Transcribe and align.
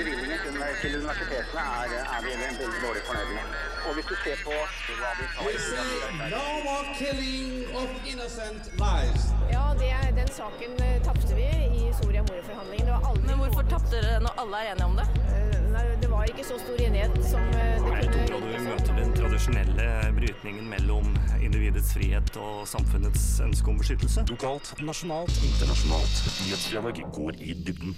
bevilgningen 0.00 0.38
til, 0.44 0.54
til 0.82 0.92
universitetene 1.00 1.62
er, 1.80 1.94
er 2.16 2.20
vi 2.26 2.30
veldig 2.42 2.80
dårlig 2.86 3.02
fornøyd 3.08 3.30
med. 3.38 3.46
Og 3.86 3.94
hvis 3.96 4.06
du 4.10 4.14
ser 4.24 4.38
på 4.46 4.54
hva 5.00 5.10
vi 5.18 5.26
tar 5.34 6.28
no 6.34 6.44
more 6.66 6.86
killing 7.00 7.52
of 7.80 7.88
innocent 8.12 8.62
lives. 8.84 9.24
Ja, 9.56 9.64
det, 9.80 9.90
den 10.20 10.30
saken 10.40 10.70
eh, 10.86 10.98
tapte 11.08 11.32
vi 11.38 11.46
i 11.80 11.82
Soria 12.00 12.22
Moria-forhandlingene. 12.28 12.86
Det 12.88 12.94
var 12.96 13.08
aldri 13.10 13.26
Men 13.30 13.40
hvorfor 13.42 13.70
tapte 13.74 13.94
dere 13.96 14.20
når 14.26 14.42
alle 14.42 14.60
er 14.62 14.72
enige 14.74 14.88
om 14.90 14.98
det? 15.00 15.06
Eh, 15.36 15.56
Nei, 15.72 15.84
det 16.02 16.10
var 16.10 16.30
ikke 16.32 16.44
så 16.48 16.58
stor 16.62 16.82
enighet 16.86 17.16
som 17.30 17.50
eh, 17.54 17.88
det 17.88 17.98
et 18.04 18.12
kunne 18.14 18.38
område 18.38 18.54
vi 18.58 18.62
møter 18.66 18.96
den 18.98 19.12
tradisjonelle 19.16 19.88
brytningen 20.18 20.70
mellom 20.70 21.10
individets 21.40 21.92
frihet 21.96 22.38
og 22.42 22.62
samfunnets 22.68 23.26
ønske 23.44 23.72
om 23.72 23.80
beskyttelse. 23.82 24.26
Lokalt, 24.32 24.72
nasjonalt, 24.82 25.42
internasjonalt. 25.50 26.22
Nyhetsdialog 26.44 27.02
går 27.18 27.42
i 27.44 27.56
dybden. 27.66 27.96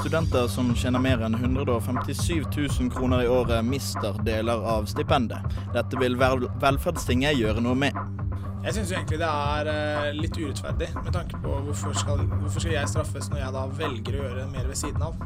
Studenter 0.00 0.48
som 0.48 0.74
tjener 0.74 0.98
mer 0.98 1.20
enn 1.20 1.34
157 1.34 2.44
000 2.80 2.90
kroner 2.90 3.22
i 3.22 3.28
året, 3.28 3.64
mister 3.64 4.16
deler 4.24 4.64
av 4.76 4.86
stipendet. 4.88 5.44
Dette 5.74 5.98
vil 6.00 6.16
vel 6.16 6.46
Velferdstinget 6.62 7.36
gjøre 7.36 7.60
noe 7.60 7.76
med. 7.76 7.98
Jeg 8.62 8.76
syns 8.76 8.92
egentlig 8.94 9.18
det 9.20 9.28
er 9.28 9.68
eh, 9.68 10.08
litt 10.16 10.38
urettferdig, 10.38 10.88
med 11.02 11.12
tanke 11.12 11.38
på 11.42 11.58
hvorfor 11.66 11.96
skal, 11.98 12.24
hvorfor 12.38 12.62
skal 12.62 12.76
jeg 12.76 12.88
straffes 12.88 13.28
når 13.32 13.42
jeg 13.42 13.54
da 13.56 13.66
velger 13.82 14.16
å 14.16 14.22
gjøre 14.22 14.48
mer 14.54 14.68
ved 14.70 14.80
siden 14.80 15.04
av. 15.04 15.16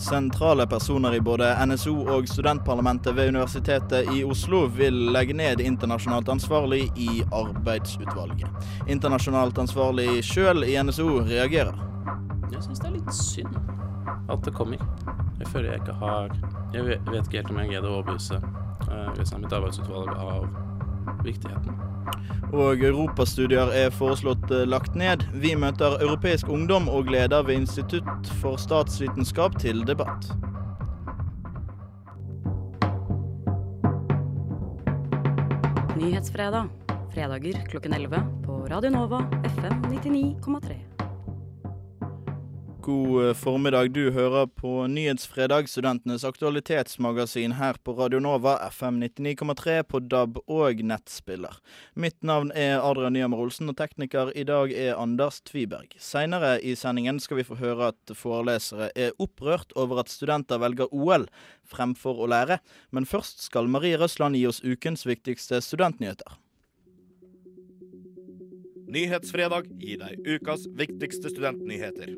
Sentrale 0.00 0.66
personer 0.70 1.16
i 1.16 1.22
både 1.24 1.50
NSO 1.66 1.94
og 2.14 2.28
studentparlamentet 2.30 3.16
ved 3.16 3.34
Universitetet 3.34 4.12
i 4.14 4.22
Oslo 4.24 4.64
vil 4.72 5.10
legge 5.12 5.36
ned 5.36 5.60
internasjonalt 5.64 6.30
ansvarlig 6.32 6.86
i 6.94 7.24
arbeidsutvalget. 7.26 8.70
Internasjonalt 8.88 9.58
ansvarlig 9.66 10.22
sjøl 10.24 10.64
i 10.64 10.76
NSO 10.80 11.24
reagerer. 11.26 11.80
Jeg 12.52 12.62
syns 12.64 12.80
det 12.80 12.92
er 12.92 12.96
litt 13.00 13.18
synd 13.18 13.76
at 14.28 14.44
det 14.44 14.54
kommer. 14.56 14.82
Jeg 15.38 15.48
føler 15.52 15.72
jeg 15.72 15.82
ikke 15.84 15.98
har 16.00 16.30
Jeg 16.74 16.84
vet 16.84 17.26
ikke 17.26 17.40
helt 17.40 17.50
om 17.50 17.58
jeg 17.62 17.74
greide 17.74 17.88
å 17.90 17.98
overbevise 17.98 18.40
resten 19.16 19.38
av 19.38 19.44
mitt 19.44 19.52
arbeidsutvalg 19.56 20.10
av 20.16 20.46
viktigheten. 21.24 21.76
Og 22.54 22.82
europastudier 22.84 23.72
er 23.74 23.94
foreslått 23.94 24.50
eh, 24.54 24.66
lagt 24.68 24.94
ned. 24.98 25.24
Vi 25.34 25.54
møter 25.58 25.98
europeisk 25.98 26.48
ungdom 26.52 26.88
og 26.88 27.10
leder 27.10 27.42
ved 27.46 27.62
Institutt 27.62 28.30
for 28.40 28.60
statsvitenskap 28.60 29.58
til 29.62 29.82
debatt. 29.88 30.30
Nyhetsfredag. 35.96 36.70
Fredager 37.16 37.62
klokken 37.70 37.94
11 37.96 38.20
på 38.44 38.66
Radio 38.70 38.92
Nova 38.92 39.24
FM 39.56 39.88
99,3. 39.88 40.95
God 42.86 43.26
eh, 43.26 43.34
formiddag. 43.34 43.88
Du 43.88 44.10
hører 44.10 44.46
på 44.46 44.86
Nyhetsfredag, 44.86 45.68
studentenes 45.68 46.24
aktualitetsmagasin 46.24 47.56
her 47.58 47.74
på 47.82 47.92
Radio 47.98 48.20
Nova, 48.22 48.52
FM 48.70 49.00
99,3 49.02 49.82
på 49.82 50.00
DAB 50.06 50.38
og 50.46 50.84
nettspiller. 50.86 51.58
Mitt 51.98 52.22
navn 52.22 52.52
er 52.54 52.78
Adrian 52.78 53.16
Nyhammer 53.16 53.42
Olsen, 53.42 53.72
og 53.72 53.74
tekniker 53.80 54.30
i 54.38 54.46
dag 54.46 54.70
er 54.70 55.00
Anders 55.02 55.40
Tviberg. 55.42 55.98
Seinere 55.98 56.60
i 56.62 56.76
sendingen 56.78 57.18
skal 57.18 57.40
vi 57.40 57.48
få 57.48 57.58
høre 57.58 57.90
at 57.90 58.14
forelesere 58.14 58.92
er 58.94 59.18
opprørt 59.18 59.74
over 59.74 60.04
at 60.04 60.14
studenter 60.14 60.62
velger 60.62 60.94
OL 60.94 61.26
fremfor 61.66 62.22
å 62.22 62.30
lære. 62.30 62.60
Men 62.94 63.10
først 63.10 63.42
skal 63.48 63.66
Marie 63.66 63.98
Røsland 63.98 64.38
gi 64.38 64.46
oss 64.46 64.62
ukens 64.62 65.02
viktigste 65.10 65.58
studentnyheter. 65.58 66.38
Nyhetsfredag 68.86 69.72
gir 69.82 70.04
deg 70.06 70.36
ukas 70.36 70.70
viktigste 70.78 71.34
studentnyheter. 71.34 72.14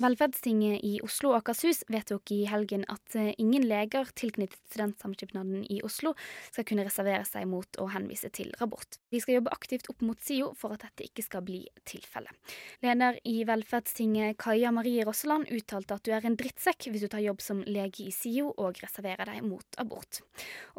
Velferdstinget 0.00 0.80
i 0.86 0.94
Oslo 1.04 1.34
og 1.34 1.42
Akershus 1.42 1.82
vedtok 1.92 2.30
i 2.32 2.38
helgen 2.48 2.86
at 2.88 3.16
eh, 3.20 3.34
ingen 3.42 3.66
leger 3.68 4.08
tilknyttet 4.16 4.56
Studentsamskipnaden 4.70 5.66
i 5.68 5.82
Oslo 5.84 6.14
skal 6.46 6.64
kunne 6.68 6.86
reservere 6.86 7.26
seg 7.28 7.44
mot 7.50 7.76
å 7.76 7.88
henvise 7.92 8.30
til 8.32 8.48
rabort. 8.62 8.96
De 9.12 9.20
skal 9.20 9.36
jobbe 9.36 9.52
aktivt 9.52 9.90
opp 9.92 10.00
mot 10.06 10.16
SIO 10.24 10.54
for 10.56 10.72
at 10.72 10.86
dette 10.86 11.04
ikke 11.04 11.24
skal 11.26 11.44
bli 11.44 11.58
tilfellet. 11.84 12.32
Leder 12.80 13.18
i 13.28 13.42
Velferdstinget 13.44 14.38
Kaja 14.40 14.70
Marie 14.72 15.04
Rosseland 15.04 15.50
uttalte 15.52 15.98
at 15.98 16.08
du 16.08 16.14
er 16.16 16.24
en 16.24 16.38
drittsekk 16.40 16.88
hvis 16.88 17.04
du 17.04 17.10
tar 17.12 17.24
jobb 17.26 17.44
som 17.44 17.60
lege 17.68 18.06
i 18.06 18.14
SIO 18.14 18.54
og 18.54 18.80
reserverer 18.80 19.28
deg 19.28 19.44
mot 19.44 19.80
abort. 19.82 20.22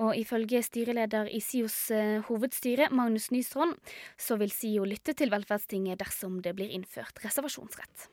Og 0.01 0.17
ifølge 0.17 0.63
styreleder 0.65 1.29
i 1.29 1.43
SIOs 1.45 1.77
eh, 1.93 2.15
hovedstyre, 2.25 2.89
Magnus 2.89 3.29
Nystrand, 3.29 3.77
så 4.17 4.39
vil 4.41 4.55
SIO 4.55 4.89
lytte 4.89 5.13
til 5.13 5.29
Velferdstinget 5.29 6.01
dersom 6.01 6.41
det 6.41 6.55
blir 6.57 6.73
innført 6.73 7.21
reservasjonsrett. 7.21 8.09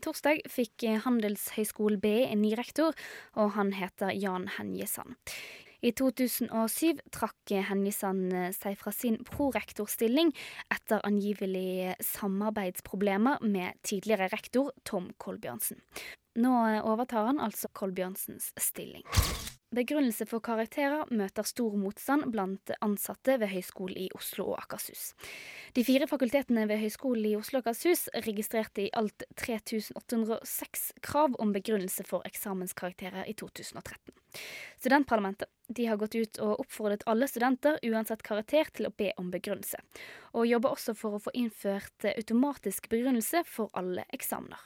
Torsdag 0.00 0.44
fikk 0.50 0.84
Handelshøyskolen 1.04 2.00
BI 2.02 2.26
en 2.28 2.42
ny 2.42 2.54
rektor, 2.58 2.96
og 3.36 3.52
han 3.56 3.74
heter 3.76 4.14
Jan 4.16 4.48
Henjesand. 4.56 5.18
I 5.80 5.92
2007 5.96 7.00
trakk 7.14 7.54
Henjesand 7.70 8.34
seg 8.52 8.76
fra 8.80 8.92
sin 8.92 9.16
prorektorstilling 9.24 10.32
etter 10.72 11.00
angivelig 11.08 11.94
samarbeidsproblemer 12.04 13.40
med 13.44 13.80
tidligere 13.86 14.28
rektor 14.34 14.74
Tom 14.84 15.08
Kolbjørnsen. 15.16 15.80
Nå 16.40 16.52
overtar 16.84 17.32
han 17.32 17.40
altså 17.42 17.72
Kolbjørnsens 17.72 18.52
stilling. 18.60 19.08
Begrunnelse 19.70 20.26
for 20.26 20.42
karakterer 20.42 21.06
møter 21.14 21.46
stor 21.46 21.76
motstand 21.78 22.24
blant 22.34 22.72
ansatte 22.82 23.36
ved 23.38 23.52
Høgskolen 23.52 24.00
i 24.02 24.08
Oslo 24.18 24.48
og 24.50 24.64
Akershus. 24.64 25.12
De 25.76 25.84
fire 25.86 26.08
fakultetene 26.10 26.64
ved 26.66 26.80
Høgskolen 26.82 27.28
i 27.28 27.36
Oslo 27.38 27.60
og 27.60 27.68
Akershus 27.68 28.08
registrerte 28.26 28.88
i 28.88 28.90
alt 28.98 29.22
3806 29.38 30.88
krav 31.06 31.38
om 31.38 31.54
begrunnelse 31.54 32.02
for 32.08 32.26
eksamenskarakterer 32.26 33.30
i 33.30 33.36
2013. 33.38 34.16
Studentparlamentet 34.82 35.46
de 35.70 35.86
har 35.86 36.02
gått 36.02 36.18
ut 36.18 36.42
og 36.42 36.64
oppfordret 36.64 37.06
alle 37.06 37.30
studenter, 37.30 37.78
uansett 37.86 38.26
karakter, 38.26 38.66
til 38.74 38.90
å 38.90 38.94
be 38.98 39.12
om 39.22 39.30
begrunnelse, 39.30 39.78
og 40.34 40.50
jobber 40.50 40.74
også 40.74 40.96
for 40.98 41.14
å 41.14 41.22
få 41.22 41.30
innført 41.38 42.10
automatisk 42.10 42.90
begrunnelse 42.90 43.46
for 43.46 43.70
alle 43.78 44.02
eksamener. 44.10 44.58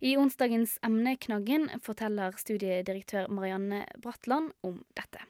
I 0.00 0.16
onsdagens 0.20 0.76
Emneknaggen 0.84 1.70
forteller 1.84 2.36
studiedirektør 2.36 3.30
Marianne 3.32 3.84
Bratland 4.02 4.52
om 4.66 4.82
dette. 4.96 5.22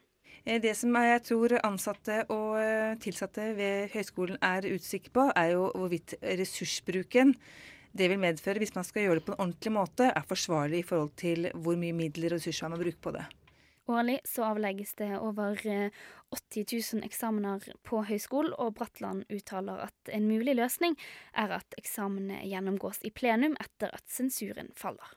Det 0.47 0.73
som 0.79 0.95
jeg 0.95 1.23
tror 1.27 1.57
ansatte 1.59 2.21
og 2.31 2.55
tilsatte 3.03 3.49
ved 3.57 3.89
høyskolen 3.91 4.37
er 4.43 4.67
usikre 4.71 5.11
på, 5.11 5.25
er 5.35 5.55
jo 5.57 5.65
hvorvidt 5.75 6.15
ressursbruken 6.23 7.33
det 7.97 8.07
vil 8.11 8.21
medføre 8.21 8.61
hvis 8.61 8.75
man 8.75 8.85
skal 8.87 9.07
gjøre 9.07 9.19
det 9.19 9.25
på 9.27 9.33
en 9.33 9.41
ordentlig 9.47 9.73
måte, 9.73 10.07
er 10.11 10.27
forsvarlig 10.27 10.83
i 10.83 10.87
forhold 10.87 11.15
til 11.19 11.49
hvor 11.55 11.79
mye 11.79 11.95
midler 11.95 12.35
og 12.35 12.39
ressurser 12.39 12.67
man 12.67 12.77
må 12.77 12.83
bruke 12.85 13.03
på 13.03 13.15
det. 13.15 13.25
Årlig 13.87 14.17
så 14.27 14.43
avlegges 14.49 14.93
det 14.99 15.13
over 15.15 15.55
80 16.35 16.65
000 16.95 17.05
eksamener 17.07 17.69
på 17.87 18.01
høyskolen, 18.07 18.55
og 18.59 18.75
Bratland 18.79 19.23
uttaler 19.33 19.85
at 19.87 20.11
en 20.13 20.27
mulig 20.27 20.57
løsning 20.59 20.97
er 21.33 21.55
at 21.59 21.79
eksamene 21.79 22.41
gjennomgås 22.43 23.03
i 23.07 23.13
plenum 23.15 23.55
etter 23.63 23.93
at 23.95 24.05
sensuren 24.11 24.73
faller. 24.75 25.15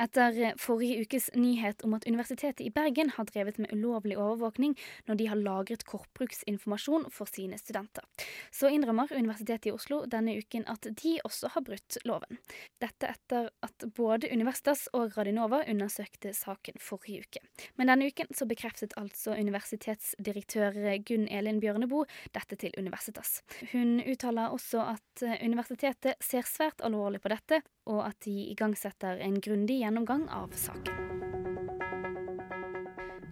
Etter 0.00 0.56
forrige 0.58 1.04
ukes 1.04 1.30
nyhet 1.38 1.84
om 1.86 1.94
at 1.94 2.06
Universitetet 2.08 2.62
i 2.64 2.70
Bergen 2.74 3.12
har 3.14 3.28
drevet 3.28 3.58
med 3.62 3.72
ulovlig 3.74 4.16
overvåkning 4.18 4.74
når 5.08 5.18
de 5.20 5.28
har 5.30 5.38
lagret 5.38 5.84
kortbruksinformasjon 5.86 7.06
for 7.14 7.30
sine 7.30 7.58
studenter, 7.60 8.02
så 8.54 8.70
innrømmer 8.72 9.12
Universitetet 9.14 9.70
i 9.70 9.74
Oslo 9.74 10.02
denne 10.10 10.34
uken 10.38 10.66
at 10.70 10.88
de 11.02 11.14
også 11.24 11.52
har 11.54 11.64
brutt 11.66 11.98
loven. 12.08 12.40
Dette 12.82 13.10
etter 13.12 13.50
at 13.64 13.86
både 13.96 14.30
Universitas 14.32 14.86
og 14.96 15.14
Radionova 15.16 15.62
undersøkte 15.70 16.34
saken 16.36 16.80
forrige 16.82 17.24
uke. 17.28 17.44
Men 17.78 17.92
denne 17.92 18.10
uken 18.10 18.34
så 18.34 18.48
bekreftet 18.50 18.96
altså 19.00 19.36
universitetsdirektør 19.38 20.80
Gunn 21.06 21.28
Elin 21.30 21.60
Bjørneboe 21.62 22.08
dette 22.34 22.58
til 22.58 22.74
Universitas. 22.78 23.40
Hun 23.72 24.00
uttaler 24.02 24.54
også 24.54 24.82
at 24.94 25.24
universitetet 25.44 26.18
ser 26.22 26.46
svært 26.48 26.82
alvorlig 26.84 27.22
på 27.22 27.30
dette, 27.32 27.62
og 27.86 28.00
at 28.06 28.18
de 28.26 28.34
igangsetter 28.52 29.20
en 29.24 29.40
grundig 29.44 29.80
gjennomgang 29.82 30.28
av 30.32 30.54
saken. 30.56 31.22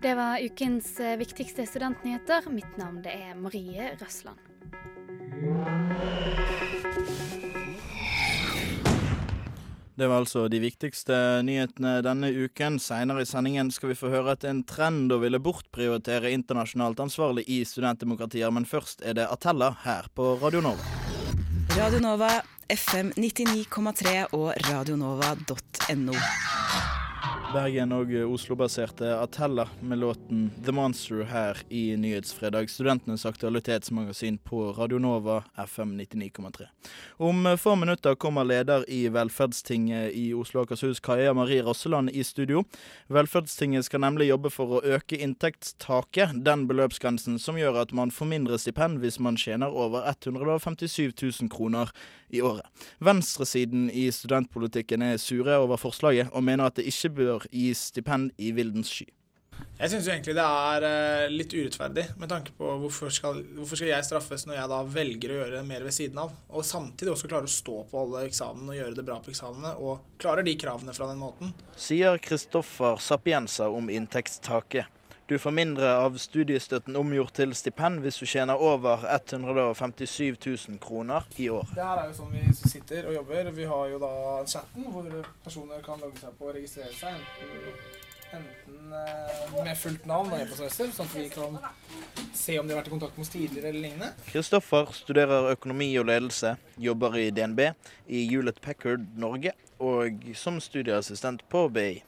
Det 0.02 0.16
var 0.18 0.42
ukens 0.42 0.96
viktigste 1.18 1.66
studentnyheter. 1.66 2.48
Mitt 2.50 2.74
navn 2.80 3.04
det 3.04 3.14
er 3.14 3.36
Marie 3.38 3.92
Røsland. 4.00 4.40
Det 9.94 10.08
var 10.08 10.22
altså 10.22 10.46
de 10.48 10.58
viktigste 10.58 11.14
nyhetene 11.46 11.98
denne 12.02 12.32
uken. 12.32 12.80
Seinere 12.80 13.22
i 13.22 13.28
sendingen 13.28 13.70
skal 13.70 13.92
vi 13.92 13.98
få 14.00 14.10
høre 14.10 14.34
at 14.34 14.46
en 14.48 14.64
trend 14.66 15.12
å 15.12 15.20
ville 15.22 15.38
bortprioritere 15.42 16.32
internasjonalt 16.32 17.04
ansvarlig 17.04 17.44
i 17.46 17.60
studentdemokratier, 17.68 18.50
men 18.50 18.66
først 18.66 19.04
er 19.04 19.20
det 19.20 19.28
Atella 19.30 19.74
her 19.84 20.08
på 20.16 20.34
Radio 20.42 20.64
Nova. 20.64 21.01
Radio 21.76 22.00
Nova, 22.00 22.28
FM 22.68 23.12
99,3 23.16 24.26
og 24.32 24.52
radionova.no. 24.68 26.12
Bergen- 27.52 27.92
og 27.92 28.08
Oslo-baserte 28.32 29.10
Atella 29.20 29.68
med 29.80 29.98
låten 29.98 30.50
'The 30.64 30.72
Monster' 30.72 31.24
her 31.24 31.56
i 31.68 31.96
Nyhetsfredag, 31.96 32.70
studentenes 32.70 33.26
aktualitetsmagasin 33.26 34.38
på 34.38 34.72
Radio 34.72 34.98
Nova 34.98 35.44
FM 35.56 36.00
99,3. 36.00 36.66
Om 37.16 37.58
få 37.58 37.74
minutter 37.76 38.14
kommer 38.14 38.44
leder 38.44 38.90
i 38.90 39.08
Velferdstinget 39.08 40.12
i 40.14 40.34
Oslo 40.34 40.60
og 40.60 40.66
Akershus, 40.66 41.00
Kaja 41.00 41.34
Marie 41.34 41.62
Rosseland, 41.62 42.10
i 42.10 42.24
studio. 42.24 42.64
Velferdstinget 43.08 43.84
skal 43.84 44.00
nemlig 44.00 44.28
jobbe 44.28 44.50
for 44.50 44.66
å 44.66 44.82
øke 44.84 45.20
inntektstaket, 45.20 46.44
den 46.44 46.66
beløpsgrensen 46.68 47.38
som 47.38 47.56
gjør 47.56 47.82
at 47.82 47.92
man 47.92 48.10
får 48.10 48.26
mindre 48.26 48.58
stipend 48.58 48.98
hvis 48.98 49.20
man 49.20 49.36
tjener 49.36 49.68
over 49.68 50.08
157 50.08 51.12
000 51.22 51.50
kroner 51.50 51.92
i 52.32 52.40
året. 52.40 52.66
Venstresiden 52.98 53.90
i 53.90 54.08
studentpolitikken 54.12 55.02
er 55.02 55.16
sure 55.16 55.58
over 55.60 55.76
forslaget, 55.76 56.32
og 56.32 56.44
mener 56.44 56.64
at 56.64 56.76
det 56.76 56.88
ikke 56.88 57.14
bør 57.14 57.41
gis 57.50 57.88
stipend 57.90 58.32
i 58.38 58.52
vildens 58.56 58.92
sky. 58.92 59.08
Jeg 59.78 59.90
syns 59.90 60.06
egentlig 60.10 60.34
det 60.36 60.44
er 60.44 60.84
eh, 60.86 61.32
litt 61.32 61.54
urettferdig, 61.54 62.04
med 62.20 62.30
tanke 62.30 62.54
på 62.56 62.68
hvorfor 62.84 63.10
skal, 63.14 63.40
hvorfor 63.56 63.78
skal 63.78 63.90
jeg 63.90 64.06
straffes 64.06 64.44
når 64.46 64.58
jeg 64.58 64.70
da 64.72 64.78
velger 64.94 65.32
å 65.32 65.38
gjøre 65.40 65.62
mer 65.66 65.86
ved 65.86 65.96
siden 65.96 66.20
av, 66.22 66.34
og 66.52 66.66
samtidig 66.66 67.12
også 67.14 67.30
klarer 67.30 67.50
å 67.50 67.52
stå 67.52 67.76
på 67.90 68.02
alle 68.04 68.24
eksamene 68.28 68.72
og 68.72 68.78
gjøre 68.78 68.98
det 68.98 69.06
bra 69.08 69.18
på 69.22 69.32
eksamene, 69.34 69.74
og 69.82 70.18
klarer 70.22 70.46
de 70.46 70.54
kravene 70.60 70.94
fra 70.96 71.08
den 71.10 71.22
måten. 71.22 71.54
Sier 71.74 72.20
Kristoffer 72.22 73.00
Sapienza 73.02 73.70
om 73.72 73.90
inntektstaket. 73.90 75.01
Du 75.32 75.38
får 75.38 75.50
mindre 75.50 75.94
av 75.96 76.18
studiestøtten 76.20 76.96
omgjort 77.00 77.32
til 77.38 77.54
stipend 77.56 78.02
hvis 78.04 78.18
du 78.20 78.26
tjener 78.28 78.60
over 78.60 79.06
157 79.08 80.34
000 80.36 80.76
kroner 80.82 81.24
i 81.40 81.46
år. 81.48 81.70
Det 81.72 81.80
her 81.80 82.00
er 82.02 82.10
jo 82.10 82.18
sånn 82.18 82.34
vi 82.34 82.42
sitter 82.58 83.08
og 83.08 83.16
jobber. 83.16 83.48
Vi 83.56 83.64
har 83.70 83.86
jo 83.94 84.00
da 84.02 84.10
chatten 84.44 84.90
hvor 84.92 85.08
personer 85.40 85.80
kan 85.86 86.04
logge 86.04 86.20
seg 86.20 86.36
på 86.36 86.50
og 86.50 86.52
registrere 86.58 86.92
seg. 86.98 87.24
Enten, 88.36 88.92
eh, 88.92 89.56
med 89.56 89.80
fullt 89.80 90.04
navn 90.12 90.36
og 90.36 90.36
e-postadresser, 90.36 90.92
sånn 90.98 91.08
at 91.08 91.16
vi 91.16 91.26
kan 91.32 91.56
se 92.36 92.60
om 92.60 92.68
de 92.68 92.76
har 92.76 92.82
vært 92.82 92.92
i 92.92 92.96
kontakt 92.98 93.16
med 93.16 93.24
oss 93.24 93.32
tidligere 93.32 93.72
eller 93.72 93.86
lignende. 93.86 94.12
Kristoffer 94.28 94.92
studerer 95.00 95.54
økonomi 95.56 95.94
og 95.96 96.10
ledelse, 96.12 96.58
jobber 96.76 97.16
i 97.24 97.30
DNB, 97.32 97.70
i 98.12 98.26
Hewlett 98.28 98.60
Packard 98.60 99.08
Norge 99.16 99.56
og 99.82 100.32
som 100.38 100.60
studieassistent 100.62 101.44
på 101.50 101.66
BI. 101.68 102.02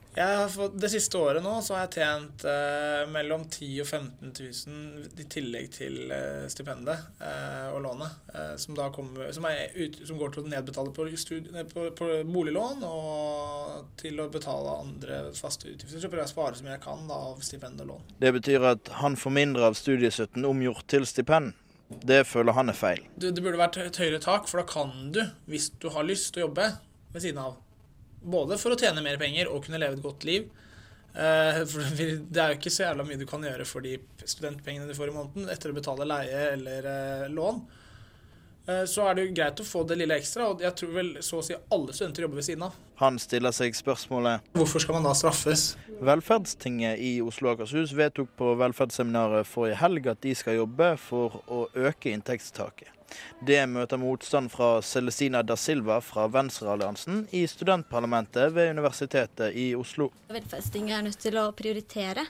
Fått, 0.51 0.77
det 0.79 0.89
siste 0.93 1.19
året 1.19 1.43
nå 1.43 1.57
så 1.65 1.75
har 1.75 1.89
jeg 1.89 2.05
tjent 2.05 2.45
eh, 2.47 3.01
mellom 3.11 3.49
10 3.49 3.67
000 3.67 3.83
og 3.83 3.89
15 3.89 4.35
000 4.69 5.23
i 5.25 5.27
tillegg 5.31 5.73
til 5.75 6.13
eh, 6.15 6.45
stipendet 6.53 7.19
eh, 7.19 7.73
og 7.75 7.81
lånet, 7.83 8.21
eh, 8.31 8.53
som, 8.63 8.79
kommer, 8.95 9.33
som, 9.35 9.49
ut, 9.75 9.99
som, 10.05 10.21
går 10.21 10.37
til 10.37 10.45
å 10.45 10.53
nedbetale 10.53 10.95
på, 10.95 11.09
studie, 11.19 11.67
på, 11.73 11.89
på, 11.99 12.13
boliglån 12.31 12.87
og 12.87 13.91
til 13.99 14.23
å 14.23 14.29
betale 14.31 14.79
andre 14.85 15.21
faste 15.35 15.73
utgifter. 15.73 15.99
Så 15.99 16.07
prøver 16.07 16.23
jeg 16.23 16.31
å 16.31 16.35
spare 16.37 16.61
så 16.61 16.69
mye 16.69 16.77
jeg 16.77 16.87
kan 16.87 17.05
da, 17.11 17.19
av 17.33 17.43
stipend 17.43 17.83
og 17.83 17.91
lån. 17.97 18.09
Det 18.23 18.35
betyr 18.39 18.71
at 18.71 18.95
han 19.03 19.19
får 19.19 19.39
mindre 19.43 19.67
av 19.73 19.79
studiestøtten 19.81 20.47
omgjort 20.47 20.87
til 20.95 21.11
stipend. 21.11 21.57
Det 22.07 22.23
føler 22.27 22.55
han 22.55 22.71
er 22.71 22.79
feil. 22.79 23.03
Det, 23.19 23.35
det 23.35 23.43
burde 23.43 23.61
vært 23.61 23.83
et 23.83 23.99
høyere 23.99 24.23
tak, 24.23 24.47
for 24.47 24.63
da 24.63 24.69
kan 24.69 25.11
du, 25.15 25.25
hvis 25.51 25.73
du 25.83 25.91
har 25.95 26.07
lyst 26.07 26.33
til 26.35 26.45
å 26.45 26.49
jobbe 26.49 26.71
ved 27.15 27.23
siden 27.23 27.43
av, 27.43 27.59
både 28.25 28.59
for 28.61 28.75
å 28.75 28.79
tjene 28.81 29.05
mer 29.05 29.21
penger 29.21 29.51
og 29.53 29.65
kunne 29.67 29.81
leve 29.83 29.99
et 29.99 30.05
godt 30.05 30.27
liv. 30.29 30.51
Uh, 31.15 31.63
for 31.71 31.95
det 32.35 32.41
er 32.43 32.53
jo 32.53 32.59
ikke 32.59 32.75
så 32.75 32.89
jævla 32.89 33.07
mye 33.07 33.21
du 33.21 33.29
kan 33.31 33.45
gjøre 33.47 33.67
for 33.69 33.85
de 33.87 33.95
studentpengene 34.27 34.89
du 34.89 34.97
får 34.99 35.13
i 35.13 35.15
måneden 35.15 35.51
etter 35.53 35.71
å 35.71 35.77
betale 35.77 36.09
leie 36.11 36.41
eller 36.57 36.89
uh, 36.91 37.27
lån. 37.31 37.61
Uh, 38.65 38.83
så 38.89 39.05
er 39.07 39.15
det 39.15 39.27
jo 39.27 39.35
greit 39.37 39.61
å 39.61 39.67
få 39.69 39.85
det 39.87 39.99
lille 40.01 40.17
ekstra, 40.17 40.49
og 40.51 40.65
jeg 40.65 40.75
tror 40.81 40.95
vel 40.97 41.13
så 41.23 41.39
å 41.39 41.45
si 41.45 41.55
alle 41.55 41.95
studenter 41.95 42.27
jobber 42.27 42.41
ved 42.41 42.49
siden 42.49 42.67
av. 42.67 42.81
Han 42.99 43.21
stiller 43.21 43.55
seg 43.55 43.77
spørsmålet 43.77 44.55
Hvorfor 44.57 44.83
skal 44.83 44.99
man 44.99 45.07
da 45.07 45.13
straffes? 45.19 45.75
Velferdstinget 46.05 46.99
i 46.99 47.13
Oslo 47.23 47.53
og 47.53 47.61
Akershus 47.61 47.95
vedtok 47.95 48.33
på 48.41 48.55
velferdsseminaret 48.59 49.47
forrige 49.47 49.79
helg 49.85 50.09
at 50.11 50.23
de 50.25 50.35
skal 50.39 50.59
jobbe 50.59 50.95
for 50.99 51.43
å 51.47 51.67
øke 51.77 52.11
inntektstaket. 52.15 52.91
Det 53.45 53.61
møter 53.71 54.01
motstand 54.01 54.51
fra 54.53 54.79
Celestina 54.85 55.43
da 55.45 55.57
Silva 55.61 56.01
fra 56.05 56.27
Venstrealliansen 56.33 57.27
i 57.37 57.45
studentparlamentet 57.51 58.53
ved 58.57 58.73
Universitetet 58.77 59.55
i 59.55 59.71
Oslo. 59.79 60.11
Velferdstinget 60.33 60.99
er 60.99 61.07
nødt 61.09 61.21
til 61.23 61.39
å 61.41 61.51
prioritere. 61.57 62.27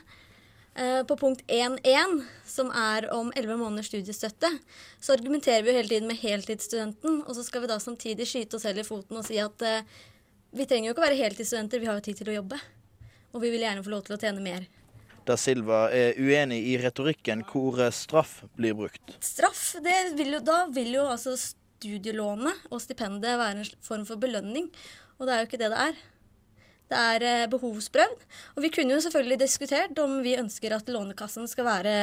På 1.07 1.15
punkt 1.15 1.45
1.1, 1.47 2.17
som 2.51 2.67
er 2.75 3.07
om 3.15 3.29
11 3.31 3.61
måneders 3.61 3.87
studiestøtte, 3.87 4.49
så 4.99 5.13
argumenterer 5.15 5.63
vi 5.63 5.71
jo 5.71 5.77
hele 5.77 5.91
tiden 5.93 6.09
med 6.11 6.19
heltidsstudenten, 6.19 7.21
og 7.23 7.31
så 7.37 7.45
skal 7.47 7.63
vi 7.63 7.69
da 7.71 7.77
samtidig 7.79 8.27
skyte 8.27 8.59
oss 8.59 8.65
selv 8.67 8.83
i 8.83 8.87
foten 8.87 9.21
og 9.21 9.23
si 9.23 9.39
at 9.39 9.63
vi 10.55 10.67
trenger 10.67 10.89
jo 10.89 10.95
ikke 10.95 11.03
å 11.03 11.07
være 11.07 11.21
heltidsstudenter, 11.21 11.79
vi 11.79 11.87
har 11.87 11.95
jo 11.95 12.03
tid 12.03 12.19
til 12.19 12.33
å 12.33 12.35
jobbe. 12.41 12.59
Og 13.35 13.41
vi 13.43 13.49
vil 13.51 13.63
gjerne 13.63 13.83
få 13.83 13.91
lov 13.91 14.03
til 14.07 14.15
å 14.15 14.19
tjene 14.19 14.43
mer. 14.43 14.67
Da 15.25 15.37
Silva 15.41 15.87
er 15.89 16.17
uenig 16.21 16.59
i 16.69 16.75
retorikken 16.81 17.41
hvor 17.49 17.79
straff 17.95 18.43
blir 18.57 18.75
brukt. 18.77 19.15
Straff, 19.25 19.75
vil 19.81 20.35
jo, 20.37 20.41
da 20.45 20.65
vil 20.73 20.93
jo 20.99 21.05
altså 21.09 21.33
studielånet 21.39 22.67
og 22.69 22.81
stipendet 22.83 23.39
være 23.39 23.63
en 23.63 23.71
form 23.85 24.05
for 24.05 24.21
belønning. 24.21 24.69
Og 25.17 25.25
det 25.25 25.33
er 25.33 25.41
jo 25.41 25.49
ikke 25.49 25.61
det 25.61 25.71
det 25.73 25.87
er. 25.89 26.03
Det 26.85 26.97
er 27.01 27.23
eh, 27.25 27.47
behovsprøvd. 27.49 28.25
Og 28.53 28.61
vi 28.61 28.69
kunne 28.73 28.93
jo 28.93 29.01
selvfølgelig 29.01 29.39
diskutert 29.41 30.01
om 30.03 30.19
vi 30.21 30.35
ønsker 30.37 30.75
at 30.75 30.89
Lånekassen 30.93 31.49
skal 31.49 31.65
være 31.65 31.95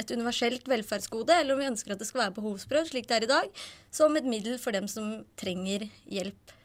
et 0.00 0.14
universelt 0.14 0.68
velferdsgode, 0.70 1.36
eller 1.42 1.54
om 1.54 1.60
vi 1.60 1.68
ønsker 1.68 1.92
at 1.92 2.00
det 2.00 2.08
skal 2.08 2.24
være 2.24 2.36
behovsprøvd, 2.38 2.88
slik 2.88 3.10
det 3.10 3.18
er 3.18 3.28
i 3.28 3.30
dag, 3.34 3.50
som 3.92 4.16
et 4.16 4.24
middel 4.24 4.56
for 4.62 4.72
dem 4.72 4.88
som 4.88 5.18
trenger 5.40 5.84
hjelp 6.08 6.56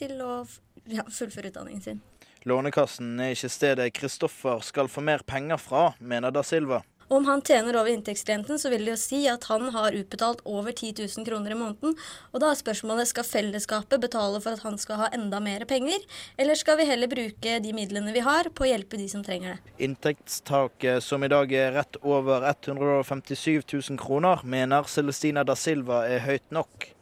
til 0.00 0.24
å 0.24 0.40
ja, 0.88 1.04
fullføre 1.04 1.52
utdanningen 1.52 1.84
sin. 1.84 2.00
Lånekassen 2.48 3.20
er 3.22 3.36
ikke 3.36 3.50
stedet 3.52 3.92
Kristoffer 3.94 4.62
skal 4.66 4.88
få 4.90 5.04
mer 5.04 5.22
penger 5.26 5.60
fra, 5.62 5.92
mener 6.02 6.34
da 6.34 6.42
Silva. 6.42 6.80
Om 7.12 7.26
han 7.28 7.42
tjener 7.44 7.76
over 7.76 7.90
inntektsgrensen, 7.92 8.58
så 8.58 8.70
vil 8.72 8.86
det 8.86 8.94
jo 8.94 9.00
si 9.00 9.18
at 9.28 9.44
han 9.50 9.66
har 9.74 9.92
utbetalt 9.92 10.40
over 10.48 10.72
10 10.72 10.94
000 11.02 11.26
kroner 11.26 11.52
i 11.52 11.58
måneden. 11.60 11.92
Og 12.32 12.40
da 12.40 12.48
er 12.48 12.56
spørsmålet 12.56 13.10
skal 13.10 13.26
fellesskapet 13.28 14.00
betale 14.00 14.40
for 14.40 14.56
at 14.56 14.64
han 14.64 14.78
skal 14.80 15.02
ha 15.02 15.10
enda 15.12 15.42
mer 15.44 15.66
penger, 15.68 16.00
eller 16.40 16.56
skal 16.56 16.80
vi 16.80 16.88
heller 16.88 17.12
bruke 17.12 17.58
de 17.60 17.74
midlene 17.76 18.14
vi 18.16 18.24
har 18.24 18.48
på 18.48 18.64
å 18.64 18.70
hjelpe 18.70 18.96
de 18.96 19.10
som 19.12 19.20
trenger 19.26 19.58
det. 19.58 19.76
Inntektstaket, 19.84 21.04
som 21.04 21.22
i 21.22 21.30
dag 21.30 21.52
er 21.52 21.76
rett 21.76 22.00
over 22.00 22.48
157 22.48 23.60
000 23.60 24.00
kroner, 24.00 24.40
mener 24.42 24.88
Celestina 24.88 25.44
da 25.44 25.58
Silva 25.58 26.06
er 26.08 26.24
høyt 26.24 26.48
nok. 26.48 26.94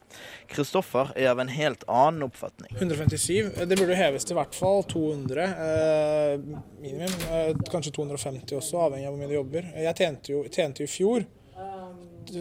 Kristoffer 0.50 1.12
er 1.16 1.30
av 1.32 1.40
en 1.42 1.50
helt 1.52 1.84
annen 1.86 2.26
oppfatning. 2.26 2.72
157. 2.78 3.50
Det 3.66 3.78
burde 3.78 3.98
heves 3.98 4.26
til 4.26 4.36
i 4.36 4.40
hvert 4.40 4.56
fall 4.56 4.84
200 4.90 5.44
eh, 5.48 6.46
minimum. 6.82 7.26
Eh, 7.30 7.52
kanskje 7.70 7.94
250 7.98 8.58
også, 8.58 8.80
avhengig 8.86 9.08
av 9.08 9.14
hvor 9.14 9.22
mye 9.22 9.30
du 9.30 9.36
jobber. 9.38 9.70
Jeg 9.78 9.98
tjente 10.00 10.34
jo, 10.34 10.44
i 10.46 10.90
fjor. 10.90 11.28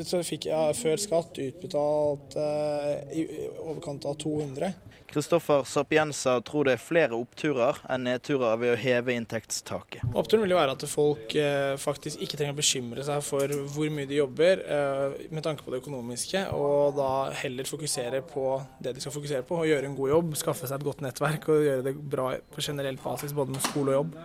Så 0.05 0.19
fikk 0.25 0.49
jeg 0.49 0.75
før 0.77 1.01
skatt 1.01 1.39
utbetalt 1.41 2.35
eh, 2.37 2.91
i 3.17 3.25
overkant 3.63 4.05
av 4.09 4.17
200. 4.21 4.73
Kristoffer 5.09 5.63
Sapienza 5.65 6.35
tror 6.45 6.67
det 6.67 6.75
er 6.75 6.81
flere 6.81 7.17
oppturer 7.17 7.79
enn 7.89 8.03
nedturer 8.05 8.59
ved 8.61 8.75
å 8.75 8.77
heve 8.77 9.15
inntektstaket. 9.17 10.03
Oppturen 10.13 10.43
vil 10.43 10.53
jo 10.53 10.59
være 10.59 10.75
at 10.75 10.85
folk 10.91 11.33
eh, 11.39 11.73
faktisk 11.81 12.21
ikke 12.21 12.37
trenger 12.37 12.53
å 12.53 12.59
bekymre 12.59 13.05
seg 13.07 13.23
for 13.25 13.55
hvor 13.73 13.89
mye 13.95 14.09
de 14.09 14.19
jobber 14.19 14.61
eh, 14.61 15.17
med 15.33 15.45
tanke 15.45 15.65
på 15.65 15.73
det 15.73 15.81
økonomiske, 15.81 16.45
og 16.53 16.99
da 16.99 17.09
heller 17.41 17.69
fokusere 17.69 18.21
på 18.29 18.45
det 18.77 18.93
de 18.97 19.03
skal 19.03 19.15
fokusere 19.15 19.47
på, 19.49 19.57
og 19.63 19.71
gjøre 19.71 19.89
en 19.89 19.97
god 19.97 20.13
jobb, 20.13 20.37
skaffe 20.43 20.69
seg 20.69 20.77
et 20.77 20.87
godt 20.91 21.03
nettverk 21.05 21.49
og 21.49 21.65
gjøre 21.65 21.87
det 21.89 21.95
bra 22.13 22.29
på 22.53 22.65
generell 22.69 23.01
basis 23.01 23.33
både 23.33 23.57
med 23.57 23.65
skole 23.65 23.95
og 23.95 24.01
jobb. 24.03 24.15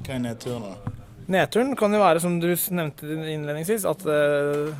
Hva 0.00 0.16
er 0.16 0.24
nedturen 0.26 0.66
da? 0.66 0.96
Nedturen 1.30 1.76
kan 1.78 1.94
jo 1.94 2.02
være, 2.02 2.18
som 2.18 2.40
du 2.42 2.50
nevnte 2.74 3.06
innledningsvis, 3.06 3.86
at 3.86 4.02
eh, 4.10 4.72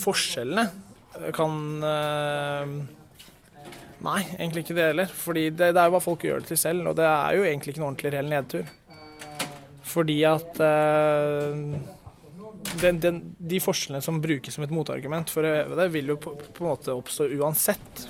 forskjellene 0.00 0.70
kan 1.36 1.52
Nei, 4.04 4.20
egentlig 4.36 4.66
ikke 4.66 4.76
det 4.76 4.88
heller. 4.90 5.12
Fordi 5.24 5.48
det, 5.50 5.70
det 5.74 5.80
er 5.80 5.88
jo 5.88 5.94
hva 5.96 6.02
folk 6.04 6.26
gjør 6.26 6.42
det 6.42 6.50
til 6.52 6.60
selv, 6.60 6.90
og 6.90 6.98
det 6.98 7.06
er 7.08 7.38
jo 7.38 7.46
egentlig 7.48 7.72
ikke 7.74 7.82
noen 7.82 7.92
ordentlig 7.94 8.12
reell 8.14 8.32
nedtur. 8.32 8.74
Fordi 9.86 10.16
at 10.28 10.60
uh, 10.60 11.56
den, 12.82 13.00
den, 13.00 13.22
de 13.38 13.62
forskjellene 13.62 14.04
som 14.04 14.20
brukes 14.22 14.56
som 14.56 14.66
et 14.66 14.74
motargument 14.74 15.30
for 15.32 15.46
å 15.46 15.54
heve 15.60 15.78
det, 15.80 15.88
vil 15.94 16.12
jo 16.12 16.18
på, 16.20 16.34
på 16.36 16.64
en 16.64 16.70
måte 16.72 16.96
oppstå 16.96 17.30
uansett. 17.38 18.06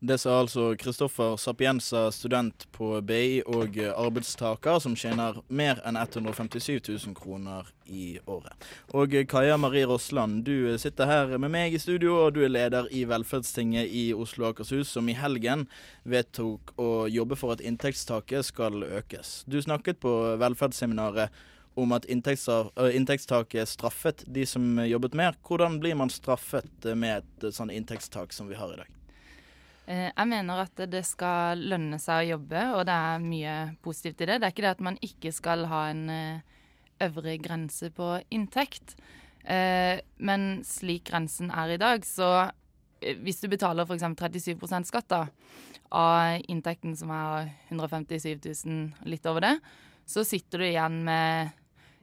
Det 0.00 0.14
sa 0.18 0.36
altså 0.38 0.76
Kristoffer 0.78 1.36
Sapienza, 1.36 2.04
student 2.14 2.68
på 2.70 3.00
BI 3.02 3.40
og 3.50 3.74
arbeidstaker, 3.82 4.76
som 4.78 4.92
tjener 4.94 5.40
mer 5.50 5.80
enn 5.82 5.96
157 5.98 6.76
000 6.86 7.16
kroner 7.18 7.66
i 7.90 8.20
året. 8.30 8.54
Og 8.94 9.16
Kaja 9.26 9.56
Marie 9.58 9.88
Rossland, 9.90 10.44
du 10.46 10.78
sitter 10.78 11.10
her 11.10 11.34
med 11.42 11.50
meg 11.50 11.74
i 11.74 11.80
studio, 11.82 12.14
og 12.20 12.36
du 12.36 12.44
er 12.46 12.52
leder 12.54 12.86
i 12.94 13.02
Velferdstinget 13.10 13.90
i 13.90 14.04
Oslo 14.14 14.46
og 14.46 14.54
Akershus, 14.54 14.92
som 14.94 15.10
i 15.10 15.16
helgen 15.18 15.66
vedtok 16.06 16.76
å 16.78 17.08
jobbe 17.10 17.34
for 17.40 17.56
at 17.56 17.64
inntektstaket 17.66 18.46
skal 18.46 18.86
økes. 18.86 19.40
Du 19.50 19.58
snakket 19.58 19.98
på 20.04 20.12
velferdsseminaret 20.38 21.34
om 21.74 21.96
at 21.98 22.06
inntektstaket 22.06 23.74
straffet 23.74 24.22
de 24.30 24.46
som 24.46 24.78
jobbet 24.86 25.18
mer. 25.18 25.34
Hvordan 25.42 25.80
blir 25.82 25.98
man 25.98 26.14
straffet 26.14 26.86
med 26.94 27.26
et 27.42 27.50
sånn 27.58 27.74
inntektstak 27.74 28.30
som 28.34 28.46
vi 28.46 28.58
har 28.62 28.76
i 28.76 28.80
dag? 28.84 28.94
Eh, 29.88 30.10
Jeg 30.12 30.28
mener 30.28 30.60
at 30.66 30.82
det 30.90 31.04
skal 31.08 31.62
lønne 31.70 31.98
seg 32.02 32.20
å 32.20 32.30
jobbe, 32.34 32.64
og 32.76 32.84
det 32.88 32.94
er 32.94 33.24
mye 33.24 33.54
positivt 33.84 34.20
i 34.20 34.28
det. 34.28 34.38
Det 34.40 34.48
er 34.48 34.54
ikke 34.54 34.66
det 34.66 34.74
at 34.76 34.84
man 34.84 35.00
ikke 35.00 35.32
skal 35.32 35.64
ha 35.70 35.86
en 35.88 36.04
eh, 36.12 36.40
øvre 37.08 37.38
grense 37.40 37.88
på 37.96 38.10
inntekt. 38.34 38.98
Eh, 39.44 40.00
Men 40.18 40.62
slik 40.64 41.08
grensen 41.08 41.50
er 41.50 41.72
i 41.72 41.80
dag, 41.80 42.04
så 42.04 42.50
hvis 43.00 43.40
du 43.40 43.48
betaler 43.48 43.86
f.eks. 43.86 44.04
37 44.18 44.84
skatt 44.90 45.08
da, 45.08 45.26
av 45.94 46.42
inntekten 46.50 46.96
som 46.98 47.12
er 47.14 47.52
157 47.70 48.66
000, 48.66 49.06
litt 49.08 49.26
over 49.30 49.46
det, 49.46 49.54
så 50.04 50.24
sitter 50.26 50.58
du 50.58 50.66
igjen 50.66 51.04
med 51.06 51.54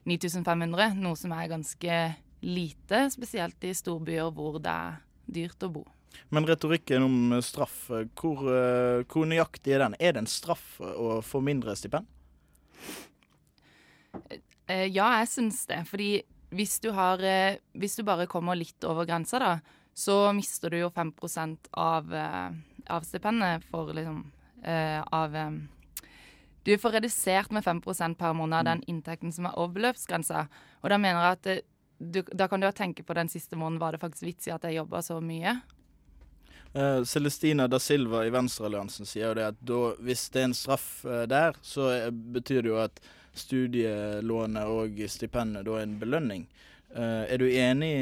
9500, 0.07 0.95
noe 0.95 1.19
som 1.19 1.33
er 1.35 1.51
ganske 1.51 1.99
lite, 2.45 3.09
spesielt 3.11 3.61
i 3.67 3.73
storbyer 3.75 4.31
hvor 4.33 4.57
det 4.63 4.71
er 4.71 4.97
dyrt 5.25 5.67
å 5.67 5.73
bo. 5.73 5.85
Men 6.29 6.47
retorikken 6.47 7.03
om 7.03 7.33
eh, 7.33 7.41
straff, 7.41 7.89
eh, 7.91 8.07
hvor, 8.19 8.45
eh, 8.49 9.03
hvor 9.11 9.27
nøyaktig 9.29 9.75
er 9.75 9.85
den? 9.85 9.97
Er 9.99 10.15
det 10.15 10.23
en 10.23 10.29
straff 10.29 10.79
å 10.81 11.19
få 11.25 11.41
mindre 11.45 11.75
stipend? 11.77 12.09
Ja, 14.65 15.09
jeg 15.19 15.27
syns 15.29 15.65
det. 15.69 15.83
Fordi 15.89 16.09
hvis 16.55 16.79
du, 16.81 16.89
har, 16.95 17.21
hvis 17.77 17.97
du 17.99 18.05
bare 18.07 18.29
kommer 18.31 18.57
litt 18.57 18.85
over 18.87 19.05
grensa, 19.05 19.41
da, 19.43 19.51
så 19.93 20.31
mister 20.33 20.71
du 20.71 20.79
jo 20.79 20.89
5 20.89 21.11
av, 21.77 22.09
av 22.15 23.05
stipendet 23.05 23.67
for 23.69 23.91
liksom 23.93 24.23
Av 24.65 25.35
Du 26.65 26.71
får 26.81 26.95
redusert 26.95 27.51
med 27.51 27.63
5% 27.63 28.17
per 28.17 28.33
måned 28.33 28.57
av 28.57 28.65
den 28.65 28.81
inntekten 28.89 29.31
som 29.35 29.45
er 29.45 29.59
over 29.59 29.75
beløpsgrensa. 29.75 30.47
Og 30.81 30.89
da 30.89 30.97
mener 30.97 31.21
jeg 31.21 31.37
at 31.37 31.67
du, 31.99 32.21
da 32.33 32.47
kan 32.47 32.59
du 32.59 32.67
jo 32.67 32.75
tenke 32.75 33.03
på 33.03 33.13
den 33.13 33.29
siste 33.31 33.55
måneden 33.59 33.83
var 33.83 33.93
det 33.93 34.01
faktisk 34.01 34.25
vits 34.27 34.47
i 34.49 34.55
at 34.55 34.65
jeg 34.65 34.79
jobba 34.79 35.03
så 35.05 35.19
mye. 35.23 35.59
Eh, 36.75 37.03
Celestina 37.03 37.67
da 37.67 37.79
Silva 37.79 38.25
i 38.25 38.29
Venstrealliansen 38.29 39.07
sier 39.07 39.29
jo 39.29 39.35
det 39.37 39.43
at 39.47 39.59
da, 39.63 39.77
hvis 40.03 40.25
det 40.33 40.41
er 40.41 40.47
en 40.49 40.55
straff 40.57 40.87
uh, 41.07 41.21
der, 41.23 41.55
så 41.63 41.85
eh, 41.93 42.09
betyr 42.11 42.65
det 42.65 42.73
jo 42.73 42.81
at 42.83 42.99
studielånet 43.35 44.67
og 44.67 44.99
stipendet 45.11 45.63
da 45.67 45.77
er 45.79 45.85
en 45.87 45.93
belønning. 46.01 46.43
Uh, 46.91 47.23
er 47.31 47.39
du 47.39 47.45
enig 47.47 47.93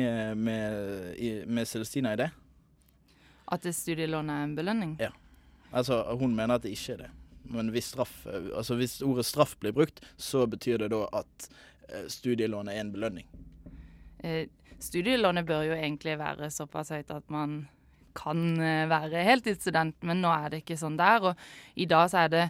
med, 0.42 1.14
i, 1.22 1.30
med 1.46 1.70
Celestina 1.70 2.16
i 2.16 2.20
det? 2.24 2.32
At 3.54 3.68
studielånet 3.70 4.40
er 4.40 4.48
en 4.48 4.58
belønning. 4.58 4.98
Ja. 5.02 5.12
Altså, 5.70 6.02
hun 6.18 6.34
mener 6.34 6.58
at 6.58 6.66
det 6.66 6.74
ikke 6.74 6.96
er 6.96 7.04
det. 7.04 7.12
Men 7.54 7.70
hvis, 7.76 7.92
straff, 7.94 8.24
altså 8.26 8.80
hvis 8.80 8.98
ordet 9.06 9.28
straff 9.30 9.54
blir 9.62 9.76
brukt, 9.76 10.02
så 10.18 10.48
betyr 10.50 10.82
det 10.82 10.90
da 10.96 11.04
at 11.20 11.50
studielånet 12.10 12.74
er 12.74 12.88
en 12.88 12.94
belønning. 12.94 13.30
Eh, 14.24 14.48
studielånet 14.80 15.46
bør 15.46 15.66
jo 15.68 15.78
egentlig 15.78 16.18
være 16.18 16.50
såpass 16.54 16.94
høyt 16.96 17.12
at 17.14 17.30
man 17.34 17.66
kan 18.18 18.44
eh, 18.62 18.86
være 18.92 19.26
heltidsstudent, 19.28 20.00
men 20.08 20.22
nå 20.24 20.32
er 20.34 20.54
det 20.54 20.64
ikke 20.64 20.80
sånn 20.80 21.00
der. 21.00 21.32
Og 21.32 21.80
i 21.80 21.88
dag 21.90 22.08
så 22.12 22.24
er 22.24 22.32
det 22.34 22.44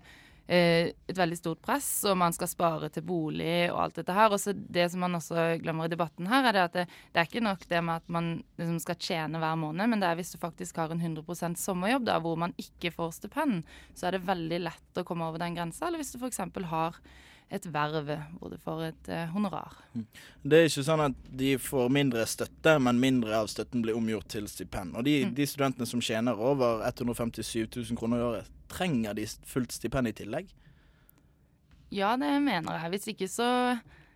eh, 0.47 0.91
et 1.09 1.17
veldig 1.17 1.37
stort 1.39 1.61
press, 1.63 1.89
og 2.09 2.17
man 2.19 2.35
skal 2.35 2.51
spare 2.51 2.89
til 2.93 3.05
bolig 3.07 3.71
og 3.71 3.81
alt 3.85 3.99
dette 4.01 4.15
her. 4.15 4.33
Og 4.33 4.41
så 4.41 4.53
det 4.53 4.89
som 4.91 5.03
man 5.05 5.19
også 5.19 5.47
glemmer 5.63 5.89
i 5.89 5.93
debatten 5.93 6.29
her, 6.31 6.47
er 6.49 6.57
det 6.57 6.63
at 6.67 6.77
det, 6.77 6.87
det 7.13 7.21
er 7.21 7.29
ikke 7.29 7.45
nok 7.47 7.67
det 7.71 7.83
med 7.83 8.03
at 8.03 8.15
man 8.17 8.31
liksom 8.61 8.79
skal 8.83 8.99
tjene 9.09 9.43
hver 9.43 9.59
måned, 9.65 9.91
men 9.91 10.03
det 10.03 10.09
er 10.09 10.19
hvis 10.19 10.33
du 10.35 10.39
faktisk 10.41 10.81
har 10.81 10.93
en 10.93 11.03
100% 11.03 11.59
sommerjobb 11.59 12.07
da, 12.09 12.19
hvor 12.23 12.39
man 12.39 12.55
ikke 12.61 12.93
får 12.95 13.19
stipend, 13.19 13.61
så 13.97 14.09
er 14.09 14.17
det 14.17 14.25
veldig 14.29 14.63
lett 14.69 15.01
å 15.01 15.05
komme 15.07 15.27
over 15.27 15.41
den 15.43 15.57
grensa. 15.57 15.87
Eller 15.87 16.03
hvis 16.03 16.15
du 16.15 16.19
f.eks. 16.21 16.43
har 16.73 17.03
et 17.53 17.65
verv 17.69 18.07
hvor 18.39 18.49
du 18.49 18.57
får 18.61 18.79
et 18.87 19.09
eh, 19.13 19.27
honorar. 19.33 19.75
Det 20.41 20.57
er 20.59 20.69
ikke 20.69 20.83
sånn 20.87 21.03
at 21.05 21.19
de 21.29 21.51
får 21.61 21.91
mindre 21.93 22.23
støtte, 22.29 22.73
men 22.81 23.01
mindre 23.01 23.35
av 23.43 23.49
støtten 23.51 23.83
blir 23.85 23.97
omgjort 23.99 24.27
til 24.33 24.47
stipend. 24.49 24.95
Og 24.97 25.05
de, 25.05 25.19
Mm. 25.27 25.35
de 25.37 25.45
studentene 25.47 25.85
som 25.89 26.01
tjener 26.01 26.39
over 26.39 26.81
157 26.87 27.67
000 27.91 27.99
kroner 27.99 28.17
i 28.17 28.27
året, 28.31 28.49
trenger 28.73 29.13
de 29.13 29.27
fullt 29.45 29.71
stipend 29.75 30.09
i 30.09 30.15
tillegg? 30.17 30.49
Ja, 31.93 32.15
det 32.17 32.31
mener 32.41 32.79
jeg. 32.79 32.89
Hvis 32.95 33.07
ikke 33.13 33.29
så 33.29 33.47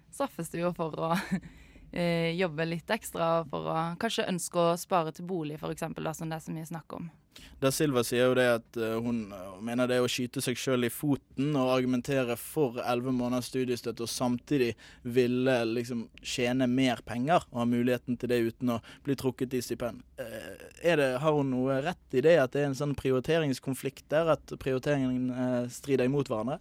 straffes 0.10 0.50
du 0.50 0.58
jo 0.64 0.72
for 0.74 0.96
å 0.98 1.12
eh, 1.94 2.34
jobbe 2.40 2.66
litt 2.66 2.90
ekstra 2.90 3.44
for 3.50 3.70
å 3.70 3.78
kanskje 4.02 4.26
ønske 4.32 4.58
å 4.58 4.78
spare 4.82 5.14
til 5.14 5.28
bolig, 5.30 5.60
f.eks., 5.62 5.86
som 5.86 6.30
det 6.32 6.40
er 6.40 6.46
så 6.48 6.56
mye 6.56 6.66
snakk 6.66 6.98
om. 6.98 7.12
Da 7.58 7.72
Silva 7.74 8.04
sier 8.06 8.28
jo 8.30 8.36
det 8.38 8.46
at 8.60 8.78
eh, 8.78 8.98
hun 9.02 9.32
eh, 9.34 9.54
mener 9.66 9.90
det 9.90 9.98
er 9.98 10.06
å 10.06 10.10
skyte 10.12 10.44
seg 10.46 10.60
sjøl 10.62 10.86
i 10.86 10.92
foten 10.94 11.56
og 11.58 11.72
argumentere 11.74 12.36
for 12.38 12.78
elleve 12.84 13.14
måneders 13.18 13.50
studiestøtte 13.50 14.06
og 14.06 14.12
samtidig 14.14 14.76
ville 15.02 15.56
liksom 15.72 16.04
tjene 16.22 16.68
mer 16.70 17.02
penger 17.06 17.48
og 17.50 17.64
ha 17.64 17.66
muligheten 17.70 18.20
til 18.22 18.30
det 18.30 18.38
uten 18.52 18.76
å 18.76 18.80
bli 19.08 19.16
trukket 19.18 19.56
i 19.58 19.64
stipend. 19.66 20.04
Eh, 20.22 21.00
har 21.18 21.34
hun 21.34 21.50
noe 21.50 21.80
rett 21.82 22.18
i 22.18 22.22
det, 22.22 22.36
at 22.44 22.54
det 22.54 22.62
er 22.62 22.70
en 22.70 22.78
sånn 22.78 22.94
prioriteringskonflikt 22.98 24.06
der, 24.14 24.30
at 24.36 24.54
prioriteringen 24.62 25.32
eh, 25.34 25.64
strider 25.74 26.06
imot 26.06 26.30
hverandre? 26.30 26.60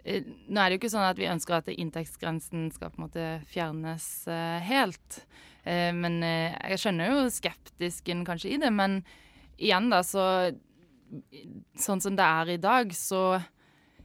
Nå 0.00 0.54
er 0.54 0.70
det 0.70 0.76
jo 0.76 0.80
ikke 0.84 0.92
sånn 0.92 1.08
at 1.08 1.18
vi 1.18 1.28
ønsker 1.28 1.58
at 1.58 1.66
inntektsgrensen 1.72 2.70
skal 2.72 2.92
på 2.94 3.02
en 3.02 3.04
måte 3.04 3.24
fjernes 3.50 4.06
helt. 4.64 5.18
Men 5.68 6.16
jeg 6.24 6.80
skjønner 6.80 7.10
jo 7.12 7.26
skeptisken 7.28 8.22
kanskje 8.24 8.54
i 8.54 8.60
det. 8.62 8.70
Men 8.72 9.02
igjen, 9.60 9.92
da, 9.92 10.02
så 10.06 10.26
Sånn 11.74 11.98
som 11.98 12.14
det 12.14 12.22
er 12.22 12.52
i 12.52 12.60
dag, 12.62 12.92
så 12.94 13.40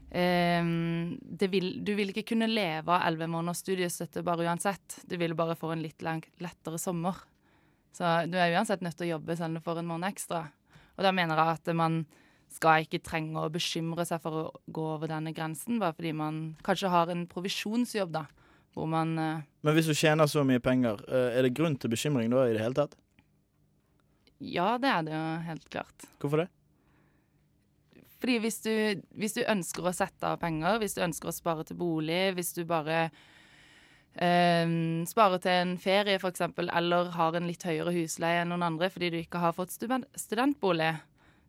det 0.10 1.48
vil, 1.52 1.68
Du 1.86 1.92
vil 1.94 2.10
ikke 2.10 2.24
kunne 2.32 2.48
leve 2.50 2.90
av 2.90 3.04
elleve 3.06 3.28
måneders 3.30 3.62
studiestøtte 3.62 4.24
bare 4.26 4.48
uansett. 4.48 4.96
Du 5.06 5.14
vil 5.22 5.36
bare 5.38 5.58
få 5.60 5.74
en 5.76 5.84
litt 5.84 6.02
lang, 6.02 6.24
lettere 6.42 6.80
sommer. 6.82 7.20
Så 7.94 8.10
du 8.32 8.40
er 8.40 8.56
uansett 8.56 8.82
nødt 8.82 8.98
til 8.98 9.10
å 9.10 9.12
jobbe 9.14 9.36
selv 9.38 9.54
om 9.54 9.60
du 9.60 9.66
får 9.68 9.84
en 9.84 9.92
måned 9.92 10.10
ekstra. 10.10 10.42
Og 10.96 11.06
da 11.06 11.12
mener 11.16 11.40
jeg 11.40 11.60
at 11.60 11.74
man 11.78 12.02
skal 12.52 12.86
ikke 12.86 13.04
trenge 13.04 13.42
å 13.42 13.52
bekymre 13.52 14.06
seg 14.08 14.22
for 14.24 14.40
å 14.40 14.46
gå 14.72 14.84
over 14.96 15.12
denne 15.12 15.34
grensen, 15.36 15.80
bare 15.82 15.96
fordi 15.98 16.14
man 16.16 16.42
kanskje 16.66 16.92
har 16.94 17.12
en 17.12 17.26
provisjonsjobb, 17.32 18.14
da, 18.16 18.26
hvor 18.76 18.90
man 18.92 19.16
eh, 19.20 19.48
Men 19.66 19.78
hvis 19.78 19.90
du 19.90 19.96
tjener 19.96 20.30
så 20.30 20.44
mye 20.48 20.64
penger, 20.64 21.02
eh, 21.10 21.40
er 21.40 21.48
det 21.48 21.56
grunn 21.58 21.78
til 21.80 21.92
bekymring 21.92 22.32
da 22.32 22.46
i 22.48 22.56
det 22.56 22.64
hele 22.64 22.78
tatt? 22.78 22.96
Ja, 24.46 24.76
det 24.82 24.92
er 24.92 25.06
det 25.08 25.16
jo 25.16 25.24
helt 25.48 25.70
klart. 25.74 26.08
Hvorfor 26.22 26.44
det? 26.44 26.50
Fordi 28.22 28.38
hvis 28.42 28.60
du, 28.64 28.72
hvis 29.20 29.36
du 29.36 29.44
ønsker 29.44 29.86
å 29.86 29.94
sette 29.94 30.30
av 30.32 30.40
penger, 30.42 30.80
hvis 30.82 30.96
du 30.98 31.04
ønsker 31.06 31.30
å 31.30 31.36
spare 31.36 31.66
til 31.68 31.78
bolig, 31.78 32.32
hvis 32.38 32.54
du 32.58 32.64
bare 32.66 33.10
eh, 34.16 34.66
sparer 35.10 35.44
til 35.44 35.60
en 35.60 35.76
ferie 35.82 36.18
f.eks., 36.18 36.46
eller 36.66 37.12
har 37.18 37.38
en 37.38 37.50
litt 37.50 37.68
høyere 37.68 37.94
husleie 37.94 38.42
enn 38.42 38.54
noen 38.54 38.66
andre 38.72 38.90
fordi 38.94 39.12
du 39.14 39.20
ikke 39.20 39.44
har 39.44 39.54
fått 39.58 39.76
student 39.76 40.08
studentbolig, 40.18 40.94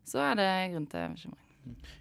så 0.07 0.29
er 0.29 0.39
det 0.39 0.49
grunn 0.75 0.89
til 0.91 1.13
bekymring. 1.15 1.46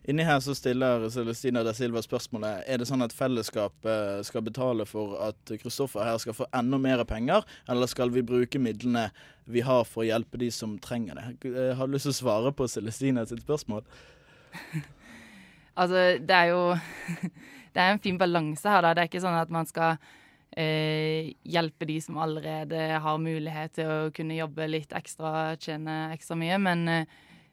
Inni 0.07 0.25
her 0.27 0.41
så 0.45 0.55
stiller 0.55 1.09
Celestina 1.11 1.63
da 1.67 1.73
Silva 1.75 2.03
spørsmålet 2.05 2.67
Er 2.71 2.81
det 2.81 2.89
sånn 2.89 3.05
at 3.05 3.15
fellesskapet 3.17 4.27
skal 4.29 4.45
betale 4.47 4.87
for 4.89 5.17
at 5.29 5.55
Kristoffer 5.63 6.07
her 6.07 6.19
skal 6.23 6.37
få 6.37 6.49
enda 6.57 6.79
mer 6.81 7.05
penger, 7.09 7.47
eller 7.69 7.91
skal 7.91 8.13
vi 8.15 8.25
bruke 8.27 8.61
midlene 8.63 9.09
vi 9.47 9.63
har 9.67 9.85
for 9.87 10.03
å 10.03 10.09
hjelpe 10.09 10.41
de 10.43 10.51
som 10.55 10.77
trenger 10.83 11.19
det? 11.19 11.55
Jeg 11.55 11.79
har 11.79 11.91
lyst 11.91 12.09
til 12.09 12.15
å 12.15 12.21
svare 12.21 12.55
på 12.55 12.69
Celestina 12.71 13.27
sitt 13.27 13.45
spørsmål. 13.47 13.87
Altså, 15.77 16.17
det 16.25 16.33
er 16.33 16.47
jo 16.55 16.61
Det 17.75 17.83
er 17.83 17.91
en 17.93 18.01
fin 18.01 18.17
balanse 18.17 18.65
her, 18.65 18.81
da. 18.81 18.95
Det 18.97 19.03
er 19.03 19.09
ikke 19.11 19.21
sånn 19.21 19.37
at 19.37 19.51
man 19.53 19.67
skal 19.69 19.99
eh, 20.57 21.35
hjelpe 21.45 21.85
de 21.85 21.99
som 22.01 22.17
allerede 22.25 22.79
har 23.05 23.19
mulighet 23.21 23.75
til 23.77 23.91
å 23.93 23.99
kunne 24.17 24.39
jobbe 24.39 24.69
litt 24.71 24.95
ekstra, 24.97 25.59
tjene 25.61 26.07
ekstra 26.15 26.39
mye, 26.41 26.57
men 26.63 26.87
eh, 26.89 27.11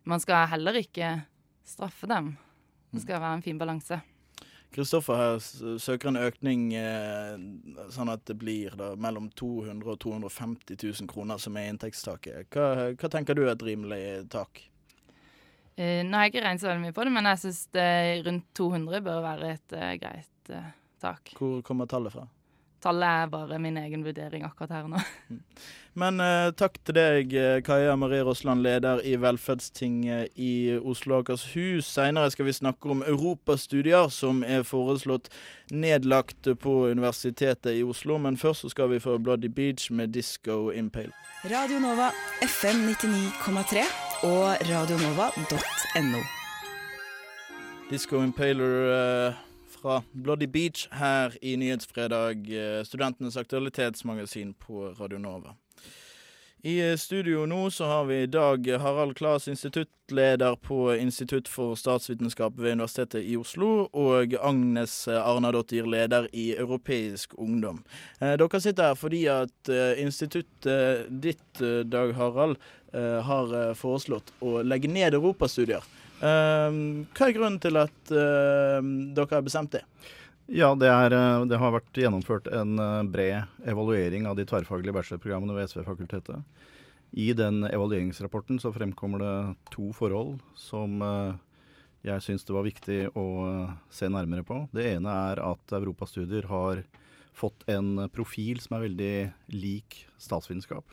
man 0.08 0.24
skal 0.24 0.48
heller 0.52 0.80
ikke 0.80 1.10
straffe 1.68 2.10
dem. 2.10 2.34
Det 2.94 3.02
skal 3.02 3.22
være 3.22 3.40
en 3.40 3.46
fin 3.46 3.60
balanse. 3.60 4.00
Kristoffer 4.74 5.18
her 5.18 5.78
søker 5.78 6.10
en 6.10 6.18
økning 6.18 6.72
eh, 6.74 7.34
sånn 7.94 8.10
at 8.10 8.24
det 8.26 8.36
blir 8.42 8.74
da 8.78 8.94
mellom 8.98 9.30
200 9.38 9.86
og 9.86 10.00
250 10.02 10.78
000 10.82 11.10
kroner 11.10 11.42
som 11.42 11.58
er 11.62 11.70
inntektstaket. 11.70 12.50
Hva, 12.54 12.94
hva 12.98 13.12
tenker 13.14 13.38
du 13.38 13.44
er 13.46 13.54
et 13.54 13.66
rimelig 13.66 14.04
tak? 14.34 14.64
Eh, 15.76 16.02
nå 16.06 16.18
har 16.18 16.28
jeg 16.28 16.34
ikke 16.34 16.46
regnet 16.46 16.62
så 16.62 16.70
veldig 16.70 16.86
mye 16.88 16.96
på 16.98 17.06
det, 17.06 17.14
men 17.16 17.30
jeg 17.32 17.42
syns 17.44 17.62
rundt 18.28 18.50
200 18.58 19.06
bør 19.06 19.22
være 19.26 19.54
et 19.56 19.78
eh, 19.78 19.94
greit 20.02 20.54
eh, 20.54 20.72
tak. 21.02 21.34
Hvor 21.38 21.62
kommer 21.66 21.90
tallet 21.90 22.14
fra? 22.14 22.28
Tallet 22.84 23.24
er 23.24 23.32
bare 23.32 23.60
min 23.64 23.78
egen 23.80 24.04
vurdering 24.04 24.44
akkurat 24.44 24.76
her 24.76 24.88
og 24.88 24.96
nå. 24.96 25.02
Men 26.02 26.18
eh, 26.20 26.50
takk 26.58 26.80
til 26.82 26.98
deg, 26.98 27.34
eh, 27.38 27.60
Kaja 27.64 27.94
Marie 27.96 28.24
Rossland, 28.26 28.64
leder 28.66 29.00
i 29.06 29.14
Velferdstinget 29.22 30.34
i 30.42 30.74
Oslo 30.80 31.20
og 31.20 31.28
Akershus. 31.28 31.86
Senere 31.86 32.32
skal 32.34 32.50
vi 32.50 32.56
snakke 32.58 32.90
om 32.90 33.04
europastudier 33.06 34.10
som 34.12 34.42
er 34.44 34.66
foreslått 34.66 35.30
nedlagt 35.72 36.50
på 36.60 36.76
Universitetet 36.90 37.78
i 37.78 37.86
Oslo. 37.86 38.18
Men 38.18 38.42
først 38.42 38.66
så 38.66 38.74
skal 38.74 38.90
vi 38.92 39.00
få 39.04 39.20
Bloody 39.22 39.54
Beach 39.54 39.92
med 39.92 40.16
Disco 40.18 40.72
Impale. 40.74 41.14
Radio 41.46 41.80
Nova 41.80 42.10
FM 42.42 42.88
99,3 42.90 43.86
og 44.26 44.70
radionova.no. 44.72 46.26
Disco 47.92 48.24
Impaler 48.24 48.76
eh, 48.98 49.42
fra 49.84 50.04
Bloody 50.12 50.48
Beach 50.48 50.88
her 50.92 51.38
i 51.42 51.58
Nyhetsfredag, 51.58 52.48
eh, 52.50 52.84
studentenes 52.84 53.38
aktualitetsmagasin 53.38 54.54
på 54.54 54.94
Radio 55.00 55.18
Nova. 55.20 55.56
I 56.64 56.98
studio 56.98 57.44
nå 57.46 57.66
så 57.72 57.86
har 57.86 58.06
vi 58.08 58.26
Dag 58.26 58.68
Harald 58.80 59.18
Klas, 59.18 59.48
instituttleder 59.48 60.56
på 60.56 60.96
Institutt 60.96 61.48
for 61.52 61.76
statsvitenskap 61.76 62.56
ved 62.56 62.72
Universitetet 62.72 63.26
i 63.28 63.36
Oslo, 63.36 63.90
og 63.92 64.36
Agnes 64.40 65.08
Arnadottir, 65.08 65.84
leder 65.84 66.30
i 66.32 66.54
Europeisk 66.56 67.36
ungdom. 67.36 67.84
Eh, 68.22 68.38
dere 68.40 68.62
sitter 68.64 68.94
her 68.94 68.96
fordi 68.96 69.26
at 69.28 69.74
eh, 69.74 70.00
instituttet 70.06 71.12
ditt, 71.12 71.60
eh, 71.60 71.84
Dag 71.84 72.16
Harald, 72.16 72.56
eh, 72.94 73.20
har 73.28 73.54
eh, 73.60 73.76
foreslått 73.76 74.32
å 74.40 74.62
legge 74.64 74.88
ned 74.88 75.20
europastudier. 75.20 75.84
Eh, 76.24 76.76
hva 77.12 77.28
er 77.28 77.36
grunnen 77.36 77.60
til 77.64 77.80
at 77.82 78.14
eh, 78.16 78.92
dere 79.16 79.36
har 79.36 79.44
bestemt 79.46 79.76
det? 79.76 79.84
Ja, 80.52 80.74
det, 80.76 80.90
er, 80.92 81.14
eh, 81.16 81.46
det 81.48 81.60
har 81.60 81.72
vært 81.72 81.96
gjennomført 81.96 82.50
en 82.52 82.76
eh, 82.80 83.04
bred 83.08 83.68
evaluering 83.70 84.28
av 84.28 84.36
de 84.36 84.46
tverrfaglige 84.48 84.96
bachelorprogrammene 84.96 85.56
ved 85.56 85.72
SV-fakultetet. 85.72 86.44
I 87.14 87.30
den 87.38 87.62
evalueringsrapporten 87.68 88.60
så 88.60 88.74
fremkommer 88.76 89.24
det 89.24 89.36
to 89.72 89.92
forhold 89.96 90.42
som 90.60 91.00
eh, 91.06 91.38
jeg 92.04 92.26
syns 92.26 92.44
det 92.44 92.56
var 92.56 92.68
viktig 92.68 93.00
å 93.16 93.28
se 93.94 94.10
nærmere 94.12 94.44
på. 94.44 94.66
Det 94.76 94.90
ene 94.98 95.14
er 95.32 95.40
at 95.40 95.76
europastudier 95.78 96.50
har 96.50 96.84
fått 97.34 97.64
en 97.72 98.10
profil 98.12 98.60
som 98.60 98.76
er 98.76 98.90
veldig 98.90 99.14
lik 99.56 100.02
statsvitenskap. 100.20 100.84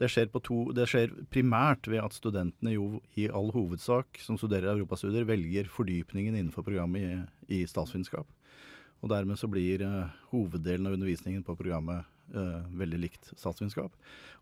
Det 0.00 0.08
skjer, 0.08 0.30
to, 0.40 0.62
det 0.72 0.86
skjer 0.88 1.10
primært 1.32 1.88
ved 1.90 2.00
at 2.00 2.16
studentene 2.16 2.72
jo 2.72 3.02
i 3.20 3.26
all 3.28 3.50
hovedsak 3.52 4.20
som 4.24 4.38
studerer 4.40 4.72
europastudier, 4.72 5.26
velger 5.28 5.68
fordypningen 5.68 6.38
innenfor 6.38 6.64
programmet 6.64 7.04
i, 7.04 7.58
i 7.60 7.66
statsvitenskap. 7.68 8.28
Og 9.00 9.12
dermed 9.12 9.36
så 9.40 9.48
blir 9.48 9.84
eh, 9.84 10.16
hoveddelen 10.32 10.88
av 10.88 10.96
undervisningen 10.96 11.44
på 11.44 11.56
programmet 11.56 12.08
eh, 12.32 12.60
veldig 12.80 13.00
likt 13.00 13.30
statsvitenskap. 13.34 13.92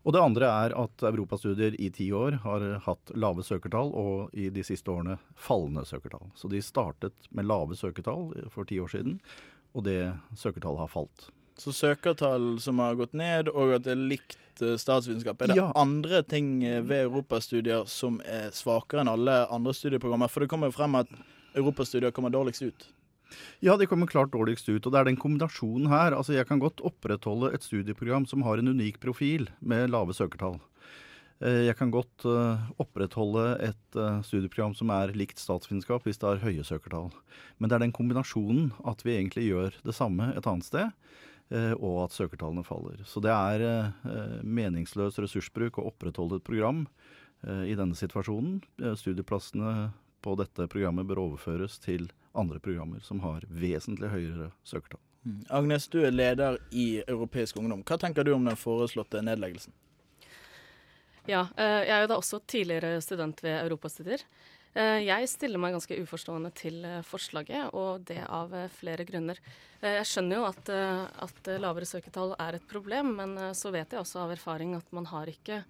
Og 0.03 0.15
det 0.15 0.23
andre 0.23 0.51
er 0.65 0.75
at 0.79 1.03
europastudier 1.09 1.75
i 1.79 1.89
ti 1.95 2.09
år 2.15 2.39
har 2.45 2.65
hatt 2.85 3.13
lave 3.19 3.43
søkertall, 3.43 3.91
og 3.91 4.35
i 4.35 4.47
de 4.53 4.63
siste 4.67 4.91
årene 4.91 5.17
fallende 5.35 5.83
søkertall. 5.87 6.31
Så 6.39 6.51
de 6.51 6.63
startet 6.63 7.27
med 7.35 7.47
lave 7.47 7.75
søkertall 7.79 8.31
for 8.53 8.67
ti 8.67 8.79
år 8.79 8.91
siden, 8.95 9.19
og 9.75 9.85
det 9.87 10.01
søkertallet 10.39 10.85
har 10.85 10.91
falt. 10.91 11.29
Så 11.59 11.73
søkertall 11.75 12.53
som 12.63 12.79
har 12.79 12.95
gått 12.95 13.13
ned, 13.19 13.49
og 13.51 13.73
at 13.75 13.83
det 13.83 13.91
er 13.91 14.03
likt 14.13 14.37
eh, 14.63 14.77
statsvitenskap. 14.79 15.41
Er 15.43 15.51
det 15.51 15.57
Ja. 15.59 15.71
andre 15.75 16.21
ting 16.23 16.63
eh, 16.63 16.79
ved 16.81 17.09
europastudier 17.09 17.85
som 17.87 18.21
er 18.23 18.49
svakere 18.55 19.01
enn 19.03 19.11
alle 19.11 19.41
andre 19.51 19.73
studieprogrammer? 19.75 20.29
For 20.31 20.39
det 20.45 20.49
kommer 20.53 20.71
jo 20.71 20.77
frem 20.77 20.95
at 20.95 21.11
europastudier 21.59 22.11
kommer 22.15 22.31
dårligst 22.31 22.63
ut. 22.63 22.87
Ja, 23.61 23.75
de 23.77 23.85
kommer 23.85 24.07
klart 24.09 24.31
dårligst 24.31 24.69
ut. 24.71 24.85
Og 24.87 24.91
det 24.93 24.99
er 25.01 25.03
den 25.11 25.17
kombinasjonen 25.19 25.89
her. 25.91 26.15
Altså, 26.17 26.33
jeg 26.33 26.47
kan 26.47 26.59
godt 26.63 26.79
opprettholde 26.81 27.51
et 27.53 27.61
studieprogram 27.67 28.25
som 28.25 28.41
har 28.47 28.57
en 28.57 28.71
unik 28.71 28.99
profil 29.03 29.49
med 29.61 29.91
lave 29.91 30.15
søkertall. 30.15 30.59
Eh, 31.41 31.67
Jeg 31.67 31.75
kan 31.77 31.91
godt 31.91 32.23
opprettholde 32.79 33.59
et 33.69 33.99
studieprogram 34.25 34.73
som 34.75 34.89
er 34.95 35.11
likt 35.15 35.39
statsvitenskap 35.39 36.03
hvis 36.07 36.17
det 36.19 36.27
har 36.29 36.41
høye 36.43 36.63
søkertall. 36.63 37.11
Men 37.59 37.69
det 37.69 37.75
er 37.75 37.83
den 37.85 37.93
kombinasjonen 37.95 38.71
at 38.87 39.03
vi 39.03 39.17
egentlig 39.19 39.49
gjør 39.51 39.73
det 39.83 39.95
samme 39.95 40.31
et 40.35 40.47
annet 40.47 40.65
sted, 40.67 40.91
og 41.49 42.03
at 42.05 42.13
søkertallene 42.13 42.63
faller. 42.65 43.01
Så 43.09 43.21
det 43.23 43.31
er 43.33 43.63
eh, 43.65 44.35
meningsløs 44.45 45.17
ressursbruk 45.21 45.79
å 45.79 45.87
opprettholde 45.89 46.37
et 46.37 46.45
program 46.45 46.83
eh, 47.41 47.71
i 47.71 47.75
denne 47.79 47.97
situasjonen. 47.97 48.59
Eh, 48.83 48.95
Studieplassene 48.99 49.89
på 50.21 50.35
dette 50.39 50.67
programmet 50.69 51.07
bør 51.09 51.23
overføres 51.25 51.79
til 51.81 52.09
andre 52.37 52.59
programmer 52.61 53.01
som 53.01 53.23
har 53.23 53.45
vesentlig 53.49 54.11
høyere 54.11 54.51
søkertall. 54.67 55.01
Mm. 55.25 55.41
Agnes, 55.49 55.87
du 55.87 55.99
er 56.05 56.15
leder 56.15 56.59
i 56.71 57.01
Europeisk 57.07 57.57
ungdom. 57.59 57.83
Hva 57.83 57.97
tenker 57.99 58.23
du 58.23 58.33
om 58.35 58.45
den 58.47 58.59
foreslåtte 58.59 59.23
nedleggelsen? 59.25 59.73
Ja, 61.29 61.47
eh, 61.57 61.83
jeg 61.85 61.95
er 61.95 62.05
jo 62.05 62.11
da 62.13 62.19
også 62.21 62.39
tidligere 62.47 63.01
student 63.05 63.43
ved 63.43 63.59
Europastudier. 63.65 64.23
Eh, 64.77 65.01
Jeg 65.07 65.29
stiller 65.31 65.61
meg 65.61 65.73
ganske 65.73 65.97
uforstående 66.03 66.51
til 66.53 66.83
eh, 66.85 67.01
forslaget, 67.05 67.71
og 67.73 68.05
det 68.05 68.21
av 68.27 68.53
eh, 68.53 68.69
flere 68.69 69.05
grunner. 69.07 69.39
Jeg 69.81 70.05
skjønner 70.05 70.37
jo 70.37 70.43
at, 70.43 70.69
at 71.23 71.47
lavere 71.63 71.87
søketall 71.87 72.33
er 72.35 72.57
et 72.57 72.65
problem, 72.67 73.13
men 73.15 73.37
så 73.55 73.71
vet 73.71 73.93
jeg 73.95 74.01
også 74.01 74.25
av 74.25 74.33
erfaring 74.33 74.73
at 74.75 74.89
man 74.91 75.07
har 75.07 75.31
ikke 75.31 75.61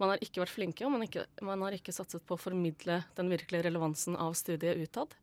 man 0.00 0.10
har 0.10 0.24
ikke 0.24 0.40
vært 0.42 0.50
flinke, 0.50 0.82
og 0.82 0.90
man, 0.90 1.04
ikke, 1.06 1.22
man 1.46 1.62
har 1.62 1.76
ikke 1.76 1.94
satset 1.94 2.24
på 2.26 2.34
å 2.34 2.40
formidle 2.40 2.96
den 3.14 3.30
virkelige 3.30 3.68
relevansen 3.68 4.16
av 4.18 4.34
studiet 4.34 4.80
utad. 4.82 5.14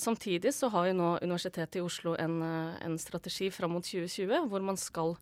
Samtidig 0.00 0.54
så 0.56 0.70
har 0.72 0.86
jo 0.88 0.94
nå 0.96 1.08
Universitetet 1.20 1.76
i 1.76 1.82
Oslo 1.84 2.14
en, 2.16 2.38
en 2.40 2.96
strategi 3.02 3.50
fram 3.52 3.74
mot 3.76 3.84
2020 3.84 4.48
hvor 4.48 4.64
man 4.64 4.80
skal 4.80 5.18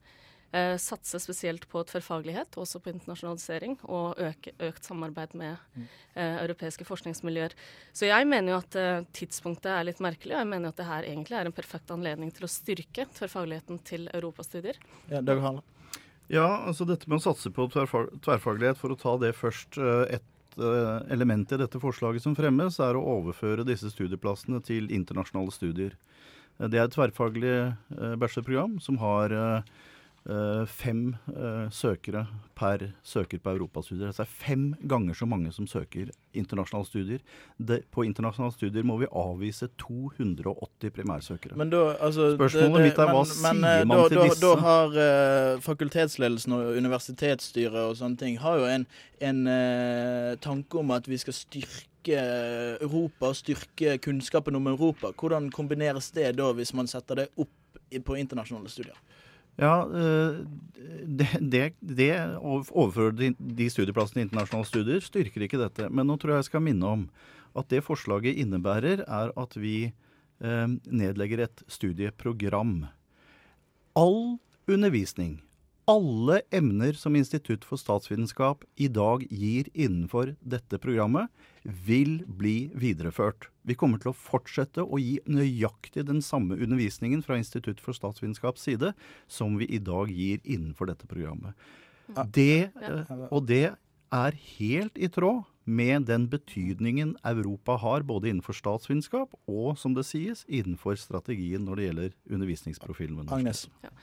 satse 0.81 1.19
spesielt 1.23 1.67
på 1.69 1.83
tverrfaglighet, 1.89 2.57
også 2.61 2.81
på 2.83 2.93
internasjonalisering, 2.93 3.77
og 3.85 4.21
øke, 4.23 4.55
økt 4.69 4.89
samarbeid 4.89 5.35
med 5.39 5.57
eh, 6.15 6.37
europeiske 6.43 6.87
forskningsmiljøer. 6.89 7.55
Så 7.93 8.09
jeg 8.09 8.29
mener 8.31 8.55
jo 8.55 8.59
at 8.63 8.79
eh, 8.81 9.07
tidspunktet 9.17 9.71
er 9.73 9.89
litt 9.89 10.01
merkelig, 10.05 10.35
og 10.37 10.43
jeg 10.45 10.51
mener 10.55 10.73
at 10.73 10.81
det 10.81 10.89
her 10.89 11.09
egentlig 11.09 11.39
er 11.41 11.51
en 11.51 11.57
perfekt 11.57 11.91
anledning 11.95 12.31
til 12.37 12.47
å 12.49 12.53
styrke 12.53 13.09
tverrfagligheten 13.19 13.83
til 13.85 14.09
europastudier. 14.15 14.79
Ja, 15.13 15.21
Dag? 15.21 15.43
Ja, 16.33 16.47
altså 16.67 16.87
dette 16.89 17.07
med 17.07 17.21
å 17.21 17.27
satse 17.29 17.53
på 17.55 17.69
tverrfag 17.71 18.17
tverrfaglighet, 18.25 18.79
for 18.81 18.91
å 18.95 18.99
ta 18.99 19.17
det 19.23 19.35
først. 19.39 19.79
eh, 19.79 20.17
Et 20.17 20.59
eh, 20.59 21.13
element 21.13 21.53
i 21.53 21.59
dette 21.61 21.79
forslaget 21.79 22.23
som 22.25 22.35
fremmes, 22.35 22.79
er 22.81 22.97
å 22.97 23.05
overføre 23.19 23.67
disse 23.69 23.91
studieplassene 23.93 24.63
til 24.65 24.89
internasjonale 24.91 25.53
studier. 25.53 25.93
Eh, 26.59 26.67
Det 26.67 26.81
er 26.81 26.89
et 26.89 26.97
tverrfaglig 26.97 27.53
eh, 27.53 28.17
bachelorprogram 28.17 28.81
som 28.81 28.97
har 28.99 29.31
eh, 29.31 29.61
eh, 29.61 29.63
fem 30.67 31.17
eh, 31.31 31.69
søkere 31.71 32.25
per 32.59 32.83
søker 33.07 33.39
på 33.39 33.53
europastudier. 33.55 34.09
Altså 34.09 34.25
det 34.25 34.29
er 34.29 34.47
fem 34.47 34.65
ganger 34.91 35.15
så 35.15 35.27
mange 35.29 35.53
som 35.55 35.67
søker 35.71 36.09
internasjonale 36.35 36.87
studier. 36.89 37.21
Det, 37.59 37.85
på 37.95 38.03
internasjonale 38.03 38.53
studier 38.57 38.83
må 38.83 38.97
vi 38.99 39.07
avvise 39.07 39.69
280 39.79 40.91
primærsøkere. 40.97 41.57
Men 41.57 41.71
da, 41.71 41.95
altså, 42.01 42.33
Spørsmålet 42.35 42.73
det- 42.73 42.75
det- 42.75 42.85
mitt 42.89 42.99
er 42.99 43.07
hva 43.13 43.23
men- 43.23 43.61
men, 43.61 43.65
eh, 43.71 43.77
sier 43.79 43.87
man 43.87 43.99
da, 44.03 44.09
til 44.09 44.19
da, 44.19 44.25
disse? 44.25 44.41
Da 44.41 44.55
har 44.57 44.87
uh, 45.55 45.61
fakultetsledelsen 45.61 46.53
og 46.53 46.77
universitetsstyret 46.77 47.81
og 47.91 47.97
sånne 47.97 48.19
ting 48.19 48.39
har 48.39 48.59
jo 48.59 48.65
en, 48.65 48.87
en 49.21 49.47
uh, 49.47 50.35
tanke 50.37 50.75
om 50.79 50.91
at 50.91 51.07
vi 51.07 51.17
skal 51.19 51.33
styrke 51.35 52.19
Europa, 52.81 53.33
styrke 53.35 53.99
kunnskapen 53.99 54.57
om 54.57 54.67
Europa. 54.67 55.13
Hvordan 55.13 55.51
kombineres 55.51 56.11
det 56.13 56.37
da, 56.37 56.53
hvis 56.53 56.75
man 56.75 56.87
setter 56.87 57.15
det 57.15 57.29
opp 57.37 57.49
på 58.05 58.19
internasjonale 58.19 58.69
studier? 58.69 58.95
Ja, 59.57 59.89
eh, 59.89 60.41
det, 61.07 61.29
det, 61.41 61.63
det 61.81 62.11
å 62.37 62.61
overføre 62.63 63.33
de, 63.39 63.69
studieplassene 63.73 64.23
i 64.23 64.27
internasjonale 64.27 64.69
studier 64.69 65.05
styrker 65.05 65.47
ikke 65.47 65.61
dette. 65.61 65.89
Men 65.89 66.09
nå 66.11 66.19
tror 66.21 66.35
jeg 66.35 66.45
jeg 66.45 66.51
skal 66.51 66.65
minne 66.67 66.93
om 66.99 67.07
at 67.57 67.71
det 67.73 67.85
forslaget 67.87 68.37
innebærer, 68.37 69.03
er 69.09 69.33
at 69.33 69.57
vi 69.57 69.89
eh, 69.89 70.67
nedlegger 70.85 71.47
et 71.47 71.65
studieprogram. 71.73 72.83
All 73.97 74.37
undervisning, 74.69 75.39
alle 75.87 76.41
emner 76.51 76.97
som 76.99 77.15
Institutt 77.17 77.65
for 77.65 77.79
statsvitenskap 77.79 78.65
i 78.83 78.89
dag 78.91 79.23
gir 79.31 79.69
innenfor 79.73 80.35
dette 80.43 80.81
programmet, 80.83 81.31
vil 81.63 82.21
bli 82.27 82.73
videreført. 82.75 83.49
Vi 83.67 83.77
kommer 83.79 84.03
til 84.03 84.11
å 84.11 84.19
fortsette 84.19 84.83
å 84.83 84.99
gi 84.99 85.21
nøyaktig 85.31 86.07
den 86.09 86.23
samme 86.23 86.59
undervisningen 86.59 87.23
fra 87.27 87.39
Institutt 87.39 87.83
for 87.83 87.95
statsvitenskaps 87.95 88.67
side 88.67 88.93
som 89.31 89.59
vi 89.61 89.71
i 89.71 89.83
dag 89.83 90.11
gir 90.11 90.43
innenfor 90.43 90.91
dette 90.91 91.07
programmet. 91.11 91.55
Det, 92.35 92.71
eh, 92.83 93.17
og 93.31 93.47
det 93.47 93.75
er 94.15 94.41
helt 94.59 94.99
i 94.99 95.11
tråd 95.11 95.45
med 95.67 96.07
den 96.07 96.29
betydningen 96.31 97.17
Europa 97.27 97.75
har 97.83 98.07
både 98.07 98.31
innenfor 98.31 98.55
statsvitenskap 98.55 99.35
og, 99.47 99.75
som 99.79 99.95
det 99.95 100.07
sies, 100.07 100.45
innenfor 100.47 100.99
strategien 100.99 101.67
når 101.67 101.79
det 101.79 101.91
gjelder 101.91 102.17
undervisningsprofilen. 102.31 103.27
Agnes. 103.27 103.67
Agnes. 103.83 103.95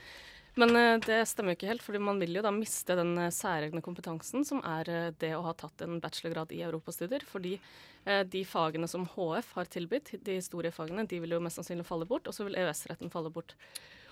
Men 0.56 0.76
eh, 0.78 1.00
det 1.02 1.24
stemmer 1.30 1.54
jo 1.54 1.58
ikke 1.58 1.70
helt, 1.72 1.82
fordi 1.86 2.00
man 2.04 2.20
vil 2.22 2.36
jo 2.38 2.44
da 2.46 2.52
miste 2.54 2.94
den 3.00 3.16
eh, 3.18 3.32
særegne 3.34 3.82
kompetansen 3.82 4.46
som 4.46 4.60
er 4.62 4.89
eh, 4.92 5.08
det 5.22 5.32
å 5.34 5.42
ha 5.48 5.54
tatt 5.58 5.82
en 5.86 5.98
bachelorgrad 6.04 6.54
i 6.54 6.62
europastudier. 6.68 7.26
Fordi 7.30 7.56
de 8.04 8.42
fagene 8.44 8.84
som 8.92 9.06
HF 9.08 9.54
har 9.56 9.70
tilbudt, 9.72 10.10
de 10.28 10.34
historiefagene, 10.36 11.06
de 11.08 11.22
vil 11.24 11.38
jo 11.38 11.39
mest 11.39 11.56
sannsynlig 11.56 11.86
falle 11.88 12.04
bort, 12.10 12.28
og 12.28 12.36
så 12.36 12.44
vil 12.44 12.58
EØS-retten 12.60 13.08
falle 13.13 13.32
bort. 13.32 13.54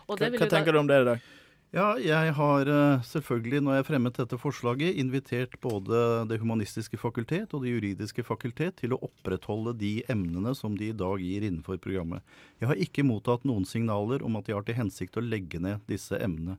Og 0.07 0.13
Hva, 0.15 0.29
hva 0.29 0.29
jo 0.31 0.45
da- 0.45 0.51
tenker 0.53 0.71
du 0.71 0.79
om 0.79 0.87
det 0.87 1.01
i 1.01 1.07
dag? 1.09 1.25
Ja, 1.71 1.93
jeg 2.03 2.33
har 2.35 2.67
eh, 2.67 3.03
selvfølgelig, 3.07 3.61
når 3.63 3.77
jeg 3.77 3.85
fremmet 3.87 4.17
dette 4.19 4.35
forslaget, 4.35 4.97
invitert 4.99 5.53
både 5.63 6.01
Det 6.27 6.41
humanistiske 6.41 6.97
fakultet 6.99 7.53
og 7.55 7.63
Det 7.63 7.71
juridiske 7.71 8.25
fakultet 8.27 8.75
til 8.81 8.91
å 8.91 8.99
opprettholde 9.07 9.71
de 9.79 9.93
emnene 10.11 10.51
som 10.57 10.75
de 10.75 10.89
i 10.91 10.97
dag 10.99 11.23
gir 11.23 11.45
innenfor 11.47 11.79
programmet. 11.79 12.27
Jeg 12.59 12.67
har 12.67 12.81
ikke 12.83 13.05
mottatt 13.07 13.47
noen 13.47 13.63
signaler 13.63 14.19
om 14.19 14.35
at 14.35 14.49
de 14.49 14.55
har 14.57 14.67
til 14.67 14.75
hensikt 14.81 15.15
å 15.15 15.23
legge 15.23 15.61
ned 15.63 15.79
disse 15.87 16.19
emnene. 16.19 16.57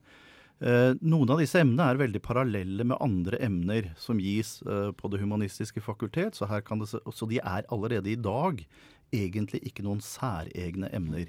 Eh, 0.64 0.94
noen 1.04 1.34
av 1.34 1.42
disse 1.44 1.60
emnene 1.60 1.90
er 1.92 2.00
veldig 2.00 2.22
parallelle 2.24 2.86
med 2.88 2.96
andre 3.04 3.36
emner 3.44 3.90
som 4.00 4.16
gis 4.16 4.62
eh, 4.64 4.94
på 4.96 5.12
Det 5.12 5.20
humanistiske 5.20 5.84
fakultet, 5.84 6.40
så, 6.40 6.48
det, 6.48 6.88
så 6.88 7.28
de 7.28 7.36
er 7.36 7.68
allerede 7.68 8.14
i 8.14 8.16
dag 8.16 8.64
egentlig 9.12 9.60
ikke 9.68 9.84
noen 9.84 10.00
særegne 10.00 10.88
emner. 10.96 11.28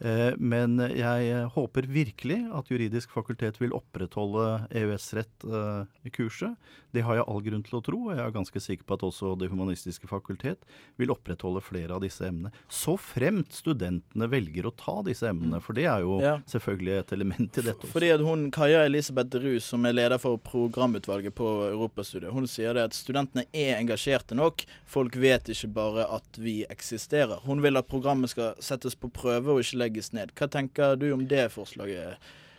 Eh, 0.00 0.32
Men 0.38 0.78
jeg 0.78 1.30
eh, 1.32 1.48
håper 1.54 1.88
virkelig 1.90 2.40
at 2.54 2.68
juridisk 2.70 3.10
fakultet 3.10 3.58
vil 3.60 3.72
opprettholde 3.74 4.68
EØS-rett-kurset. 4.70 6.54
Det 6.94 7.02
har 7.04 7.18
jeg 7.18 7.24
all 7.28 7.42
grunn 7.44 7.62
til 7.66 7.76
å 7.78 7.82
tro, 7.84 7.98
og 8.08 8.14
jeg 8.16 8.22
er 8.24 8.32
ganske 8.32 8.60
sikker 8.64 8.86
på 8.88 8.96
at 8.96 9.02
også 9.04 9.34
Det 9.38 9.50
humanistiske 9.52 10.08
fakultet 10.08 10.62
vil 10.96 11.10
opprettholde 11.12 11.60
flere 11.64 11.92
av 11.98 12.00
disse 12.04 12.24
emnene. 12.24 12.52
Så 12.72 12.94
fremt 12.98 13.52
studentene 13.52 14.28
velger 14.32 14.68
å 14.70 14.72
ta 14.78 15.02
disse 15.06 15.28
emnene, 15.28 15.60
for 15.60 15.74
det 15.76 15.84
er 15.90 16.00
jo 16.06 16.20
Ja. 16.22 16.38
selvfølgelig 16.46 16.98
et 16.98 17.12
element 17.12 17.58
i 17.58 17.62
dette 17.62 17.82
også. 17.84 17.92
Fordi 17.92 18.10
at 18.14 18.20
hun, 18.20 18.50
Kaja 18.50 18.84
Elisabeth 18.86 19.36
Rus, 19.36 19.64
som 19.64 19.84
er 19.84 19.92
leder 19.92 20.18
for 20.18 20.38
programutvalget 20.38 21.34
på 21.34 21.70
Europastudiet, 21.72 22.32
hun 22.32 22.46
sier 22.46 22.72
det 22.74 22.84
at 22.88 22.92
studentene 22.96 23.44
er 23.52 23.76
engasjerte 23.82 24.34
nok. 24.34 24.64
Folk 24.86 25.14
vet 25.16 25.44
ikke 25.48 25.72
bare 25.74 26.06
at 26.10 26.38
vi 26.38 26.64
eksisterer. 26.70 27.40
Hun 27.44 27.60
vil 27.60 27.76
at 27.76 27.88
programmet 27.88 28.30
skal 28.30 28.54
settes 28.60 28.94
på 28.94 29.10
prøve 29.12 29.48
og 29.52 29.60
ikke 29.60 29.76
legges 29.78 29.87
ned. 30.12 30.32
Hva 30.36 30.48
tenker 30.48 30.96
du 30.96 31.12
om 31.12 31.26
det 31.28 31.48
forslaget? 31.52 32.16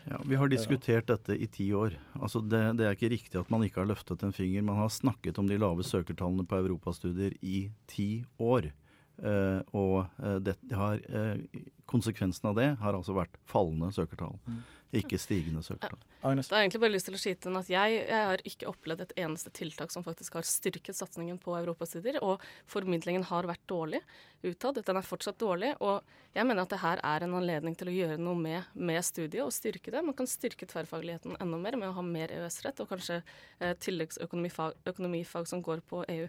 Ja, 0.10 0.18
Vi 0.26 0.36
har 0.36 0.50
diskutert 0.50 1.08
dette 1.08 1.36
i 1.38 1.48
ti 1.48 1.70
år. 1.74 1.94
Altså 2.20 2.42
det, 2.42 2.62
det 2.80 2.86
er 2.88 2.96
ikke 2.96 3.12
riktig 3.14 3.40
at 3.40 3.50
man 3.54 3.64
ikke 3.64 3.82
har 3.84 3.90
løftet 3.92 4.24
en 4.24 4.34
finger. 4.34 4.64
Man 4.66 4.80
har 4.80 4.90
snakket 4.90 5.38
om 5.38 5.48
de 5.48 5.58
lave 5.60 5.84
søkertallene 5.86 6.48
på 6.50 6.58
europastudier 6.64 7.36
i 7.42 7.70
ti 7.88 8.24
år. 8.40 8.72
Eh, 9.20 9.60
og 9.76 10.06
eh, 10.24 10.38
det 10.40 10.56
har, 10.72 11.02
eh, 11.12 11.62
konsekvensen 11.90 12.50
av 12.50 12.56
det 12.56 12.70
har 12.80 12.96
altså 12.96 13.14
vært 13.18 13.36
fallende 13.50 13.92
søkertall, 13.92 14.40
Mm. 14.48 14.62
ikke 14.94 15.20
stigende 15.20 15.62
søkertall. 15.62 16.00
Da 16.20 16.28
har 16.28 16.36
jeg 16.36 16.68
egentlig 16.68 16.82
bare 16.84 16.92
lyst 16.92 17.08
til 17.08 17.16
å 17.16 17.20
skyte 17.22 17.48
inn 17.48 17.60
at 17.60 17.70
jeg, 17.72 18.00
jeg 18.10 18.26
har 18.32 18.42
ikke 18.44 18.68
opplevd 18.68 19.06
et 19.06 19.14
eneste 19.24 19.52
tiltak 19.56 19.94
som 19.94 20.04
faktisk 20.04 20.36
har 20.36 20.48
styrket 20.48 20.98
satsingen 20.98 21.40
på 21.40 21.56
europastudier, 21.56 22.20
og 22.26 22.44
formidlingen 22.68 23.24
har 23.30 23.48
vært 23.48 23.64
dårlig 23.72 24.02
utad. 24.44 24.82
Den 24.84 25.00
er 25.00 25.08
fortsatt 25.08 25.40
dårlig, 25.40 25.74
og 25.80 26.04
jeg 26.36 26.46
mener 26.46 26.62
at 26.64 26.74
det 26.74 26.82
her 26.84 27.00
er 27.04 27.24
en 27.26 27.38
anledning 27.40 27.74
til 27.80 27.90
å 27.90 27.94
gjøre 27.96 28.20
noe 28.22 28.38
med, 28.38 28.68
med 28.76 29.00
studiet 29.08 29.42
og 29.46 29.54
styrke 29.56 29.92
det. 29.96 30.04
Man 30.06 30.16
kan 30.18 30.28
styrke 30.30 30.68
tverrfagligheten 30.70 31.40
enda 31.40 31.58
mer 31.60 31.78
med 31.80 31.90
å 31.90 31.96
ha 31.96 32.04
mer 32.06 32.32
EØS-rett 32.36 32.84
og 32.84 32.92
kanskje 32.92 33.22
eh, 33.22 33.74
tilleggsøkonomifag 33.82 34.76
økonomifag 34.92 35.48
som 35.50 35.64
går 35.66 35.82
på 35.90 36.04
EU. 36.12 36.28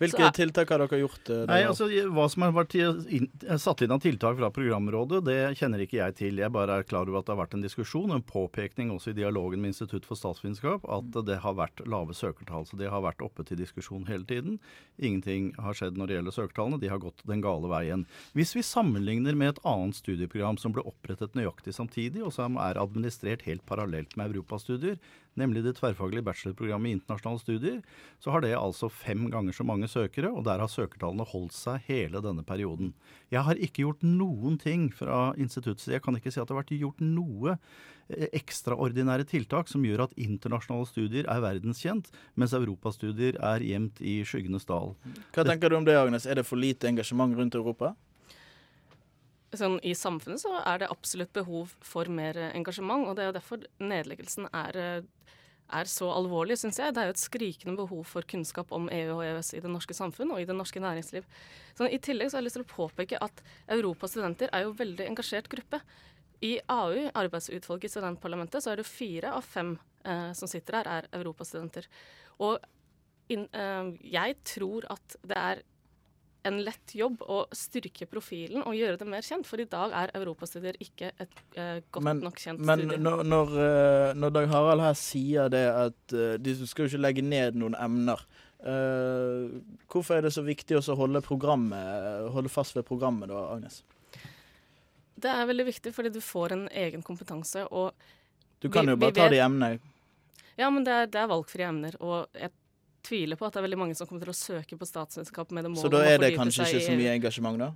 Hvilke 0.00 0.28
Så 0.28 0.32
tiltak 0.38 0.72
har 0.72 0.82
dere 0.86 1.02
gjort? 1.02 1.28
eh, 1.34 1.44
Nei, 1.50 1.60
altså 1.68 1.90
Hva 2.14 2.28
som 2.32 2.46
har 2.46 2.54
vært 2.56 2.78
inn, 2.78 3.28
satt 3.60 3.84
inn 3.84 3.94
av 3.94 4.00
tiltak 4.02 4.38
fra 4.38 4.50
programrådet, 4.54 5.22
det 5.26 5.38
kjenner 5.60 5.84
ikke 5.84 5.98
jeg 6.00 6.18
til. 6.22 6.40
Jeg 6.42 6.54
bare 6.54 6.80
er 6.80 6.88
klar 6.88 7.04
over 7.10 7.20
at 7.20 7.28
det 7.28 7.36
har 7.36 7.42
vært 7.42 7.58
en 7.58 7.66
diskusjon, 7.66 8.14
en 8.14 8.24
påpekning 8.24 8.94
også 8.94 9.12
i 9.12 9.18
dialogen 9.32 9.62
med 9.62 9.72
Institutt 9.72 10.06
for 10.06 10.18
statsvitenskap, 10.18 10.84
at 10.84 11.08
det 11.26 11.38
har 11.42 11.56
vært 11.56 11.80
lave 11.88 12.14
søkertall. 12.14 12.66
Så 12.68 12.76
det 12.76 12.90
har 12.92 13.02
vært 13.02 13.22
oppe 13.24 13.44
til 13.48 13.58
diskusjon 13.58 14.06
hele 14.06 14.24
tiden. 14.28 14.58
Ingenting 14.98 15.52
har 15.58 15.74
skjedd 15.74 15.96
når 15.96 16.08
det 16.08 16.16
gjelder 16.18 16.36
søkertallene. 16.36 16.80
De 16.82 16.90
har 16.92 17.00
gått 17.02 17.24
den 17.28 17.42
gale 17.42 17.70
veien. 17.72 18.04
Hvis 18.36 18.54
vi 18.56 18.62
sammenligner 18.66 19.34
med 19.34 19.54
et 19.54 19.62
annet 19.64 19.96
studieprogram 19.96 20.60
som 20.60 20.74
ble 20.74 20.84
opprettet 20.84 21.34
nøyaktig 21.38 21.74
samtidig, 21.74 22.22
og 22.22 22.34
som 22.36 22.60
er 22.60 22.80
administrert 22.80 23.46
helt 23.48 23.64
parallelt 23.66 24.16
med 24.16 24.32
europastudier, 24.32 25.00
nemlig 25.38 25.62
det 25.64 25.74
tverrfaglige 25.78 26.24
bachelorprogrammet 26.26 26.90
i 26.90 26.96
internasjonale 26.98 27.42
studier, 27.42 27.78
så 28.22 28.34
har 28.34 28.44
det 28.44 28.52
altså 28.58 28.90
fem 28.92 29.28
ganger 29.32 29.56
så 29.56 29.66
mange 29.66 29.88
søkere, 29.90 30.30
og 30.32 30.44
der 30.48 30.62
har 30.62 30.70
søkertallene 30.70 31.26
holdt 31.28 31.56
seg 31.56 31.86
hele 31.88 32.22
denne 32.24 32.44
perioden. 32.46 32.92
Jeg 33.32 33.46
har 33.46 33.56
ikke 33.56 33.86
gjort 33.86 34.04
noen 34.04 34.58
ting 34.60 34.90
fra 34.94 35.32
instituttets 35.40 35.86
side. 35.86 35.96
Jeg 35.98 36.04
kan 36.04 36.18
ikke 36.18 36.32
si 36.34 36.40
at 36.42 36.48
det 36.48 36.56
har 36.56 36.62
vært 36.62 36.76
gjort 36.76 37.02
noe 37.02 37.56
eh, 37.56 38.28
ekstraordinære 38.36 39.26
tiltak 39.30 39.72
som 39.72 39.84
gjør 39.86 40.06
at 40.06 40.16
internasjonale 40.20 40.88
studier 40.90 41.28
er 41.32 41.44
verdenskjent, 41.44 42.12
mens 42.36 42.56
europastudier 42.56 43.40
er 43.40 43.64
gjemt 43.64 44.02
i 44.04 44.20
skyggenes 44.28 44.68
dal. 44.68 44.96
Hva 45.32 45.46
tenker 45.48 45.72
du 45.72 45.80
om 45.80 45.88
det, 45.88 45.98
Agnes? 45.98 46.28
Er 46.28 46.40
det 46.40 46.48
for 46.48 46.60
lite 46.60 46.90
engasjement 46.90 47.36
rundt 47.38 47.58
Europa? 47.58 47.94
Sånn, 49.60 49.78
I 49.84 49.94
samfunnet 49.98 50.42
så 50.42 50.54
er 50.60 50.82
det 50.82 50.90
absolutt 50.92 51.32
behov 51.36 51.74
for 51.84 52.08
mer 52.12 52.38
eh, 52.38 52.52
engasjement, 52.56 53.08
og 53.08 53.18
det 53.18 53.26
er 53.26 53.34
derfor 53.36 53.64
nedleggelsen 53.82 54.48
er, 54.48 54.78
eh, 54.80 55.34
er 55.72 55.90
så 55.90 56.08
alvorlig, 56.12 56.58
syns 56.60 56.80
jeg. 56.80 56.94
Det 56.94 57.02
er 57.02 57.10
jo 57.10 57.16
et 57.16 57.22
skrikende 57.22 57.76
behov 57.80 58.04
for 58.08 58.26
kunnskap 58.28 58.72
om 58.72 58.88
EU 58.92 59.18
og 59.18 59.24
EØS 59.26 59.54
i 59.56 59.62
det 59.64 59.72
norske 59.72 59.96
samfunn 59.96 60.32
og 60.34 60.42
i 60.42 60.48
det 60.48 60.56
norske 60.56 60.80
næringsliv. 60.82 61.28
Så 61.78 61.88
I 61.88 62.00
tillegg 62.02 62.30
så 62.30 62.38
har 62.38 62.44
jeg 62.44 62.50
lyst 62.50 62.60
til 62.60 62.66
å 62.66 62.72
påpeke 62.72 63.20
at 63.24 63.44
Europas 63.76 64.14
studenter 64.14 64.52
er 64.52 64.66
jo 64.66 64.76
veldig 64.78 65.08
engasjert 65.08 65.48
gruppe. 65.52 65.80
I 66.42 66.56
AU, 66.72 67.08
arbeidsutvalget 67.14 67.86
i 67.86 67.92
studentparlamentet, 67.92 68.64
så 68.64 68.72
er 68.72 68.80
det 68.80 68.88
fire 68.88 69.36
av 69.36 69.46
fem 69.46 69.76
eh, 70.04 70.30
som 70.34 70.50
sitter 70.50 70.80
her, 70.80 70.88
er 70.90 71.10
europastudenter. 71.20 71.86
Og 72.42 72.58
in, 73.30 73.46
eh, 73.52 73.92
jeg 74.12 74.40
tror 74.48 74.88
at 74.90 75.16
det 75.22 75.38
er 75.38 75.62
en 76.44 76.58
lett 76.66 76.94
jobb 76.98 77.22
å 77.22 77.44
styrke 77.54 78.06
profilen 78.10 78.64
og 78.66 78.74
gjøre 78.74 78.98
det 78.98 79.06
mer 79.08 79.22
kjent, 79.22 79.46
for 79.46 79.62
i 79.62 79.66
dag 79.70 79.92
er 79.94 80.12
europastudier 80.18 80.78
ikke 80.82 81.12
et 81.22 81.36
uh, 81.56 81.78
godt 81.94 82.06
Men, 82.08 82.22
nok 82.26 82.40
kjent 82.42 82.60
men 82.66 82.82
studie. 82.82 82.98
når, 82.98 83.22
når, 83.30 83.52
eh, 83.66 84.14
når 84.18 84.34
Dag 84.34 84.48
Harald 84.50 84.82
her 84.82 84.96
sier 84.98 85.52
det 85.52 85.64
at 85.70 86.16
uh, 86.16 86.34
de 86.42 86.56
skal 86.66 86.86
jo 86.86 86.92
ikke 86.92 87.04
legge 87.06 87.26
ned 87.26 87.60
noen 87.62 87.78
emner, 87.78 88.24
Uh, 88.62 89.58
hvorfor 89.90 90.20
er 90.20 90.22
det 90.22 90.30
så 90.30 90.44
viktig 90.46 90.76
å 90.78 90.94
holde, 90.94 91.18
holde 91.26 92.50
fast 92.52 92.76
ved 92.76 92.84
programmet 92.86 93.26
da, 93.26 93.40
Agnes? 93.50 93.80
Det 95.18 95.30
er 95.30 95.48
veldig 95.50 95.66
viktig 95.66 95.90
fordi 95.90 96.12
du 96.14 96.20
får 96.22 96.54
en 96.54 96.68
egen 96.70 97.02
kompetanse. 97.02 97.64
og 97.72 97.90
Du 98.60 98.68
kan 98.70 98.86
vi- 98.86 98.92
jo 98.92 98.96
bare 98.96 99.16
ta 99.18 99.28
de 99.28 99.40
emnene. 99.42 99.80
Ja, 100.56 100.70
men 100.70 100.84
det 100.84 100.92
er, 100.92 101.06
det 101.06 101.20
er 101.20 101.26
valgfrie 101.26 101.66
emner. 101.66 101.96
Og 101.98 102.28
jeg 102.38 102.52
tviler 103.06 103.38
på 103.38 103.46
at 103.46 103.54
det 103.54 103.62
er 103.62 103.66
veldig 103.66 103.80
mange 103.80 103.96
som 103.98 104.08
kommer 104.08 104.24
til 104.24 104.32
å 104.32 104.36
søke 104.36 104.78
på 104.78 104.88
statsvitenskap 104.88 105.52
med 105.54 105.66
det 105.66 105.72
målet 105.74 105.84
Så 105.84 105.92
da 105.92 106.02
er 106.06 106.22
det 106.22 106.32
kanskje 106.36 106.68
ikke 106.68 106.86
så 106.86 106.96
mye 106.98 107.14
engasjement, 107.18 107.60
da? 107.60 107.70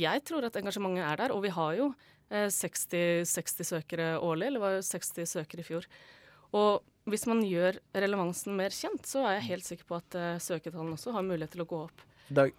Jeg 0.00 0.22
tror 0.28 0.46
at 0.46 0.56
engasjementet 0.60 1.06
er 1.06 1.22
der, 1.24 1.34
og 1.34 1.42
vi 1.42 1.52
har 1.54 1.76
jo 1.78 1.90
eh, 2.30 2.46
60, 2.54 3.26
60 3.26 3.70
søkere 3.72 4.12
årlig, 4.22 4.50
eller 4.52 4.62
var 4.62 4.76
jo 4.78 4.86
60 4.86 5.32
søkere 5.34 5.64
i 5.64 5.66
fjor. 5.66 5.88
Og 6.54 7.10
hvis 7.10 7.26
man 7.26 7.40
gjør 7.46 7.80
relevansen 7.96 8.54
mer 8.58 8.74
kjent, 8.74 9.02
så 9.08 9.24
er 9.26 9.38
jeg 9.38 9.48
helt 9.48 9.66
sikker 9.66 9.88
på 9.88 9.98
at 9.98 10.18
søketallene 10.44 10.94
også 10.94 11.14
har 11.16 11.26
mulighet 11.26 11.56
til 11.56 11.64
å 11.64 11.70
gå 11.70 11.80
opp. 11.88 12.04
Dag. 12.30 12.54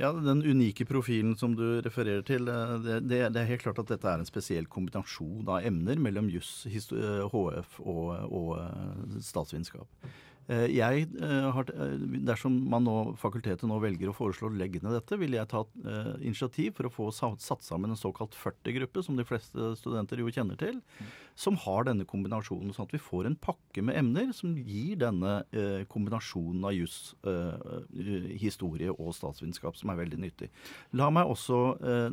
Ja, 0.00 0.12
Den 0.12 0.42
unike 0.42 0.84
profilen 0.88 1.34
som 1.36 1.52
du 1.56 1.82
refererer 1.84 2.22
til, 2.24 2.48
eh, 2.48 2.74
det, 2.80 3.00
det, 3.10 3.20
det 3.34 3.42
er 3.42 3.50
helt 3.50 3.62
klart 3.62 3.80
at 3.82 3.90
dette 3.92 4.08
er 4.08 4.22
en 4.22 4.28
spesiell 4.28 4.66
kombinasjon 4.72 5.48
av 5.48 5.66
emner 5.68 6.00
mellom 6.00 6.30
juss, 6.32 6.64
eh, 6.66 7.24
HF 7.28 7.80
og, 7.84 8.08
og 8.32 8.54
eh, 8.62 9.18
statsvitenskap. 9.20 10.08
Eh, 10.50 10.66
Jeg 10.74 11.06
eh, 11.22 11.48
har, 11.54 11.68
eh, 11.70 11.94
Dersom 12.26 12.56
man 12.70 12.84
nå, 12.86 12.96
fakultetet 13.20 13.64
nå 13.68 13.78
velger 13.82 14.10
å 14.10 14.16
foreslå 14.16 14.50
å 14.50 14.56
legge 14.56 14.82
ned 14.82 14.96
dette, 14.96 15.18
vil 15.20 15.36
jeg 15.36 15.48
ta 15.50 15.62
initiativ 16.20 16.74
for 16.76 16.88
å 16.88 16.92
få 16.92 17.08
satt 17.14 17.62
sammen 17.64 17.92
en 17.92 17.98
såkalt 17.98 18.34
40-gruppe, 18.38 19.04
som 19.04 19.18
de 19.18 19.26
fleste 19.26 19.72
studenter 19.78 20.20
jo 20.20 20.30
kjenner 20.32 20.58
til, 20.58 20.80
som 21.38 21.56
har 21.62 21.86
denne 21.86 22.06
kombinasjonen, 22.08 22.72
sånn 22.74 22.88
at 22.88 22.94
vi 22.94 23.00
får 23.02 23.28
en 23.28 23.38
pakke 23.38 23.84
med 23.84 23.98
emner 23.98 24.32
som 24.36 24.54
gir 24.56 24.98
denne 25.00 25.40
kombinasjonen 25.92 26.66
av 26.68 26.76
juss, 26.76 27.14
historie 28.42 28.92
og 28.92 29.12
statsvitenskap, 29.16 29.78
som 29.78 29.92
er 29.92 30.00
veldig 30.02 30.20
nyttig. 30.22 30.50
La 30.98 31.10
meg 31.14 31.30
også 31.30 31.62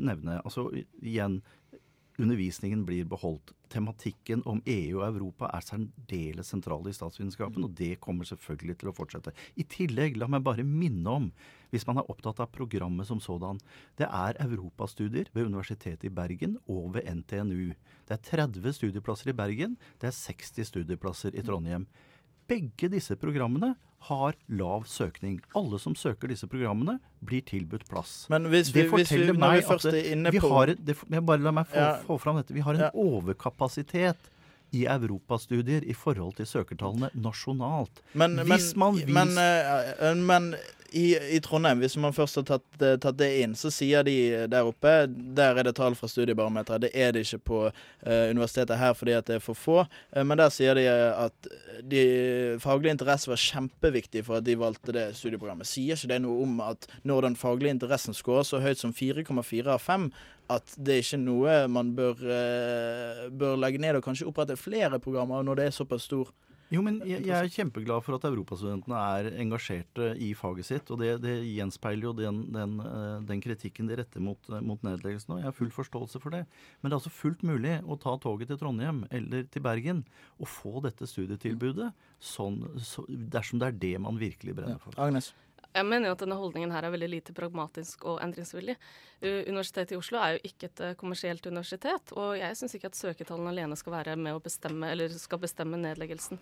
nevne, 0.02 0.40
altså 0.44 0.70
igjen, 1.02 1.42
undervisningen 2.20 2.84
blir 2.86 3.08
beholdt. 3.10 3.54
Tematikken 3.70 4.42
om 4.50 4.62
EU 4.66 5.00
og 5.00 5.06
Europa 5.08 5.50
er 5.54 5.64
særdeles 5.66 6.50
sentral 6.52 6.88
i 6.90 6.94
statsvitenskapen, 6.96 7.66
og 7.68 7.76
det 7.78 8.00
kommer 8.04 8.28
selvfølgelig 8.28 8.80
til 8.82 8.92
å 8.92 8.96
fortsette. 8.98 9.34
I 9.60 9.66
tillegg, 9.70 10.18
la 10.18 10.30
meg 10.32 10.46
bare 10.46 10.66
minne 10.66 11.16
om, 11.22 11.28
hvis 11.70 11.86
man 11.88 12.02
er 12.02 12.10
opptatt 12.10 12.42
av 12.44 12.52
programmet 12.56 13.08
som 13.10 13.22
sådan, 13.24 13.62
det 14.00 14.10
er 14.10 14.40
europastudier 14.46 15.30
ved 15.36 15.52
Universitetet 15.52 16.10
i 16.10 16.14
Bergen 16.14 16.58
og 16.68 16.96
ved 16.98 17.10
NTNU. 17.22 17.76
Det 18.10 18.18
er 18.18 18.26
30 18.48 18.74
studieplasser 18.80 19.32
i 19.32 19.38
Bergen, 19.38 19.78
det 20.02 20.10
er 20.10 20.18
60 20.18 20.74
studieplasser 20.74 21.38
i 21.38 21.46
Trondheim. 21.46 21.86
Begge 22.50 22.90
disse 22.90 23.14
programmene 23.22 23.76
har 24.08 24.34
lav 24.50 24.86
søkning. 24.88 25.42
Alle 25.56 25.80
som 25.80 25.94
søker 25.96 26.28
disse 26.32 26.48
programmene, 26.48 27.00
blir 27.26 27.42
tilbudt 27.44 27.88
plass. 27.90 28.28
Men 28.30 28.46
hvis 28.46 28.72
vi- 28.74 28.88
hvis 28.88 29.12
vi- 29.12 29.26
når 29.28 29.34
vi 29.34 29.40
meg 29.40 29.64
først 29.66 29.86
er 29.94 30.12
inne 30.12 30.32
på- 30.32 30.50
har, 30.50 30.66
det, 30.68 30.96
jeg 31.10 31.26
bare 31.26 31.38
La 31.40 31.52
meg 31.52 31.66
få, 31.68 31.76
Ja. 31.76 32.00
få 32.08 32.20
fram 32.20 32.36
dette. 32.38 32.54
Vi 32.54 32.62
har 32.62 32.74
en 32.74 32.80
Ja. 32.80 32.92
overkapasitet 32.94 34.16
i 34.72 34.86
europastudier 34.86 35.84
i 35.84 35.94
forhold 35.94 36.36
til 36.36 36.46
søkertallene 36.46 37.10
nasjonalt. 37.16 38.02
Men, 38.14 38.36
men, 38.36 38.46
Hvis 38.48 38.76
man 38.76 38.94
vis- 38.96 39.08
men, 39.08 39.28
eh, 39.38 40.14
men 40.16 40.56
i, 40.92 41.18
i 41.36 41.40
Trondheim, 41.44 41.80
hvis 41.84 41.98
man 42.02 42.14
først 42.16 42.40
har 42.40 42.46
tatt, 42.48 42.82
eh, 42.82 42.96
tatt 43.02 43.18
det 43.20 43.30
inn, 43.42 43.56
så 43.58 43.72
sier 43.74 44.06
de 44.08 44.16
der 44.50 44.68
oppe 44.68 44.94
Der 45.08 45.60
er 45.60 45.68
det 45.68 45.76
tall 45.78 45.96
fra 45.98 46.10
studiebarometeret. 46.10 46.88
Det 46.88 46.92
er 46.94 47.14
det 47.14 47.26
ikke 47.26 47.42
på 47.50 47.60
uh, 47.70 48.26
universitetet 48.32 48.80
her 48.80 48.96
fordi 48.98 49.16
at 49.18 49.28
det 49.28 49.38
er 49.38 49.44
for 49.44 49.58
få. 49.58 49.78
Uh, 50.16 50.24
men 50.24 50.40
der 50.40 50.52
sier 50.54 50.78
de 50.78 50.86
at 50.90 51.52
de 51.90 52.04
faglige 52.64 52.96
interesser 52.96 53.34
var 53.34 53.44
kjempeviktig 53.44 54.26
for 54.28 54.40
at 54.40 54.48
de 54.48 54.58
valgte 54.60 54.96
det 54.96 55.06
studieprogrammet. 55.20 55.70
Sier 55.70 55.98
ikke 55.98 56.12
det 56.14 56.22
noe 56.26 56.44
om 56.44 56.60
at 56.66 56.90
når 57.08 57.30
den 57.30 57.40
faglige 57.40 57.76
interessen 57.78 58.18
scorer 58.18 58.48
så 58.48 58.62
høyt 58.64 58.82
som 58.82 58.94
4,4 58.96 59.66
av 59.70 59.82
5, 59.84 60.10
at 60.50 60.76
det 60.78 60.96
er 60.96 61.06
ikke 61.06 61.22
noe 61.22 61.62
man 61.72 61.94
bør, 61.98 62.22
uh, 62.26 63.26
bør 63.30 63.60
legge 63.62 63.82
ned 63.82 64.00
og 64.00 64.06
kanskje 64.06 64.30
opprette 64.30 64.60
flere 64.60 65.02
programmer 65.02 65.46
når 65.46 65.62
det 65.62 65.70
er 65.70 65.82
såpass 65.82 66.10
stor 66.10 66.34
Jo, 66.70 66.84
men 66.86 67.00
jeg, 67.02 67.24
jeg 67.26 67.34
er 67.34 67.50
kjempeglad 67.50 68.04
for 68.06 68.20
at 68.20 68.26
europastudentene 68.30 68.98
er 69.18 69.30
engasjerte 69.42 70.12
i 70.22 70.30
faget 70.38 70.68
sitt. 70.68 70.92
Og 70.94 71.02
det, 71.02 71.16
det 71.24 71.34
gjenspeiler 71.48 72.10
jo 72.10 72.14
den, 72.18 72.44
den, 72.54 72.76
eh, 72.84 73.16
den, 73.26 73.42
kritikken 73.42 73.90
de 73.90 73.98
retter 73.98 74.22
mot, 74.22 74.52
eh, 74.54 74.62
mot 74.62 74.86
nedleggelsen. 74.86 75.34
Og 75.34 75.42
jeg 75.42 75.50
har 75.50 75.58
full 75.58 75.74
forståelse 75.74 76.22
for 76.22 76.38
det. 76.38 76.44
Men 76.80 76.90
det 76.90 76.94
er 76.94 77.00
altså 77.00 77.14
fullt 77.16 77.42
mulig 77.48 77.80
å 77.90 77.98
ta 78.02 78.14
toget 78.22 78.52
til 78.54 78.62
Trondheim 78.62 79.02
eller 79.10 79.50
til 79.50 79.66
Bergen 79.66 80.04
og 80.38 80.52
få 80.52 80.78
dette 80.86 81.10
studietilbudet 81.10 81.90
sånn, 82.22 82.62
så, 82.78 83.06
dersom 83.10 83.62
det 83.62 83.72
er 83.72 83.80
det 83.88 83.96
man 84.06 84.22
virkelig 84.22 84.60
brenner 84.60 84.82
for. 84.84 84.94
Agnes? 85.02 85.34
Jeg 85.76 85.86
mener 85.86 86.10
jo 86.10 86.16
at 86.16 86.24
denne 86.24 86.38
holdningen 86.40 86.74
her 86.74 86.88
er 86.88 86.94
veldig 86.94 87.10
lite 87.12 87.36
pragmatisk 87.38 88.06
og 88.10 88.18
endringsvillig. 88.26 88.76
Universitetet 89.22 89.94
i 89.94 90.00
Oslo 90.00 90.18
er 90.24 90.38
jo 90.38 90.50
ikke 90.50 90.70
et 90.70 90.82
kommersielt 90.98 91.46
universitet, 91.46 92.14
og 92.16 92.38
jeg 92.40 92.56
syns 92.56 92.76
ikke 92.78 92.90
at 92.90 92.98
søkertallene 92.98 93.52
alene 93.52 93.78
skal 93.78 93.94
være 93.98 94.16
med 94.16 94.38
å 94.38 94.42
bestemme, 94.44 94.90
eller 94.94 95.12
skal 95.20 95.42
bestemme 95.44 95.80
nedleggelsen. 95.82 96.40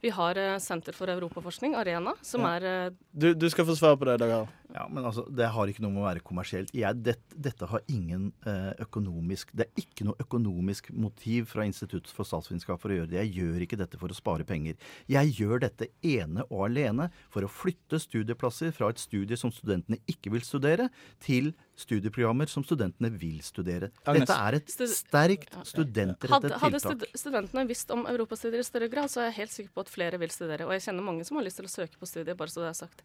Vi 0.00 0.12
har 0.14 0.38
Senter 0.62 0.96
for 0.96 1.10
europaforskning, 1.10 1.74
Arena, 1.76 2.14
som 2.22 2.46
ja. 2.46 2.54
er 2.56 2.94
du, 3.10 3.32
du, 3.34 3.48
skal 3.50 3.66
få 3.68 3.76
svar 3.76 3.98
på 3.98 4.08
det, 4.08 4.20
Dag 4.22 4.32
Harald. 4.32 4.56
Ja, 4.74 4.86
men 4.88 5.04
altså, 5.04 5.24
det 5.34 5.48
har 5.50 5.70
ikke 5.70 5.82
noe 5.82 5.92
med 5.94 6.04
å 6.04 6.06
være 6.06 6.22
kommersielt. 6.24 6.70
Jeg, 6.76 7.02
det, 7.02 7.16
dette 7.34 7.66
har 7.66 7.82
ingen 7.90 8.28
eh, 8.46 8.70
økonomisk 8.84 9.50
Det 9.56 9.66
er 9.66 9.82
ikke 9.82 10.06
noe 10.06 10.22
økonomisk 10.22 10.92
motiv 10.94 11.48
fra 11.50 11.66
Institutt 11.66 12.10
for 12.14 12.28
statsvitenskap 12.28 12.80
for 12.82 12.92
å 12.92 13.00
gjøre 13.00 13.10
det. 13.10 13.24
Jeg 13.24 13.40
gjør 13.40 13.64
ikke 13.66 13.80
dette 13.80 13.98
for 14.00 14.12
å 14.12 14.16
spare 14.16 14.46
penger. 14.46 14.78
Jeg 15.10 15.34
gjør 15.40 15.64
dette 15.66 15.90
ene 16.06 16.46
og 16.48 16.68
alene 16.68 17.10
for 17.32 17.46
å 17.46 17.50
flytte 17.50 17.98
studieplasser 18.02 18.69
fra 18.74 18.90
et 18.92 19.00
studie 19.02 19.38
som 19.38 19.52
studentene 19.54 20.00
ikke 20.10 20.32
vil 20.34 20.44
studere, 20.46 20.88
til 21.20 21.52
studieprogrammer 21.80 22.50
som 22.50 22.64
studentene 22.66 23.10
vil 23.12 23.40
studere. 23.44 23.90
Agnes. 24.04 24.28
Dette 24.28 24.38
er 24.38 24.58
et 24.58 24.74
sterkt 24.92 25.56
studentrettet 25.68 26.50
tiltak. 26.50 26.86
Hadde 26.86 27.08
studentene 27.18 27.64
visst 27.68 27.90
om 27.94 28.04
europastudier 28.10 28.62
i 28.62 28.66
større 28.66 28.88
grad, 28.92 29.10
så 29.10 29.22
er 29.22 29.30
jeg 29.30 29.36
helt 29.40 29.54
sikker 29.54 29.74
på 29.74 29.84
at 29.84 29.92
flere 29.92 30.20
vil 30.20 30.32
studere. 30.32 30.66
Og 30.68 30.74
jeg 30.76 30.86
kjenner 30.88 31.06
mange 31.06 31.26
som 31.26 31.38
har 31.38 31.46
lyst 31.46 31.60
til 31.60 31.68
å 31.68 31.72
søke 31.72 32.00
på 32.00 32.08
studiet, 32.08 32.36
bare 32.38 32.52
så 32.52 32.64
det 32.64 32.70
er 32.70 32.78
sagt. 32.78 33.04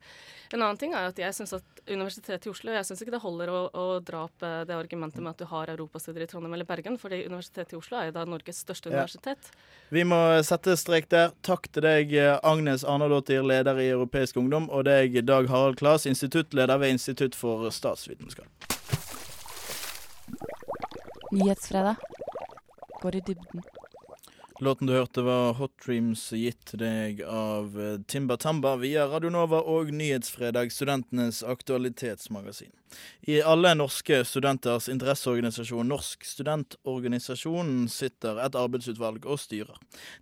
En 0.53 0.61
annen 0.61 0.79
ting 0.81 0.95
er 0.95 1.09
at 1.09 1.19
jeg 1.19 1.38
syns 1.38 1.55
at 1.57 1.83
Universitetet 1.85 2.47
i 2.47 2.49
Oslo 2.49 2.73
Jeg 2.73 2.85
syns 2.88 3.01
ikke 3.03 3.13
det 3.13 3.21
holder 3.21 3.51
å, 3.53 3.59
å, 3.69 3.85
dra 4.05 4.23
opp 4.25 4.45
eh, 4.45 4.63
det 4.65 4.73
argumentet 4.75 5.21
med 5.21 5.35
at 5.35 5.41
du 5.41 5.45
har 5.49 5.71
europastudier 5.73 6.25
i 6.25 6.29
Trondheim 6.29 6.55
eller 6.57 6.67
Bergen, 6.67 6.97
fordi 7.01 7.23
Universitetet 7.27 7.75
i 7.75 7.79
Oslo 7.79 7.99
er 7.99 8.09
jo 8.09 8.15
da 8.17 8.25
Norges 8.29 8.61
største 8.65 8.89
ja. 8.89 9.03
universitet. 9.03 9.51
Vi 9.93 10.05
må 10.07 10.19
sette 10.45 10.75
strek 10.79 11.09
der. 11.13 11.33
Takk 11.45 11.69
til 11.71 11.85
deg, 11.85 12.15
Agnes 12.43 12.85
Arnadottir, 12.88 13.45
leder 13.45 13.79
i 13.81 13.91
Europeisk 13.93 14.39
Ungdom, 14.41 14.69
og 14.73 14.88
deg, 14.89 15.19
Dag 15.27 15.49
Harald 15.51 15.77
Klas, 15.81 16.07
instituttleder 16.09 16.81
ved 16.81 16.97
Institutt 16.97 17.38
for 17.38 17.69
statsvitenskap. 17.73 18.64
Nyhetsfredag 21.36 21.95
går 23.02 23.15
i 23.15 23.21
dybden. 23.28 23.62
Låten 24.60 24.88
du 24.88 24.93
hørte 24.93 25.21
var 25.21 25.54
Hot 25.54 25.74
Dreams 25.86 26.32
gitt 26.32 26.71
deg 26.80 27.19
av 27.28 27.76
eh, 27.82 27.98
Timba 28.08 28.38
Tamba 28.39 28.78
via 28.80 29.04
Radionova 29.12 29.60
og 29.67 29.91
Nyhetsfredag, 29.91 30.71
studentenes 30.71 31.41
aktualitetsmagasin. 31.43 32.71
I 33.27 33.41
alle 33.41 33.71
norske 33.77 34.21
studenters 34.25 34.89
interesseorganisasjon, 34.91 35.88
Norsk 35.89 36.25
studentorganisasjon, 36.25 37.88
sitter 37.89 38.39
et 38.43 38.58
arbeidsutvalg 38.58 39.25
og 39.25 39.39
styrer. 39.41 39.77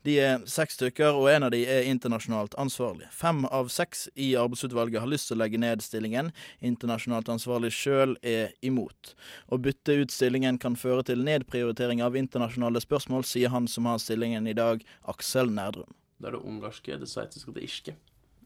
De 0.08 0.16
er 0.24 0.46
seks 0.50 0.78
stykker, 0.80 1.12
og 1.18 1.28
en 1.32 1.48
av 1.48 1.54
de 1.54 1.64
er 1.68 1.90
internasjonalt 1.92 2.56
ansvarlig. 2.62 3.10
Fem 3.12 3.44
av 3.50 3.72
seks 3.74 4.06
i 4.16 4.34
arbeidsutvalget 4.40 5.04
har 5.04 5.12
lyst 5.12 5.30
til 5.30 5.38
å 5.38 5.44
legge 5.44 5.60
ned 5.62 5.84
stillingen. 5.84 6.32
Internasjonalt 6.64 7.32
ansvarlig 7.34 7.74
sjøl 7.76 8.16
er 8.22 8.54
imot. 8.66 9.14
Å 9.52 9.60
bytte 9.60 9.98
ut 10.00 10.14
stillingen 10.14 10.60
kan 10.62 10.78
føre 10.80 11.04
til 11.10 11.26
nedprioritering 11.28 12.04
av 12.06 12.16
internasjonale 12.20 12.82
spørsmål, 12.84 13.28
sier 13.28 13.52
han 13.54 13.68
som 13.68 13.90
har 13.92 14.00
stillingen 14.02 14.48
i 14.48 14.56
dag, 14.58 14.84
Aksel 15.12 15.52
Nerdrum. 15.52 15.92
Det 16.20 16.30
er 16.30 16.38
det 16.38 16.46
ungarske, 16.48 17.00
det 17.02 17.10
sveitsiske 17.12 17.52
og 17.52 17.58
det 17.58 17.66
irske, 17.68 17.98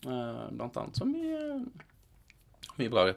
eh, 0.01 0.47
blant 0.57 0.77
annet, 0.81 0.97
som 0.97 1.13
i 1.13 1.29
mye 2.79 2.91
bra, 2.93 3.07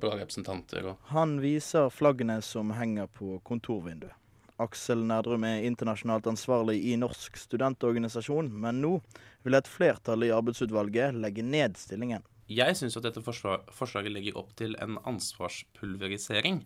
bra 0.00 0.14
representanter. 0.16 0.94
Han 1.12 1.38
viser 1.42 1.90
flaggene 1.92 2.40
som 2.42 2.72
henger 2.76 3.06
på 3.06 3.38
kontorvinduet. 3.46 4.16
Aksel 4.60 5.00
Nærdrum 5.08 5.44
er 5.48 5.64
internasjonalt 5.64 6.26
ansvarlig 6.28 6.82
i 6.90 6.96
Norsk 7.00 7.38
studentorganisasjon, 7.40 8.50
men 8.52 8.82
nå 8.82 8.98
vil 9.46 9.56
et 9.56 9.68
flertall 9.70 10.26
i 10.26 10.32
arbeidsutvalget 10.36 11.16
legge 11.16 11.44
ned 11.46 11.78
stillingen. 11.80 12.26
Jeg 12.50 12.76
syns 12.76 12.98
at 12.98 13.06
dette 13.06 13.22
forslaget 13.24 14.12
legger 14.12 14.36
opp 14.36 14.50
til 14.58 14.74
en 14.82 14.98
ansvarspulverisering 15.08 16.64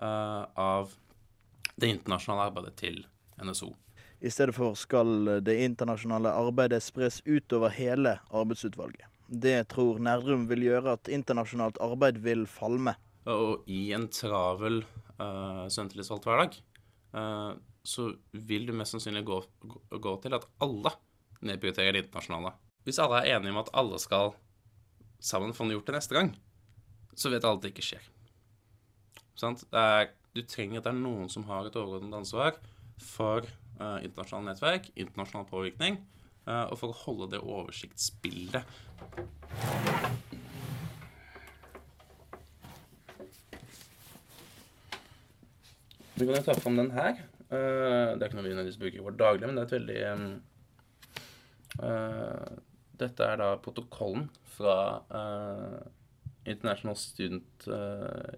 uh, 0.00 0.46
av 0.56 0.94
det 1.76 1.90
internasjonale 1.92 2.46
arbeidet 2.48 2.76
til 2.80 3.02
NSO. 3.42 3.74
I 4.24 4.32
stedet 4.32 4.54
for 4.56 4.78
skal 4.78 5.42
det 5.44 5.58
internasjonale 5.66 6.32
arbeidet 6.32 6.80
spres 6.82 7.20
utover 7.26 7.74
hele 7.76 8.16
arbeidsutvalget. 8.30 9.10
Det 9.26 9.58
tror 9.72 9.98
Nerdrum 10.02 10.46
vil 10.50 10.68
gjøre 10.68 10.94
at 10.96 11.10
internasjonalt 11.10 11.80
arbeid 11.82 12.20
vil 12.22 12.46
falme. 12.50 12.94
Og 13.26 13.66
i 13.66 13.90
en 13.96 14.06
travel 14.12 14.84
uh, 15.18 15.66
studenttillitsvalgt 15.66 16.28
hverdag, 16.28 16.58
uh, 17.16 17.58
så 17.86 18.12
vil 18.30 18.68
du 18.68 18.74
mest 18.76 18.94
sannsynlig 18.94 19.24
gå, 19.26 19.40
gå, 19.90 20.14
til 20.22 20.36
at 20.38 20.46
alle 20.62 20.94
nedprioriterer 21.46 21.96
det 21.96 22.04
internasjonale. 22.04 22.54
Hvis 22.86 23.00
alle 23.02 23.22
er 23.22 23.34
enige 23.34 23.54
om 23.54 23.62
at 23.64 23.72
alle 23.74 23.98
skal 24.02 24.34
sammen 25.18 25.54
få 25.56 25.66
gjort 25.72 25.90
det 25.90 25.98
neste 25.98 26.14
gang, 26.14 26.32
så 27.16 27.32
vet 27.32 27.44
alle 27.44 27.58
at 27.58 27.66
det 27.66 27.74
ikke 27.74 27.88
skjer. 27.88 28.10
Er, 29.74 30.12
du 30.36 30.42
trenger 30.46 30.80
at 30.80 30.86
det 30.86 30.92
er 30.94 31.00
noen 31.00 31.30
som 31.32 31.44
har 31.50 31.66
et 31.66 31.76
overordnet 31.76 32.14
ansvar 32.22 32.60
for 33.02 33.42
uh, 33.80 33.98
internasjonalt 34.04 34.52
nettverk, 34.52 34.92
internasjonal 34.94 35.48
påvirkning, 35.50 35.98
og 36.46 36.76
for 36.78 36.92
å 36.92 36.98
holde 37.04 37.32
det 37.32 37.40
oversiktsbildet 37.42 38.62
vi 46.16 46.26
kan 46.26 46.38
jo 46.38 46.44
ta 46.46 46.54
fram 46.56 46.78
den 46.80 46.94
her. 46.96 47.18
Uh, 47.50 48.16
det 48.16 48.24
er 48.24 48.28
ikke 48.28 48.38
noe 48.38 48.46
vi 48.46 48.54
nødvendigvis 48.54 48.80
bruker 48.80 48.98
i 49.00 49.04
vårt 49.04 49.20
daglige, 49.20 49.48
men 49.48 49.58
det 49.58 49.62
er 49.62 49.68
et 49.68 49.76
veldig 49.76 50.00
uh, 51.84 52.48
Dette 52.96 53.28
er 53.28 53.36
da 53.42 53.50
protokollen 53.60 54.30
fra 54.56 54.76
uh, 55.12 55.80
International 56.46 56.96
Student 56.96 57.66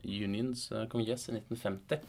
Unions 0.02 0.64
kongress 0.90 1.28
i 1.28 1.36
1950. 1.36 2.00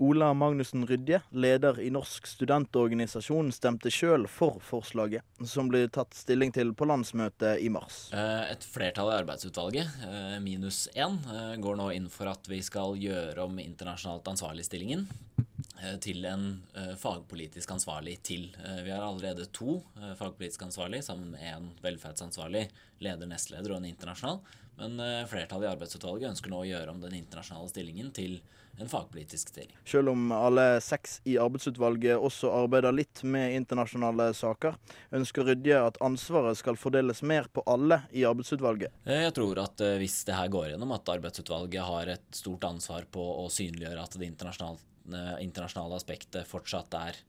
Ola 0.00 0.34
Magnussen 0.34 0.86
Rydje, 0.86 1.20
leder 1.30 1.80
i 1.80 1.88
Norsk 1.90 2.26
studentorganisasjon, 2.30 3.48
stemte 3.50 3.90
sjøl 3.90 4.28
for 4.30 4.60
forslaget, 4.62 5.24
som 5.42 5.66
ble 5.72 5.80
tatt 5.90 6.14
stilling 6.14 6.52
til 6.54 6.70
på 6.78 6.86
landsmøtet 6.86 7.58
i 7.64 7.70
mars. 7.74 8.04
Eh, 8.14 8.52
et 8.52 8.62
flertall 8.62 9.10
i 9.10 9.16
arbeidsutvalget, 9.16 9.96
eh, 10.06 10.36
minus 10.44 10.86
én, 10.94 11.18
eh, 11.18 11.56
går 11.58 11.80
nå 11.80 11.88
inn 11.96 12.06
for 12.08 12.30
at 12.30 12.46
vi 12.46 12.60
skal 12.62 12.94
gjøre 12.94 13.42
om 13.42 13.58
internasjonalt 13.58 14.30
ansvarlig-stillingen 14.34 15.08
til 16.00 16.24
en 16.26 16.62
fagpolitisk 16.98 17.70
ansvarlig 17.70 18.16
til. 18.22 18.48
Vi 18.82 18.90
har 18.90 19.02
allerede 19.02 19.46
to 19.52 19.84
fagpolitisk 20.18 20.62
ansvarlig, 20.62 21.04
sammen 21.04 21.30
med 21.30 21.42
en 21.42 21.70
velferdsansvarlig, 21.82 22.68
leder, 23.00 23.26
nestleder 23.26 23.70
og 23.70 23.76
en 23.76 23.94
internasjonal. 23.94 24.40
Men 24.76 24.98
flertallet 25.26 25.68
i 25.68 25.76
arbeidsutvalget 25.76 26.30
ønsker 26.30 26.50
nå 26.50 26.62
å 26.62 26.66
gjøre 26.66 26.90
om 26.90 27.00
den 27.00 27.14
internasjonale 27.14 27.70
stillingen 27.70 28.10
til 28.12 28.40
en 28.78 28.88
fagpolitisk 28.88 29.48
stilling. 29.48 29.76
Selv 29.84 30.08
om 30.08 30.32
alle 30.32 30.80
seks 30.84 31.20
i 31.24 31.36
arbeidsutvalget 31.38 32.16
også 32.16 32.50
arbeider 32.54 32.94
litt 32.94 33.22
med 33.26 33.56
internasjonale 33.56 34.30
saker, 34.36 34.76
ønsker 35.18 35.48
Rydje 35.48 35.80
at 35.82 36.00
ansvaret 36.04 36.58
skal 36.58 36.78
fordeles 36.78 37.22
mer 37.22 37.48
på 37.52 37.64
alle 37.66 38.02
i 38.10 38.24
arbeidsutvalget. 38.28 38.94
Eh, 39.04 39.24
jeg 39.26 39.34
tror 39.38 39.62
at 39.64 39.82
eh, 39.84 39.96
hvis 40.02 40.20
det 40.28 40.36
her 40.38 40.52
går 40.52 40.72
gjennom, 40.72 40.94
at 40.96 41.14
arbeidsutvalget 41.16 41.88
har 41.88 42.12
et 42.14 42.28
stort 42.34 42.68
ansvar 42.68 43.08
på 43.10 43.24
å 43.44 43.48
synliggjøre 43.52 44.04
at 44.04 44.18
det 44.18 44.30
internasjonale, 44.30 44.84
eh, 45.12 45.34
internasjonale 45.46 45.98
aspektet 45.98 46.48
fortsatt 46.48 47.00
er 47.00 47.24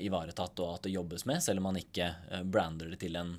ivaretatt, 0.00 0.56
og 0.64 0.78
at 0.78 0.86
det 0.86 0.94
jobbes 0.94 1.26
med, 1.28 1.42
selv 1.44 1.60
om 1.60 1.66
man 1.68 1.76
ikke 1.76 2.06
brander 2.48 2.88
det 2.88 3.02
til 3.02 3.18
en 3.20 3.34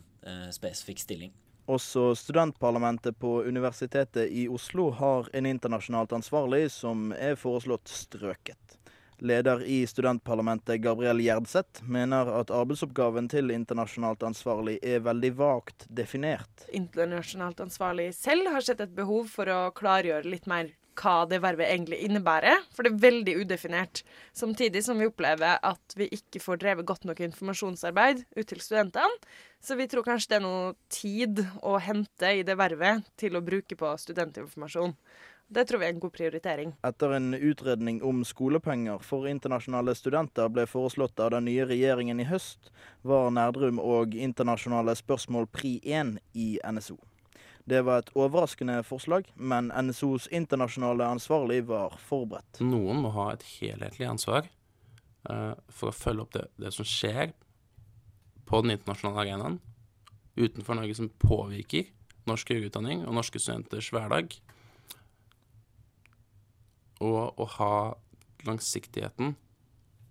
spesifikk 0.53 0.99
stilling. 1.01 1.31
Også 1.65 2.11
studentparlamentet 2.15 3.17
på 3.19 3.39
Universitetet 3.43 4.29
i 4.29 4.47
Oslo 4.47 4.91
har 4.93 5.29
en 5.33 5.45
internasjonalt 5.49 6.13
ansvarlig 6.13 6.67
som 6.71 7.09
er 7.17 7.39
foreslått 7.41 7.89
strøket. 7.89 8.77
Leder 9.17 9.63
i 9.63 9.79
studentparlamentet, 9.87 10.81
Gabriel 10.83 11.21
Gjerdseth, 11.23 11.81
mener 11.87 12.29
at 12.35 12.51
arbeidsoppgaven 12.51 13.29
til 13.31 13.53
internasjonalt 13.55 14.25
ansvarlig 14.27 14.75
er 14.83 15.01
veldig 15.05 15.31
vagt 15.39 15.87
definert. 15.87 16.67
Internasjonalt 16.75 17.63
ansvarlig 17.63 18.11
selv 18.13 18.51
har 18.51 18.65
sett 18.65 18.83
et 18.83 18.93
behov 18.95 19.31
for 19.31 19.49
å 19.49 19.71
klargjøre 19.73 20.27
litt 20.27 20.49
mer 20.51 20.73
hva 20.99 21.25
det 21.29 21.41
vervet 21.43 21.69
egentlig 21.71 21.99
innebærer, 22.05 22.63
for 22.75 22.85
det 22.85 22.93
er 22.93 23.03
veldig 23.05 23.35
udefinert. 23.43 24.01
Samtidig 24.33 24.83
som 24.85 24.99
vi 24.99 25.09
opplever 25.09 25.59
at 25.59 25.97
vi 25.99 26.09
ikke 26.15 26.41
får 26.43 26.61
drevet 26.63 26.87
godt 26.87 27.05
nok 27.09 27.21
informasjonsarbeid 27.27 28.25
ut 28.35 28.47
til 28.47 28.63
studentene. 28.63 29.21
Så 29.61 29.77
vi 29.79 29.87
tror 29.89 30.05
kanskje 30.05 30.33
det 30.33 30.39
er 30.39 30.45
noe 30.45 30.73
tid 30.93 31.45
å 31.65 31.77
hente 31.81 32.35
i 32.39 32.43
det 32.45 32.57
vervet 32.59 33.07
til 33.19 33.37
å 33.37 33.43
bruke 33.45 33.77
på 33.79 33.95
studentinformasjon. 34.01 34.93
Det 35.47 35.67
tror 35.69 35.79
vi 35.79 35.85
er 35.85 35.93
en 35.93 35.99
god 36.01 36.13
prioritering. 36.13 36.71
Etter 36.87 37.11
en 37.13 37.33
utredning 37.37 37.99
om 38.03 38.23
skolepenger 38.25 39.03
for 39.05 39.27
internasjonale 39.29 39.93
studenter 39.97 40.49
ble 40.49 40.65
foreslått 40.65 41.21
av 41.21 41.35
den 41.35 41.45
nye 41.45 41.67
regjeringen 41.69 42.21
i 42.21 42.25
høst, 42.25 42.71
var 43.05 43.29
Nerdrum 43.33 43.77
og 43.81 44.17
internasjonale 44.17 44.97
spørsmål 44.97 45.45
pri 45.53 45.77
1 45.85 46.17
i 46.33 46.55
NSO. 46.65 46.97
Det 47.65 47.81
var 47.81 48.03
et 48.03 48.11
overraskende 48.13 48.77
forslag, 48.85 49.25
men 49.35 49.71
NSOs 49.73 50.27
internasjonale 50.29 51.07
ansvarlig 51.15 51.63
var 51.65 51.95
forberedt. 51.97 52.59
Noen 52.61 53.01
må 53.01 53.09
ha 53.15 53.31
et 53.33 53.45
helhetlig 53.55 54.05
ansvar 54.05 54.45
uh, 55.29 55.57
for 55.73 55.89
å 55.89 55.95
følge 55.95 56.25
opp 56.27 56.35
det, 56.35 56.45
det 56.61 56.73
som 56.75 56.85
skjer 56.85 57.33
på 58.45 58.61
den 58.61 58.75
internasjonale 58.75 59.23
arenaen 59.25 59.57
utenfor 60.35 60.77
Norge 60.77 60.97
som 60.97 61.09
påvirker 61.09 61.89
norsk 62.29 62.53
høyere 62.53 62.83
og 63.07 63.13
norske 63.15 63.41
studenters 63.41 63.89
hverdag. 63.93 64.37
Og 67.01 67.41
å 67.41 67.49
ha 67.57 67.73
langsiktigheten 68.45 69.33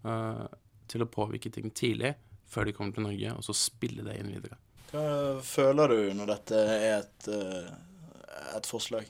uh, 0.03 0.47
til 0.91 1.05
å 1.05 1.11
påvirke 1.11 1.55
ting 1.55 1.71
tidlig 1.71 2.17
før 2.51 2.67
de 2.67 2.75
kommer 2.77 2.95
til 2.95 3.07
Norge, 3.07 3.39
og 3.39 3.47
så 3.47 3.55
spille 3.57 4.05
det 4.07 4.19
inn 4.19 4.35
videre. 4.35 4.59
Hva 4.95 5.41
føler 5.43 5.91
du 5.91 6.01
når 6.15 6.29
dette 6.31 6.59
er 6.71 6.85
et, 7.01 7.25
eh, 7.27 7.71
et 8.55 8.67
forslag? 8.71 9.09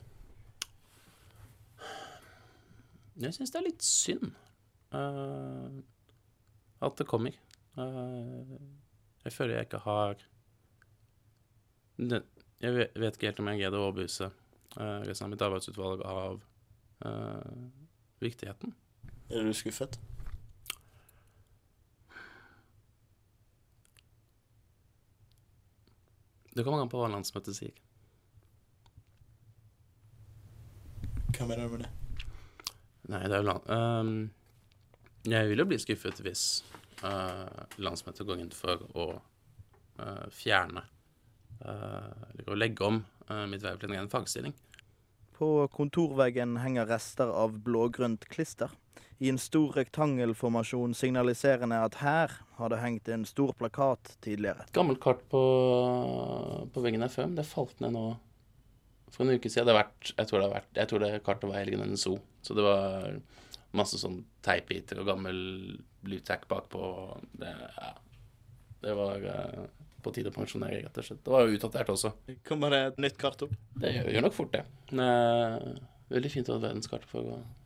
Jeg 3.21 3.37
syns 3.37 3.53
det 3.53 3.59
er 3.61 3.67
litt 3.67 3.85
synd 3.85 4.31
uh, 4.97 5.69
at 6.89 6.97
det 6.97 7.07
kommer. 7.11 7.37
Uh, 7.77 8.57
jeg 9.27 9.37
føler 9.37 9.59
jeg 9.59 9.69
ikke 9.69 9.83
har 9.85 10.25
det, 12.01 12.23
Jeg 12.65 12.89
vet 12.97 13.15
ikke 13.15 13.29
helt 13.29 13.45
om 13.45 13.53
jeg 13.53 13.61
greide 13.61 13.79
å 13.79 13.85
overbevise 13.91 14.31
uh, 14.33 15.05
resten 15.05 15.29
av 15.29 15.35
mitt 15.35 15.45
arbeidsutvalg 15.45 16.09
av 16.09 16.41
viktigheten. 18.25 18.73
Er 19.29 19.45
du 19.45 19.53
skuffet? 19.53 20.01
Det 26.55 26.63
kommer 26.63 26.85
an 26.85 26.91
på 26.91 27.01
hva 27.01 27.11
landsmøtet 27.11 27.57
sier. 27.57 27.75
Hva 31.35 31.49
mener 31.51 31.67
du 31.67 31.73
med 31.75 31.83
det? 31.83 31.91
Nei, 33.11 33.23
det 33.27 33.35
er 33.35 33.43
jo 33.43 33.49
land... 33.49 33.69
Um, 33.69 34.13
jeg 35.25 35.49
vil 35.51 35.63
jo 35.63 35.67
bli 35.67 35.79
skuffet 35.81 36.21
hvis 36.23 36.45
uh, 37.03 37.65
landsmøtet 37.83 38.29
går 38.29 38.43
inn 38.45 38.53
for 38.55 38.85
å 38.95 39.07
uh, 39.17 40.27
fjerne 40.33 40.85
uh, 41.65 42.13
Eller 42.35 42.53
å 42.53 42.59
legge 42.59 42.87
om 42.87 43.03
mitt 43.49 43.63
verv 43.65 43.81
til 43.81 43.89
en 43.89 44.03
ren 44.03 44.11
fagstilling. 44.13 44.53
På 45.33 45.65
kontorveggen 45.73 46.59
henger 46.61 46.85
rester 46.91 47.31
av 47.33 47.55
blågrønt 47.65 48.27
klister 48.29 48.69
i 49.19 49.31
en 49.31 49.39
stor 49.39 49.73
rektangelformasjon 49.79 50.95
signaliserende 50.99 51.79
at 51.87 51.99
her 52.03 52.33
har 52.59 52.71
det 52.73 52.81
hengt 52.83 53.09
en 53.09 53.25
stor 53.29 53.55
plakat 53.59 54.17
tidligere. 54.25 54.67
Et 54.67 54.77
gammelt 54.77 55.01
kart 55.03 55.23
på, 55.31 55.43
på 56.75 56.85
veggen 56.85 57.05
her 57.05 57.13
før, 57.13 57.31
men 57.31 57.39
det 57.39 57.47
falt 57.49 57.81
ned 57.83 57.95
nå 57.95 58.05
for 59.15 59.25
en 59.25 59.39
uke 59.39 59.51
siden. 59.51 59.71
Det 59.71 59.79
vært, 59.79 60.11
jeg, 60.11 60.29
tror 60.29 60.41
det 60.41 60.49
har 60.49 60.57
vært, 60.57 60.71
jeg 60.81 60.91
tror 60.91 61.05
det 61.05 61.13
kartet 61.27 61.51
var 61.51 61.63
Helgen 61.63 61.87
NSO, 61.95 62.19
så 62.43 62.59
det 62.59 62.67
var 62.67 63.19
masse 63.75 63.99
sånn 63.99 64.21
teipbiter 64.45 65.01
og 65.03 65.09
gammel 65.09 65.39
bluetack 66.05 66.49
bakpå. 66.51 66.85
Det, 67.39 67.55
ja, 67.79 67.91
det 68.85 68.95
var 68.99 69.25
uh, 69.25 69.65
på 70.05 70.13
tide 70.15 70.31
å 70.31 70.37
pensjonere, 70.37 70.83
rett 70.85 71.01
og 71.01 71.07
slett. 71.07 71.23
Det 71.25 71.33
var 71.33 71.47
jo 71.47 71.57
utdatert 71.57 71.91
også. 71.95 72.13
Kommer 72.47 72.75
det 72.75 72.85
et 72.91 73.03
nytt 73.07 73.19
kart 73.19 73.47
opp? 73.47 73.55
Det 73.79 73.95
gjør, 73.95 74.15
gjør 74.15 74.27
nok 74.29 74.37
fort 74.37 74.55
det. 74.55 74.65
Men, 74.93 75.05
uh, 75.07 75.93
veldig 76.13 76.35
fint 76.35 76.51
å 76.51 76.59
ha 76.59 76.67
verdenskart 76.67 77.07
for 77.09 77.37
å 77.39 77.39
Eh, 77.39 77.64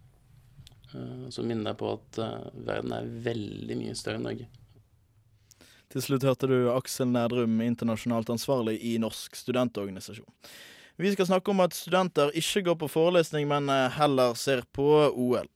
så 1.31 1.45
minner 1.45 1.73
jeg 1.73 1.81
på 1.81 1.93
at 1.97 2.21
eh, 2.23 2.49
verden 2.69 2.95
er 2.97 3.11
veldig 3.29 3.77
mye 3.81 3.97
større 3.99 4.21
enn 4.21 4.27
Norge. 4.29 4.49
Til 5.89 6.05
slutt 6.05 6.27
hørte 6.29 6.49
du 6.51 6.57
Aksel 6.75 7.09
Nærdrum, 7.09 7.61
internasjonalt 7.65 8.29
ansvarlig 8.33 8.77
i 8.85 8.99
Norsk 9.01 9.37
studentorganisasjon. 9.41 10.29
Vi 10.99 11.13
skal 11.15 11.29
snakke 11.31 11.53
om 11.53 11.63
at 11.65 11.77
studenter 11.77 12.35
ikke 12.37 12.65
går 12.67 12.81
på 12.83 12.91
forelesning, 12.93 13.49
men 13.49 13.71
eh, 13.73 13.87
heller 13.99 14.37
ser 14.37 14.67
på 14.73 14.89
OL. 15.13 15.49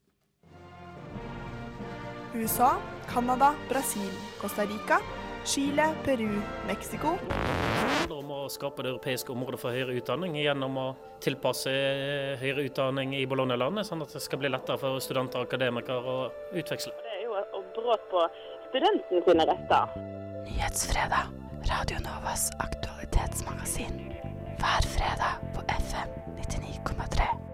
USA, 2.33 2.79
Canada, 3.11 3.53
Brasil, 3.69 4.09
Costa 4.41 4.65
Rica 4.65 5.03
Chile, 5.45 5.95
Peru, 6.05 6.41
Mexico. 6.67 7.19
Å 8.43 8.49
skape 8.51 8.83
det 8.83 8.91
europeiske 8.91 9.31
området 9.31 9.61
for 9.63 9.71
høyere 9.71 9.95
utdanning 10.01 10.35
gjennom 10.41 10.79
å 10.81 10.87
tilpasse 11.23 11.71
høyere 12.41 12.65
utdanning 12.67 13.15
i 13.15 13.23
Bologna-landet, 13.31 13.87
sånn 13.87 14.03
at 14.03 14.11
det 14.17 14.23
skal 14.25 14.41
bli 14.43 14.51
lettere 14.51 14.81
for 14.83 14.99
studenter 15.05 15.45
og 15.45 15.47
akademikere 15.47 16.01
å 16.03 16.17
utveksle. 16.59 16.91
Det 17.05 17.13
er 17.21 17.23
jo 17.23 17.37
å 17.39 17.63
brudd 17.77 18.09
på 18.11 18.25
studentene 18.67 19.23
sine 19.29 19.47
retter. 19.53 19.95
Nyhetsfredag, 20.49 21.31
Radio 21.71 22.03
Novas 22.03 22.49
aktualitetsmagasin. 22.67 24.03
Hver 24.59 24.93
fredag 24.97 25.47
på 25.55 25.63
FM 25.79 26.19
99,3. 26.43 27.52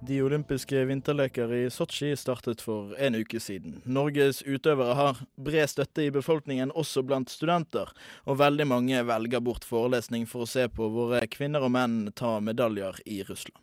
De 0.00 0.22
olympiske 0.22 0.84
vinterleker 0.84 1.52
i 1.54 1.70
Sotsji 1.70 2.12
startet 2.16 2.60
for 2.62 2.92
en 3.02 3.16
uke 3.18 3.40
siden. 3.42 3.80
Norges 3.82 4.44
utøvere 4.46 4.94
har 4.94 5.22
bred 5.34 5.66
støtte 5.66 6.04
i 6.06 6.12
befolkningen, 6.14 6.70
også 6.70 7.02
blant 7.02 7.32
studenter, 7.34 7.90
og 8.22 8.38
veldig 8.38 8.66
mange 8.70 9.00
velger 9.08 9.42
bort 9.42 9.66
forelesning 9.66 10.28
for 10.30 10.46
å 10.46 10.50
se 10.50 10.68
på 10.70 10.86
våre 10.94 11.24
kvinner 11.26 11.66
og 11.66 11.74
menn 11.74 12.12
ta 12.14 12.36
medaljer 12.38 13.00
i 13.10 13.24
Russland. 13.26 13.58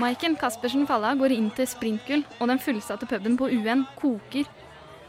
Maiken 0.00 0.34
Caspersen 0.40 0.86
Falla 0.88 1.14
går 1.14 1.36
inn 1.36 1.50
til 1.54 1.68
sprintgull, 1.70 2.26
og 2.40 2.50
den 2.50 2.62
fullsatte 2.62 3.06
puben 3.06 3.38
på 3.38 3.52
UN 3.54 3.86
koker. 4.00 4.50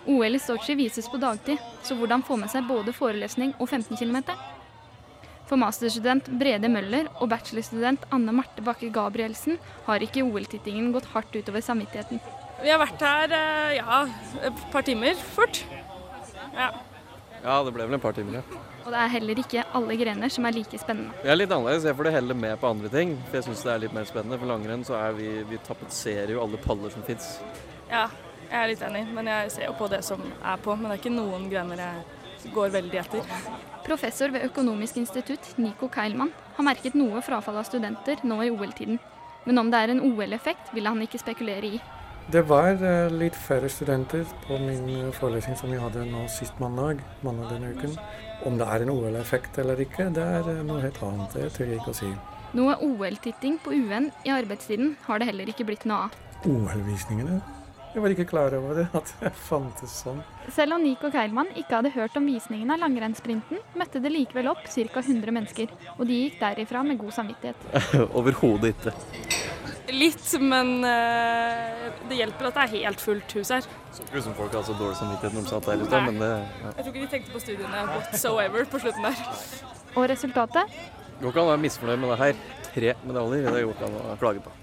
OL 0.10 0.36
i 0.36 0.40
Sotsji 0.42 0.76
vises 0.76 1.10
på 1.10 1.20
dagtid, 1.22 1.62
så 1.86 1.96
hvordan 1.98 2.24
få 2.26 2.38
med 2.42 2.50
seg 2.50 2.66
både 2.70 2.94
forelesning 2.96 3.54
og 3.60 3.70
15 3.70 4.00
km? 4.00 4.22
For 5.50 5.60
masterstudent 5.60 6.30
Brede 6.40 6.70
Møller 6.72 7.10
og 7.20 7.28
bachelorstudent 7.34 8.06
Anne 8.16 8.34
Marte 8.34 8.64
Bakke 8.64 8.88
Gabrielsen 8.94 9.60
har 9.86 10.04
ikke 10.06 10.24
OL-tittingen 10.24 10.94
gått 10.96 11.10
hardt 11.12 11.36
utover 11.36 11.62
samvittigheten. 11.66 12.22
Vi 12.62 12.72
har 12.72 12.80
vært 12.80 13.04
her 13.04 13.36
eh, 13.36 13.76
ja, 13.82 14.00
et 14.48 14.66
par 14.72 14.86
timer 14.88 15.18
fort. 15.36 15.64
Ja. 16.56 16.72
ja, 17.44 17.60
det 17.66 17.76
ble 17.76 17.86
vel 17.86 17.98
en 17.98 18.04
par 18.04 18.16
timer, 18.16 18.40
ja. 18.40 18.62
Og 18.82 18.90
det 18.90 19.04
er 19.04 19.14
heller 19.14 19.44
ikke 19.44 19.68
alle 19.78 20.00
grener 20.00 20.32
som 20.34 20.48
er 20.48 20.56
like 20.56 20.80
spennende. 20.82 21.14
Vi 21.22 21.30
er 21.30 21.38
litt 21.38 21.52
annerledes. 21.54 21.86
Jeg 21.86 21.98
får 22.00 22.08
det 22.08 22.16
heller 22.16 22.38
med 22.48 22.58
på 22.62 22.72
andre 22.72 22.90
ting. 22.94 23.14
For 23.28 23.38
jeg 23.38 23.50
syns 23.50 23.62
det 23.68 23.74
er 23.76 23.84
litt 23.84 23.94
mer 23.94 24.08
spennende. 24.10 24.40
For 24.42 24.50
langrenn 24.50 24.86
så 24.88 24.98
er 24.98 25.14
vi 25.20 25.30
Vi 25.52 25.60
tapetserer 25.68 26.34
jo 26.34 26.42
alle 26.42 26.58
paller 26.64 26.94
som 26.94 27.06
fins. 27.06 27.36
Ja, 27.92 28.08
jeg 28.52 28.60
er 28.60 28.72
litt 28.72 28.84
enig. 28.86 29.06
Men 29.16 29.30
jeg 29.32 29.54
ser 29.56 29.70
jo 29.70 29.76
på 29.80 29.88
det 29.92 30.02
som 30.06 30.22
er 30.22 30.60
på. 30.62 30.76
Men 30.76 30.90
det 30.90 30.98
er 30.98 31.04
ikke 31.04 31.16
noen 31.16 31.48
grener 31.52 31.82
jeg 31.86 32.52
går 32.56 32.74
veldig 32.74 33.00
etter. 33.02 33.38
Professor 33.86 34.34
ved 34.34 34.46
Økonomisk 34.46 34.98
institutt, 35.02 35.54
Nico 35.58 35.90
Keilmann, 35.90 36.34
har 36.58 36.66
merket 36.66 36.98
noe 36.98 37.22
frafall 37.26 37.62
av 37.62 37.66
studenter 37.70 38.22
nå 38.28 38.42
i 38.46 38.52
OL-tiden. 38.54 39.00
Men 39.46 39.58
om 39.58 39.72
det 39.74 39.80
er 39.80 39.94
en 39.94 40.04
OL-effekt, 40.06 40.70
vil 40.76 40.90
han 40.90 41.02
ikke 41.02 41.22
spekulere 41.22 41.76
i. 41.78 41.82
Det 42.32 42.44
var 42.48 42.78
uh, 42.80 43.10
litt 43.12 43.36
færre 43.36 43.70
studenter 43.70 44.28
på 44.46 44.60
min 44.62 44.86
eh, 44.94 45.08
forelesning 45.18 45.58
som 45.58 45.72
vi 45.74 45.80
hadde 45.82 46.06
nå 46.08 46.28
sist 46.32 46.60
mandag, 46.62 47.02
mandag 47.26 47.50
denne 47.56 47.72
uken. 47.74 47.96
Om 48.46 48.60
det 48.60 48.68
er 48.70 48.86
en 48.86 48.92
OL-effekt 48.94 49.58
eller 49.62 49.82
ikke, 49.82 50.12
det 50.14 50.28
er 50.38 50.46
uh, 50.46 50.62
noe 50.68 50.84
helt 50.84 51.02
annet. 51.08 51.34
Det 51.34 51.50
tør 51.58 51.74
jeg 51.74 51.82
ikke 51.82 51.96
å 51.96 51.98
si. 51.98 52.12
Noe 52.58 52.78
OL-titting 52.86 53.58
på 53.64 53.74
UN 53.74 54.12
i 54.28 54.36
arbeidstiden 54.36 54.96
har 55.08 55.20
det 55.20 55.32
heller 55.32 55.50
ikke 55.50 55.66
blitt 55.68 55.88
noe 55.90 56.06
av. 56.06 56.22
OL-visningene? 56.46 57.42
Jeg 57.92 58.00
var 58.00 58.14
ikke 58.14 58.24
klar 58.30 58.54
over 58.56 58.78
det, 58.80 58.86
at 58.96 59.10
det 59.20 59.30
fantes 59.36 59.92
sånn. 60.06 60.22
Selv 60.56 60.78
om 60.78 60.84
Nico 60.84 61.10
Keilmann 61.12 61.50
ikke 61.60 61.76
hadde 61.76 61.90
hørt 61.92 62.16
om 62.16 62.30
visningen 62.30 62.72
av 62.72 62.80
langrennssprinten, 62.80 63.60
møtte 63.76 64.00
det 64.00 64.14
likevel 64.14 64.48
opp 64.54 64.64
ca. 64.64 65.02
100 65.02 65.34
mennesker, 65.36 65.74
og 65.98 66.06
de 66.08 66.22
gikk 66.22 66.38
derifra 66.40 66.86
med 66.88 67.02
god 67.02 67.18
samvittighet. 67.18 67.66
Overhodet 68.18 68.72
ikke. 68.72 68.96
Litt, 69.92 70.24
men 70.40 70.72
uh, 70.88 71.92
det 72.08 72.22
hjelper 72.22 72.48
at 72.48 72.62
det 72.62 72.64
er 72.64 72.74
helt 72.78 73.04
fullt 73.04 73.36
hus 73.36 73.52
her. 73.52 73.68
Så 73.92 74.06
ikke 74.06 74.22
ut 74.22 74.28
som 74.30 74.40
folk 74.40 74.56
har 74.56 74.64
så 74.64 74.78
dårlig 74.80 74.96
samvittighet 75.02 75.36
når 75.36 75.44
de 75.50 75.52
satt 75.52 75.68
der 75.68 75.84
i 75.84 75.92
stad, 75.92 76.08
men 76.08 76.24
det 76.24 76.32
ja. 76.32 76.72
Jeg 76.72 76.80
tror 76.80 76.94
ikke 76.94 77.04
de 77.04 77.14
tenkte 77.18 77.36
på 77.36 77.44
studiene 77.44 77.86
whatsoever 77.92 78.72
på 78.72 78.84
slutten 78.86 79.10
der. 79.10 79.24
Og 79.98 80.08
resultatet? 80.16 80.82
Går 81.20 81.34
ikke 81.34 81.44
an 81.44 81.50
å 81.50 81.54
være 81.58 81.66
misfornøyd 81.68 82.06
med 82.06 82.16
det 82.16 82.22
her. 82.24 82.44
Tre 82.72 83.00
medaljer, 83.04 83.52
det 83.52 83.66
går 83.68 83.76
ikke 83.76 83.92
an 83.92 84.04
å 84.16 84.20
klage 84.24 84.48
på. 84.48 84.56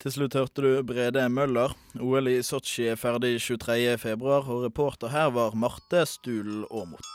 Til 0.00 0.14
slutt 0.14 0.32
hørte 0.38 0.62
du 0.64 0.70
Brede 0.88 1.26
Møller. 1.28 1.74
OL 2.00 2.30
i 2.32 2.38
Sotsji 2.40 2.86
er 2.88 2.96
ferdig 2.96 3.34
23.2, 3.36 4.16
og 4.24 4.64
reporter 4.64 5.12
her 5.12 5.28
var 5.36 5.52
Marte 5.52 6.06
Stulen 6.08 6.64
Aamodt. 6.72 7.12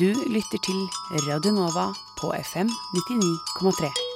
Du 0.00 0.08
lytter 0.32 0.64
til 0.64 0.80
Radio 1.28 1.52
Nova 1.52 1.90
på 2.20 2.32
FM 2.40 2.72
99,3. 2.96 4.07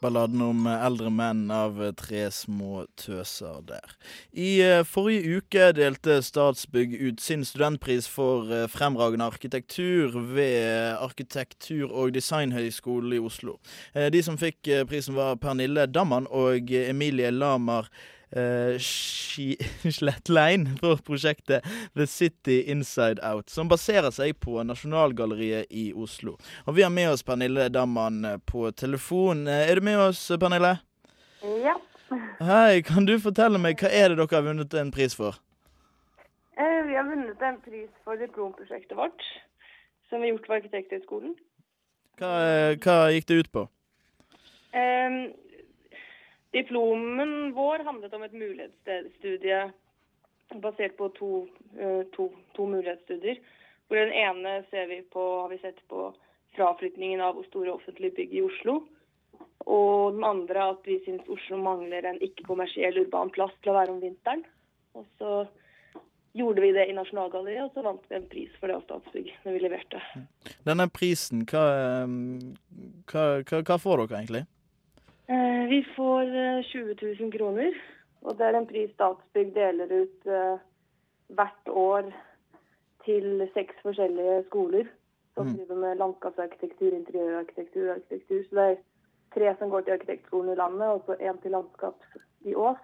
Balladen 0.00 0.40
om 0.40 0.64
eldre 0.70 1.10
menn 1.12 1.42
av 1.52 1.76
tre 2.00 2.22
små 2.32 2.86
tøser 2.96 3.58
der. 3.68 3.96
I 4.32 4.52
eh, 4.64 4.84
forrige 4.88 5.40
uke 5.40 5.66
delte 5.76 6.20
Statsbygg 6.24 6.94
ut 7.02 7.20
sin 7.20 7.44
studentpris 7.44 8.08
for 8.08 8.48
eh, 8.48 8.64
fremragende 8.72 9.28
arkitektur 9.28 10.16
ved 10.32 10.96
Arkitektur- 10.96 11.92
og 11.92 12.14
designhøgskolen 12.16 13.18
i 13.18 13.20
Oslo. 13.20 13.58
Eh, 13.92 14.08
De 14.08 14.22
som 14.24 14.40
fikk 14.40 14.72
prisen 14.88 15.18
var 15.18 15.36
Pernille 15.42 15.84
Damman 15.86 16.30
og 16.30 16.72
Emilie 16.72 17.30
Lamar 17.30 17.90
Slettlein 19.98 20.66
for 20.80 20.96
prosjektet 21.06 21.64
The 21.96 22.06
City 22.06 22.60
Inside 22.70 23.18
Out, 23.32 23.50
som 23.50 23.68
baserer 23.68 24.10
seg 24.14 24.36
på 24.40 24.62
Nasjonalgalleriet 24.66 25.66
i 25.70 25.90
Oslo. 25.92 26.36
Og 26.66 26.76
vi 26.76 26.82
har 26.86 26.92
med 26.94 27.10
oss 27.10 27.24
Pernille 27.26 27.68
Damman 27.74 28.24
eh, 28.24 28.38
på 28.46 28.70
telefon. 28.72 29.46
Eh, 29.48 29.70
Er 29.70 29.74
du 29.80 29.80
med 29.86 29.98
oss, 29.98 30.22
Pernille? 30.40 30.76
Ja. 31.64 31.76
Hei, 32.40 32.82
kan 32.82 33.06
du 33.06 33.14
fortelle 33.22 33.58
meg 33.62 33.78
hva 33.78 33.90
er 33.94 34.10
det 34.10 34.18
dere 34.18 34.34
har 34.34 34.46
vunnet 34.46 34.74
en 34.78 34.90
pris 34.94 35.14
for? 35.14 35.36
Eh, 36.58 36.80
Vi 36.86 36.96
har 36.98 37.06
vunnet 37.06 37.42
en 37.46 37.60
pris 37.64 37.90
for 38.04 38.18
diplomprosjektet 38.18 38.96
vårt, 38.98 39.22
som 40.08 40.18
vi 40.20 40.28
har 40.28 40.34
gjort 40.36 40.48
på 40.48 40.56
Arkitekthøgskolen. 40.58 41.36
Hva, 42.20 42.32
hva 42.82 42.96
gikk 43.14 43.26
det 43.30 43.38
ut 43.44 43.52
på? 43.54 43.62
Eh, 44.76 45.14
Diplomen 46.50 47.52
vår 47.54 47.84
handlet 47.86 48.14
om 48.14 48.24
et 48.26 48.34
mulighetsstudie 48.34 49.60
basert 50.58 50.96
på 50.98 51.08
to, 51.14 51.48
eh, 51.78 52.02
to, 52.16 52.30
to 52.56 52.66
mulighetsstudier. 52.66 53.38
Hvor 53.88 53.96
den 53.96 54.12
ene 54.12 54.64
ser 54.70 54.86
vi 54.86 55.02
på, 55.02 55.22
har 55.42 55.48
vi 55.48 55.58
sett 55.58 55.78
på 55.88 56.10
fraflytningen 56.56 57.20
av 57.20 57.42
store 57.46 57.72
offentlige 57.72 58.16
bygg 58.16 58.34
i 58.34 58.42
Oslo. 58.42 58.80
Og 59.70 60.16
den 60.16 60.26
andre 60.26 60.70
at 60.72 60.86
vi 60.86 60.98
syns 61.04 61.26
Oslo 61.30 61.58
mangler 61.62 62.06
en 62.06 62.20
ikke-kommersiell 62.22 62.98
urban 63.04 63.30
plass 63.34 63.54
til 63.62 63.72
å 63.72 63.78
være 63.78 63.94
om 63.94 64.02
vinteren. 64.02 64.44
Og 64.98 65.06
så 65.18 65.44
gjorde 66.34 66.62
vi 66.62 66.70
det 66.74 66.86
i 66.90 66.94
Nasjonalgalleriet, 66.94 67.66
og 67.66 67.74
så 67.74 67.84
vant 67.86 68.06
vi 68.08 68.18
en 68.18 68.30
pris 68.30 68.54
for 68.58 68.70
det 68.70 68.78
av 68.78 68.86
Statsbygg 68.86 69.30
når 69.44 69.56
vi 69.56 69.62
leverte. 69.64 70.02
Denne 70.66 70.86
prisen, 70.94 71.44
hva, 71.50 71.66
eh, 71.78 72.16
hva, 73.10 73.26
hva, 73.42 73.62
hva 73.66 73.78
får 73.82 74.04
dere 74.04 74.18
egentlig? 74.22 74.46
Eh, 75.30 75.68
Vi 75.70 75.80
får 75.96 76.22
eh, 76.22 76.62
20 76.64 76.94
000 77.20 77.32
kroner, 77.32 77.72
og 78.22 78.38
det 78.38 78.46
er 78.46 78.56
en 78.58 78.66
pris 78.66 78.90
Statsbygg 78.96 79.52
deler 79.54 79.92
ut 80.02 80.26
eh, 80.26 80.58
hvert 81.38 81.68
år 81.70 82.08
til 83.04 83.46
seks 83.54 83.74
forskjellige 83.84 84.44
skoler 84.48 84.88
som 85.34 85.46
Mm. 85.46 85.54
driver 85.56 85.76
med 85.76 85.96
landskapsarkitektur, 85.96 86.90
interiørarkitektur 86.96 87.84
og 87.90 87.94
arkitektur. 87.96 88.42
Så 88.48 88.54
det 88.56 88.64
er 88.70 88.76
tre 89.34 89.54
som 89.58 89.70
går 89.70 89.80
til 89.80 89.92
arkitektskolen 89.92 90.52
i 90.52 90.56
landet, 90.58 90.88
og 90.88 91.02
så 91.06 91.14
én 91.20 91.38
til 91.42 91.50
landskaps 91.50 92.18
i 92.44 92.54
Ås, 92.54 92.82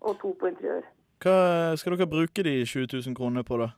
og 0.00 0.16
to 0.22 0.30
på 0.40 0.46
interiør. 0.46 0.82
Hva 1.22 1.76
skal 1.76 1.96
dere 1.96 2.06
bruke 2.06 2.42
de 2.46 2.54
20 2.66 2.86
000 3.06 3.14
kronene 3.18 3.44
på, 3.44 3.58
da? 3.58 3.68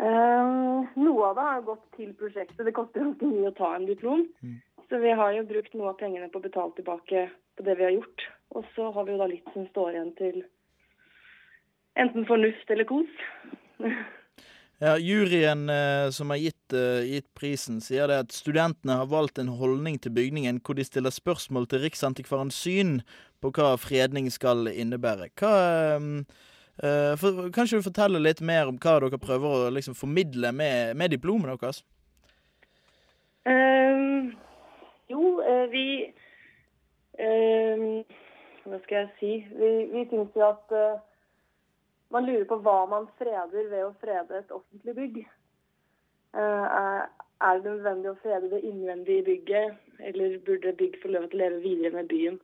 Eh, 0.00 0.50
noe 0.96 1.22
av 1.30 1.34
det 1.38 1.46
har 1.46 1.62
gått 1.70 1.86
til 1.96 2.12
prosjektet. 2.18 2.64
Det 2.66 2.74
koster 2.74 3.00
ganske 3.04 3.26
mye 3.26 3.48
å 3.50 3.56
ta 3.56 3.74
en 3.76 3.86
diplom. 3.86 4.26
Så 4.90 4.98
vi 4.98 5.10
har 5.14 5.32
jo 5.36 5.46
brukt 5.46 5.74
noe 5.78 5.92
av 5.92 6.00
pengene 6.00 6.26
på 6.30 6.40
å 6.40 6.44
betale 6.44 6.74
tilbake 6.74 7.28
på 7.56 7.66
det 7.66 7.76
vi 7.78 7.86
har 7.86 7.92
gjort. 7.94 8.24
Og 8.58 8.64
så 8.74 8.88
har 8.90 9.06
vi 9.06 9.14
jo 9.14 9.20
da 9.20 9.28
litt 9.30 9.52
som 9.54 9.68
står 9.70 9.92
igjen 9.94 10.14
til 10.18 10.40
enten 12.00 12.26
fornuft 12.26 12.72
eller 12.74 12.88
kos. 12.90 13.20
Ja, 14.80 14.94
Juryen 14.96 15.68
eh, 15.68 16.10
som 16.10 16.30
har 16.32 16.38
gitt, 16.40 16.72
eh, 16.72 17.02
gitt 17.04 17.26
prisen, 17.36 17.82
sier 17.84 18.08
det 18.08 18.14
at 18.22 18.32
studentene 18.32 18.94
har 18.96 19.10
valgt 19.12 19.36
en 19.36 19.50
holdning 19.52 19.98
til 20.00 20.14
bygningen 20.16 20.62
hvor 20.64 20.78
de 20.78 20.86
stiller 20.88 21.12
spørsmål 21.12 21.66
til 21.68 21.82
Riksantikvarens 21.84 22.56
syn 22.56 23.02
på 23.44 23.50
hva 23.58 23.74
fredning 23.76 24.30
skal 24.32 24.70
innebære. 24.72 25.28
Hva, 25.36 25.52
eh, 25.98 26.08
eh, 26.80 27.12
for, 27.20 27.50
kan 27.52 27.68
ikke 27.68 27.82
du 27.82 27.88
fortelle 27.90 28.24
litt 28.24 28.40
mer 28.40 28.72
om 28.72 28.80
hva 28.80 28.96
dere 29.04 29.20
prøver 29.20 29.68
å 29.68 29.74
liksom, 29.76 29.98
formidle 30.00 30.48
med, 30.56 30.96
med 30.96 31.12
diplomet 31.12 31.60
deres? 31.60 31.84
Ehm, 33.52 34.32
jo, 35.10 35.40
eh, 35.40 35.66
vi 35.70 35.84
ehm, 37.18 38.04
Hva 38.64 38.78
skal 38.84 38.96
jeg 38.98 39.10
si? 39.18 39.32
Vi, 39.56 39.70
vi 39.92 40.04
syns 40.10 40.36
jo 40.36 40.44
at 40.46 40.74
eh, 40.76 41.00
man 42.12 42.26
lurer 42.26 42.44
på 42.50 42.58
hva 42.64 42.84
man 42.90 43.08
freder 43.18 43.70
ved 43.70 43.84
å 43.86 43.94
frede 44.02 44.38
et 44.38 44.52
offentlig 44.52 44.94
bygg. 44.94 45.18
Eh, 46.34 46.66
er- 46.80 47.08
det 47.40 47.70
nødvendig 47.70 48.10
å 48.10 48.18
frede 48.20 48.50
det 48.50 48.60
innvendige 48.68 49.18
i 49.18 49.24
bygget, 49.24 49.76
eller 50.00 50.38
burde 50.44 50.74
bygg 50.76 50.98
få 51.02 51.08
lov 51.08 51.28
til 51.30 51.40
å 51.40 51.42
leve 51.42 51.60
videre 51.64 51.94
med 51.94 52.08
byen? 52.08 52.40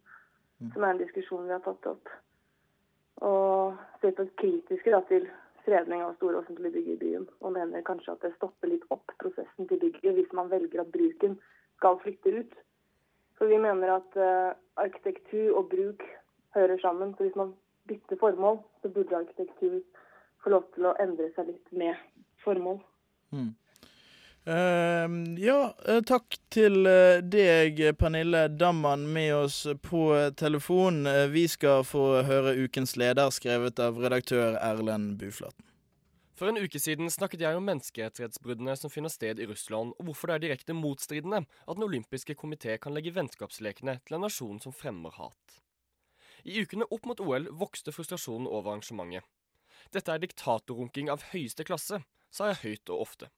Som 0.72 0.84
er 0.84 0.94
en 0.94 1.02
diskusjon 1.02 1.44
vi 1.44 1.52
har 1.52 1.60
tatt 1.60 1.86
opp. 1.86 2.08
Og 3.20 3.76
ser 4.00 4.14
på 4.16 4.24
kritiske 4.40 4.90
da, 4.90 5.02
til 5.10 5.28
fredning 5.66 6.00
av 6.02 6.16
store 6.16 6.40
offentlige 6.40 6.72
bygg 6.78 6.88
i 6.94 6.96
byen. 7.02 7.28
Og 7.40 7.52
mener 7.52 7.84
kanskje 7.84 8.14
at 8.14 8.24
det 8.24 8.32
stopper 8.36 8.72
litt 8.72 8.86
opp 8.94 9.12
prosessen 9.20 9.68
til 9.68 9.82
bygget 9.82 10.16
hvis 10.16 10.32
man 10.32 10.48
velger 10.50 10.80
at 10.80 10.92
bruken 10.94 11.36
skal 11.76 12.00
flytte 12.02 12.32
ut. 12.40 12.56
For 13.38 13.52
vi 13.52 13.58
mener 13.60 13.98
at 13.98 14.16
eh, 14.16 14.56
arkitektur 14.80 15.58
og 15.58 15.68
bruk 15.72 16.02
hører 16.56 16.78
sammen. 16.82 17.14
Så 17.16 17.26
hvis 17.26 17.36
man 17.36 17.52
bytter 17.88 18.16
formål, 18.20 18.58
så 18.82 18.88
burde 18.88 19.16
arkitektur 19.16 19.80
få 20.44 20.50
lov 20.50 20.66
til 20.74 20.88
å 20.88 20.96
endre 21.02 21.28
seg 21.36 21.52
litt 21.52 21.72
med 21.72 21.94
formål. 22.44 22.80
Mm. 23.34 23.52
Uh, 24.46 25.10
ja, 25.42 25.58
eh, 25.90 26.00
takk 26.06 26.36
til 26.54 26.86
eh, 26.86 27.18
deg, 27.18 27.80
Pernille 27.98 28.44
Damman, 28.48 29.08
med 29.12 29.34
oss 29.34 29.64
på 29.82 30.04
telefon. 30.38 31.02
Vi 31.32 31.48
skal 31.50 31.82
få 31.84 32.22
høre 32.28 32.54
ukens 32.54 32.94
leder, 32.96 33.34
skrevet 33.34 33.82
av 33.82 33.98
redaktør 33.98 34.54
Erlend 34.62 35.18
Buflaten. 35.18 35.66
For 36.36 36.50
en 36.50 36.60
uke 36.60 36.76
siden 36.76 37.08
snakket 37.08 37.40
jeg 37.46 37.56
om 37.56 37.64
menneskerettighetsbruddene 37.64 38.74
som 38.76 38.92
finner 38.92 39.08
sted 39.08 39.38
i 39.40 39.46
Russland, 39.48 39.94
og 39.96 40.08
hvorfor 40.08 40.28
det 40.28 40.34
er 40.34 40.42
direkte 40.42 40.76
motstridende 40.76 41.46
at 41.46 41.78
Den 41.78 41.86
olympiske 41.86 42.36
komité 42.36 42.76
kan 42.76 42.92
legge 42.92 43.14
vennskapslekene 43.16 43.94
til 44.04 44.18
en 44.18 44.26
nasjon 44.26 44.60
som 44.60 44.76
fremmer 44.76 45.16
hat. 45.16 45.56
I 46.44 46.60
ukene 46.60 46.84
opp 46.92 47.08
mot 47.08 47.24
OL 47.24 47.48
vokste 47.56 47.92
frustrasjonen 47.92 48.50
over 48.50 48.74
arrangementet. 48.74 49.24
Dette 49.96 50.12
er 50.12 50.20
diktatorrunking 50.20 51.08
av 51.08 51.24
høyeste 51.32 51.64
klasse, 51.64 52.02
sa 52.28 52.52
jeg 52.52 52.62
høyt 52.66 52.92
og 52.92 53.06
ofte. 53.08 53.32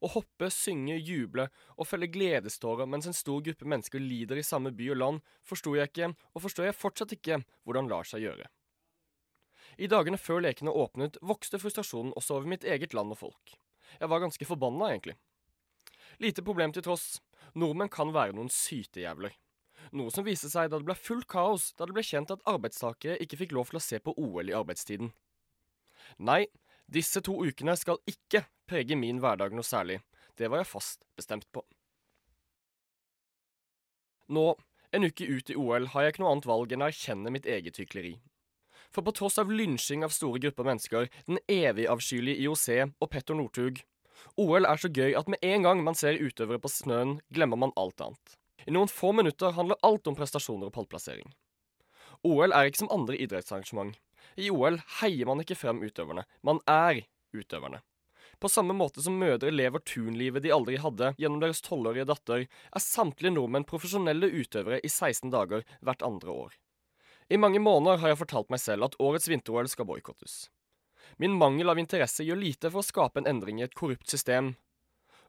Å 0.00 0.12
hoppe, 0.12 0.52
synge, 0.52 1.00
juble 1.00 1.48
og 1.76 1.88
følge 1.88 2.12
gledestårer 2.12 2.88
mens 2.88 3.08
en 3.08 3.16
stor 3.16 3.40
gruppe 3.44 3.64
mennesker 3.64 4.00
lider 4.00 4.36
i 4.36 4.44
samme 4.44 4.72
by 4.76 4.92
og 4.92 5.00
land, 5.00 5.26
forsto 5.40 5.72
jeg 5.76 5.88
ikke, 5.88 6.12
og 6.36 6.44
forstår 6.44 6.68
jeg 6.68 6.80
fortsatt 6.84 7.16
ikke, 7.16 7.40
hvordan 7.64 7.88
lar 7.88 8.08
seg 8.08 8.28
gjøre. 8.28 8.48
I 9.78 9.88
dagene 9.90 10.18
før 10.18 10.42
lekene 10.44 10.72
åpnet, 10.74 11.18
vokste 11.22 11.60
frustrasjonen 11.62 12.14
også 12.18 12.38
over 12.38 12.50
mitt 12.50 12.64
eget 12.64 12.94
land 12.96 13.14
og 13.14 13.20
folk. 13.20 13.54
Jeg 13.98 14.10
var 14.10 14.22
ganske 14.22 14.46
forbanna, 14.46 14.90
egentlig. 14.90 15.16
Lite 16.20 16.44
problem 16.46 16.72
til 16.72 16.84
tross. 16.86 17.20
Nordmenn 17.54 17.90
kan 17.92 18.12
være 18.14 18.36
noen 18.36 18.50
sytejævler. 18.52 19.34
Noe 19.96 20.12
som 20.14 20.26
viste 20.26 20.50
seg 20.52 20.70
da 20.70 20.78
det 20.78 20.86
ble 20.86 20.94
fullt 20.98 21.26
kaos 21.30 21.70
da 21.78 21.86
det 21.88 21.96
ble 21.96 22.04
kjent 22.06 22.30
at 22.30 22.44
arbeidstakere 22.48 23.18
ikke 23.24 23.40
fikk 23.40 23.54
lov 23.56 23.70
til 23.70 23.80
å 23.80 23.82
se 23.82 23.98
på 23.98 24.14
OL 24.20 24.52
i 24.52 24.56
arbeidstiden. 24.56 25.10
Nei, 26.22 26.44
disse 26.90 27.22
to 27.24 27.38
ukene 27.42 27.74
skal 27.78 27.98
ikke 28.10 28.44
prege 28.70 28.98
min 28.98 29.22
hverdag 29.22 29.54
noe 29.56 29.66
særlig. 29.66 30.00
Det 30.38 30.50
var 30.50 30.62
jeg 30.62 30.70
fast 30.70 31.04
bestemt 31.18 31.48
på. 31.52 31.64
Nå, 34.30 34.46
en 34.94 35.06
uke 35.06 35.26
ut 35.26 35.50
i 35.50 35.56
OL, 35.58 35.88
har 35.90 36.04
jeg 36.04 36.14
ikke 36.14 36.22
noe 36.22 36.34
annet 36.36 36.48
valg 36.50 36.72
enn 36.74 36.84
å 36.84 36.90
erkjenne 36.90 37.32
mitt 37.34 37.48
eget 37.50 37.80
hykleri. 37.82 38.14
For 38.90 39.06
på 39.06 39.14
tross 39.14 39.38
av 39.38 39.52
lynsjing 39.52 40.02
av 40.04 40.14
store 40.14 40.40
grupper 40.42 40.66
mennesker, 40.66 41.08
den 41.26 41.38
evig 41.46 41.86
avskyelige 41.90 42.42
IOC 42.42 42.66
og 42.98 43.10
Petter 43.10 43.38
Northug, 43.38 43.82
OL 44.36 44.66
er 44.68 44.80
så 44.80 44.90
gøy 44.90 45.14
at 45.16 45.28
med 45.30 45.42
en 45.46 45.66
gang 45.66 45.82
man 45.84 45.96
ser 45.96 46.18
utøvere 46.20 46.60
på 46.60 46.70
snøen, 46.72 47.18
glemmer 47.32 47.60
man 47.60 47.74
alt 47.80 48.02
annet. 48.04 48.36
I 48.66 48.74
noen 48.74 48.90
få 48.92 49.12
minutter 49.16 49.54
handler 49.56 49.80
alt 49.86 50.10
om 50.10 50.16
prestasjoner 50.18 50.68
og 50.68 50.74
pallplassering. 50.74 51.30
OL 52.26 52.52
er 52.52 52.68
ikke 52.68 52.82
som 52.82 52.92
andre 52.92 53.16
idrettsarrangement. 53.16 53.94
I 54.36 54.50
OL 54.52 54.76
heier 55.00 55.28
man 55.28 55.40
ikke 55.42 55.56
frem 55.58 55.80
utøverne, 55.80 56.26
man 56.44 56.60
er 56.68 57.04
utøverne. 57.32 57.80
På 58.40 58.48
samme 58.48 58.72
måte 58.76 59.02
som 59.04 59.18
mødre 59.20 59.52
lever 59.52 59.82
turnlivet 59.84 60.44
de 60.44 60.52
aldri 60.54 60.78
hadde 60.80 61.12
gjennom 61.20 61.42
deres 61.42 61.60
tolvårige 61.64 62.08
datter, 62.08 62.46
er 62.48 62.84
samtlige 62.84 63.34
nordmenn 63.34 63.68
profesjonelle 63.68 64.30
utøvere 64.32 64.80
i 64.80 64.88
16 64.88 65.28
dager 65.32 65.64
hvert 65.84 66.04
andre 66.06 66.36
år. 66.46 66.54
I 67.30 67.38
mange 67.38 67.60
måneder 67.62 68.00
har 68.02 68.10
jeg 68.10 68.18
fortalt 68.24 68.48
meg 68.50 68.58
selv 68.58 68.88
at 68.88 68.96
årets 68.98 69.28
vinter-OL 69.30 69.68
skal 69.70 69.86
boikottes. 69.86 70.48
Min 71.22 71.36
mangel 71.38 71.70
av 71.70 71.78
interesse 71.78 72.24
gjør 72.26 72.40
lite 72.40 72.70
for 72.72 72.82
å 72.82 72.86
skape 72.86 73.20
en 73.20 73.28
endring 73.30 73.60
i 73.60 73.66
et 73.68 73.76
korrupt 73.78 74.10
system. 74.10 74.56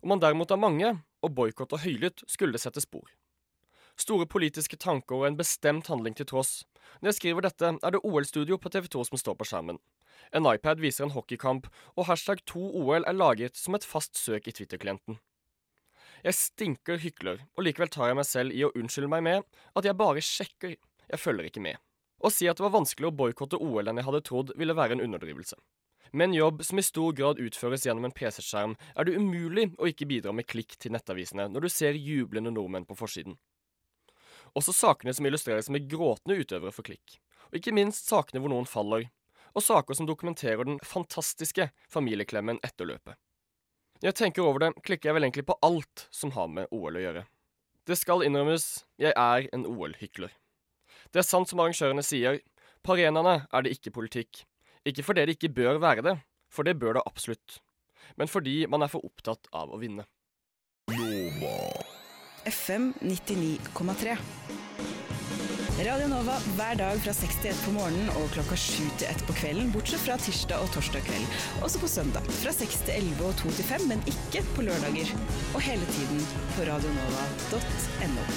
Om 0.01 0.15
man 0.15 0.23
derimot 0.23 0.49
er 0.49 0.61
mange, 0.61 0.89
og 1.21 1.35
boikotter 1.37 1.83
høylytt, 1.83 2.23
skulle 2.25 2.57
det 2.57 2.63
sette 2.63 2.81
spor. 2.81 3.05
Store 4.01 4.25
politiske 4.25 4.79
tanker 4.81 5.19
og 5.19 5.27
en 5.27 5.37
bestemt 5.37 5.91
handling 5.93 6.15
til 6.17 6.25
tross. 6.31 6.63
Når 7.01 7.11
jeg 7.11 7.19
skriver 7.19 7.45
dette, 7.45 7.69
er 7.77 7.93
det 7.93 8.01
OL-studio 8.01 8.57
på 8.57 8.71
TV2 8.73 9.05
som 9.11 9.21
står 9.21 9.37
på 9.37 9.49
skjermen. 9.51 9.77
En 10.33 10.49
iPad 10.49 10.81
viser 10.81 11.05
en 11.05 11.13
hockeykamp, 11.13 11.69
og 11.93 12.09
hashtag 12.09 12.41
2OL 12.49 13.05
er 13.05 13.19
laget 13.19 13.61
som 13.61 13.77
et 13.77 13.85
fast 13.85 14.17
søk 14.17 14.49
i 14.49 14.55
Twitter-klienten. 14.57 15.19
Jeg 16.25 16.37
stinker 16.37 16.97
hykler, 17.01 17.45
og 17.53 17.65
likevel 17.69 17.93
tar 17.93 18.09
jeg 18.09 18.17
meg 18.17 18.29
selv 18.29 18.57
i 18.57 18.65
å 18.65 18.73
unnskylde 18.73 19.13
meg 19.13 19.25
med 19.29 19.61
at 19.77 19.85
jeg 19.85 20.01
bare 20.01 20.25
sjekker, 20.25 20.77
jeg 21.11 21.21
følger 21.21 21.49
ikke 21.49 21.65
med. 21.69 21.77
Å 22.21 22.29
si 22.29 22.47
at 22.49 22.59
det 22.59 22.65
var 22.65 22.75
vanskelig 22.75 23.09
å 23.09 23.15
boikotte 23.17 23.57
OL 23.57 23.89
enn 23.89 23.97
jeg 23.97 24.05
hadde 24.05 24.25
trodd, 24.27 24.51
ville 24.59 24.75
være 24.77 24.97
en 24.97 25.05
underdrivelse. 25.07 25.57
Med 26.13 26.27
en 26.27 26.35
jobb 26.35 26.59
som 26.67 26.79
i 26.79 26.83
stor 26.83 27.13
grad 27.15 27.39
utføres 27.39 27.85
gjennom 27.87 28.05
en 28.05 28.13
PC-skjerm, 28.13 28.75
er 28.99 29.07
det 29.07 29.15
umulig 29.15 29.69
å 29.79 29.87
ikke 29.87 30.09
bidra 30.09 30.33
med 30.35 30.45
klikk 30.49 30.75
til 30.77 30.91
nettavisene 30.91 31.47
når 31.49 31.65
du 31.65 31.69
ser 31.71 31.97
jublende 31.97 32.51
nordmenn 32.51 32.85
på 32.85 32.97
forsiden. 32.99 33.37
Også 34.57 34.75
sakene 34.75 35.13
som 35.15 35.25
illustreres 35.25 35.71
med 35.71 35.87
gråtende 35.89 36.35
utøvere 36.43 36.75
for 36.75 36.85
klikk. 36.85 37.17
Og 37.49 37.61
ikke 37.61 37.73
minst 37.75 38.11
sakene 38.11 38.43
hvor 38.43 38.51
noen 38.51 38.67
faller. 38.67 39.07
Og 39.55 39.63
saker 39.63 39.95
som 39.95 40.07
dokumenterer 40.07 40.67
den 40.67 40.81
fantastiske 40.83 41.69
familieklemmen 41.91 42.59
etter 42.63 42.87
løpet. 42.91 43.15
Når 44.01 44.11
jeg 44.11 44.19
tenker 44.19 44.43
over 44.43 44.65
det, 44.65 44.73
klikker 44.83 45.09
jeg 45.09 45.15
vel 45.15 45.27
egentlig 45.27 45.47
på 45.47 45.59
alt 45.63 46.07
som 46.11 46.35
har 46.35 46.51
med 46.51 46.71
OL 46.75 46.99
å 46.99 47.03
gjøre. 47.05 47.25
Det 47.87 47.97
skal 47.99 48.23
innrømmes, 48.25 48.83
jeg 48.99 49.15
er 49.15 49.47
en 49.55 49.65
OL-hykler. 49.69 50.33
Det 51.11 51.19
er 51.19 51.27
sant 51.27 51.49
som 51.49 51.59
arrangørene 51.59 52.03
sier, 52.07 52.39
på 52.81 52.95
arenaene 52.95 53.41
er 53.51 53.65
det 53.65 53.75
ikke 53.75 53.91
politikk. 53.97 54.45
Ikke 54.87 55.03
fordi 55.03 55.25
det 55.27 55.35
ikke 55.35 55.53
bør 55.57 55.81
være 55.83 56.05
det, 56.05 56.15
for 56.49 56.63
det 56.63 56.77
bør 56.79 56.97
det 56.97 57.03
absolutt. 57.05 57.59
Men 58.17 58.31
fordi 58.31 58.63
man 58.71 58.81
er 58.81 58.91
for 58.91 59.03
opptatt 59.05 59.51
av 59.51 59.73
å 59.75 59.79
vinne. 59.81 60.07
Nova. 60.95 61.83
FM 62.47 62.93
99,3. 63.03 64.15
Radio 65.81 66.07
Nova 66.11 66.35
hver 66.55 66.75
dag 66.79 66.99
fra 67.03 67.13
6 67.15 67.37
til 67.43 67.51
1 67.51 67.61
på 67.65 67.71
morgenen 67.75 68.09
og 68.15 68.31
klokka 68.35 68.55
7 68.59 68.89
til 69.01 69.07
1 69.11 69.23
på 69.27 69.35
kvelden, 69.37 69.71
bortsett 69.75 70.03
fra 70.03 70.17
tirsdag 70.21 70.63
og 70.63 70.71
torsdag 70.75 71.05
kveld. 71.07 71.39
Også 71.65 71.81
på 71.81 71.89
søndag 71.91 72.27
fra 72.39 72.53
6 72.55 72.83
til 72.87 72.93
11 73.13 73.23
og 73.27 73.39
2 73.43 73.53
til 73.59 73.67
5, 73.69 73.87
men 73.91 74.03
ikke 74.11 74.43
på 74.55 74.65
lørdager. 74.67 75.09
Og 75.55 75.63
hele 75.65 75.87
tiden 75.95 76.21
på 76.55 76.67
radionova.no. 76.69 78.27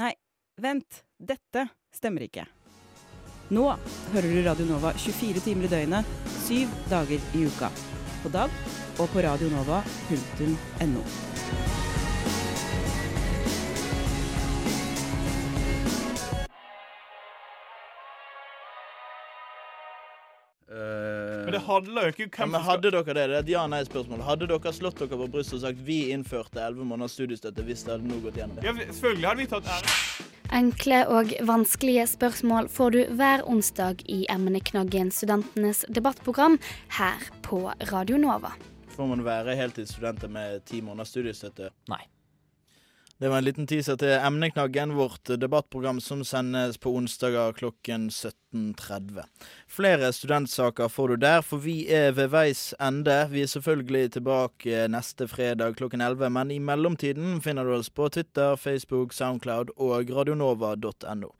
Nei, 0.00 0.12
vent. 0.56 1.02
Dette 1.18 1.68
stemmer 1.94 2.24
ikke. 2.26 2.46
Nå 3.50 3.66
hører 4.14 4.30
du 4.30 4.42
Radio 4.46 4.66
Nova 4.68 4.92
24 4.94 5.42
timer 5.42 5.66
i 5.66 5.72
døgnet, 5.72 6.14
syv 6.46 6.70
dager 6.90 7.18
i 7.34 7.46
uka. 7.50 7.70
På 8.22 8.28
DAB 8.30 8.50
og 9.00 9.08
på 9.10 9.24
radionova.no. 9.26 11.02
Men 21.50 21.58
det 21.58 21.66
handler 21.66 22.04
jo 22.04 22.10
ikke 22.14 22.26
om 22.28 22.30
ja, 22.44 22.46
men 22.52 22.62
Hadde 22.62 22.90
dere 22.94 23.02
det? 23.02 23.14
Det 23.14 23.22
er 23.24 23.40
et 23.40 23.48
ja-nei-spørsmål. 23.50 24.20
Hadde 24.22 24.46
dere 24.46 24.72
slått 24.76 25.00
dere 25.02 25.18
på 25.18 25.26
brystet 25.32 25.56
og 25.58 25.64
sagt 25.64 25.80
vi 25.82 25.96
innførte 26.14 26.62
11 26.62 26.86
måneders 26.86 27.16
studiestøtte 27.18 27.64
hvis 27.66 27.82
det 27.82 27.96
hadde 27.96 28.06
nå 28.06 28.20
gått 28.22 28.38
gjennom? 28.38 28.60
Ja, 28.62 28.76
selvfølgelig 28.78 29.28
hadde 29.32 29.42
vi 29.42 29.48
tatt 29.50 29.72
ære. 29.74 30.29
Enkle 30.50 31.04
og 31.06 31.30
vanskelige 31.46 32.08
spørsmål 32.10 32.66
får 32.74 32.90
du 32.90 33.00
hver 33.14 33.44
onsdag 33.46 34.00
i 34.10 34.24
emneknaggen 34.32 35.12
Studentenes 35.14 35.84
debattprogram 35.86 36.56
her 36.96 37.22
på 37.46 37.68
Radio 37.92 38.18
Nova. 38.18 38.50
Får 38.90 39.06
man 39.12 39.22
være 39.22 39.54
heltidsstudenter 39.54 40.32
med 40.32 40.64
ti 40.66 40.80
måneders 40.82 41.14
studiestøtte? 41.14 41.70
Nei. 41.92 42.02
Det 43.20 43.30
var 43.30 43.38
en 43.38 43.46
liten 43.46 43.68
teaser 43.70 44.00
til 44.00 44.16
Emneknaggen, 44.16 44.96
vårt 44.98 45.30
debattprogram 45.38 46.00
som 46.02 46.24
sendes 46.26 46.80
på 46.82 46.96
onsdager 46.98 47.54
klokken 47.54 48.08
17.30. 48.52 49.24
Flere 49.66 50.12
studentsaker 50.12 50.88
får 50.88 51.08
du 51.08 51.16
der, 51.16 51.42
for 51.42 51.62
vi 51.62 51.86
er 51.92 52.12
ved 52.12 52.30
veis 52.32 52.70
ende. 52.80 53.16
Vi 53.30 53.42
er 53.42 53.50
selvfølgelig 53.50 54.12
tilbake 54.16 54.86
neste 54.90 55.28
fredag 55.28 55.76
klokken 55.78 56.00
11, 56.00 56.30
men 56.30 56.50
i 56.50 56.58
mellomtiden 56.58 57.40
finner 57.44 57.64
du 57.64 57.76
oss 57.76 57.90
på 57.90 58.08
Twitter, 58.08 58.56
Facebook, 58.56 59.12
Soundcloud 59.12 59.74
og 59.76 60.10
radionova.no. 60.10 61.30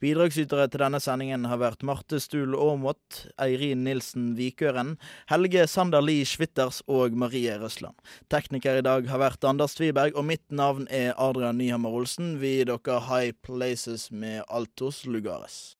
Bidragsytere 0.00 0.64
til 0.72 0.80
denne 0.80 0.96
sendingen 1.02 1.42
har 1.44 1.58
vært 1.60 1.82
Marte 1.84 2.16
Stuhl 2.24 2.54
Aamodt, 2.56 3.26
Eirin 3.36 3.82
Nilsen 3.84 4.30
Vikøren, 4.38 4.94
Helge 5.28 5.66
Sander 5.68 6.00
Lie 6.00 6.24
Schwitters 6.24 6.80
og 6.88 7.12
Marie 7.20 7.58
Røsland. 7.60 7.98
Tekniker 8.32 8.80
i 8.80 8.86
dag 8.86 9.10
har 9.10 9.20
vært 9.20 9.44
Anders 9.44 9.76
Tviberg, 9.76 10.16
og 10.16 10.24
mitt 10.30 10.46
navn 10.48 10.88
er 10.88 11.12
Adrian 11.20 11.60
Nyhammer 11.60 12.00
Olsen. 12.00 12.38
Vi 12.40 12.56
gir 12.56 12.72
dere 12.72 13.02
High 13.10 13.36
Places 13.44 14.08
med 14.08 14.40
Altos 14.48 15.04
Lugares. 15.04 15.76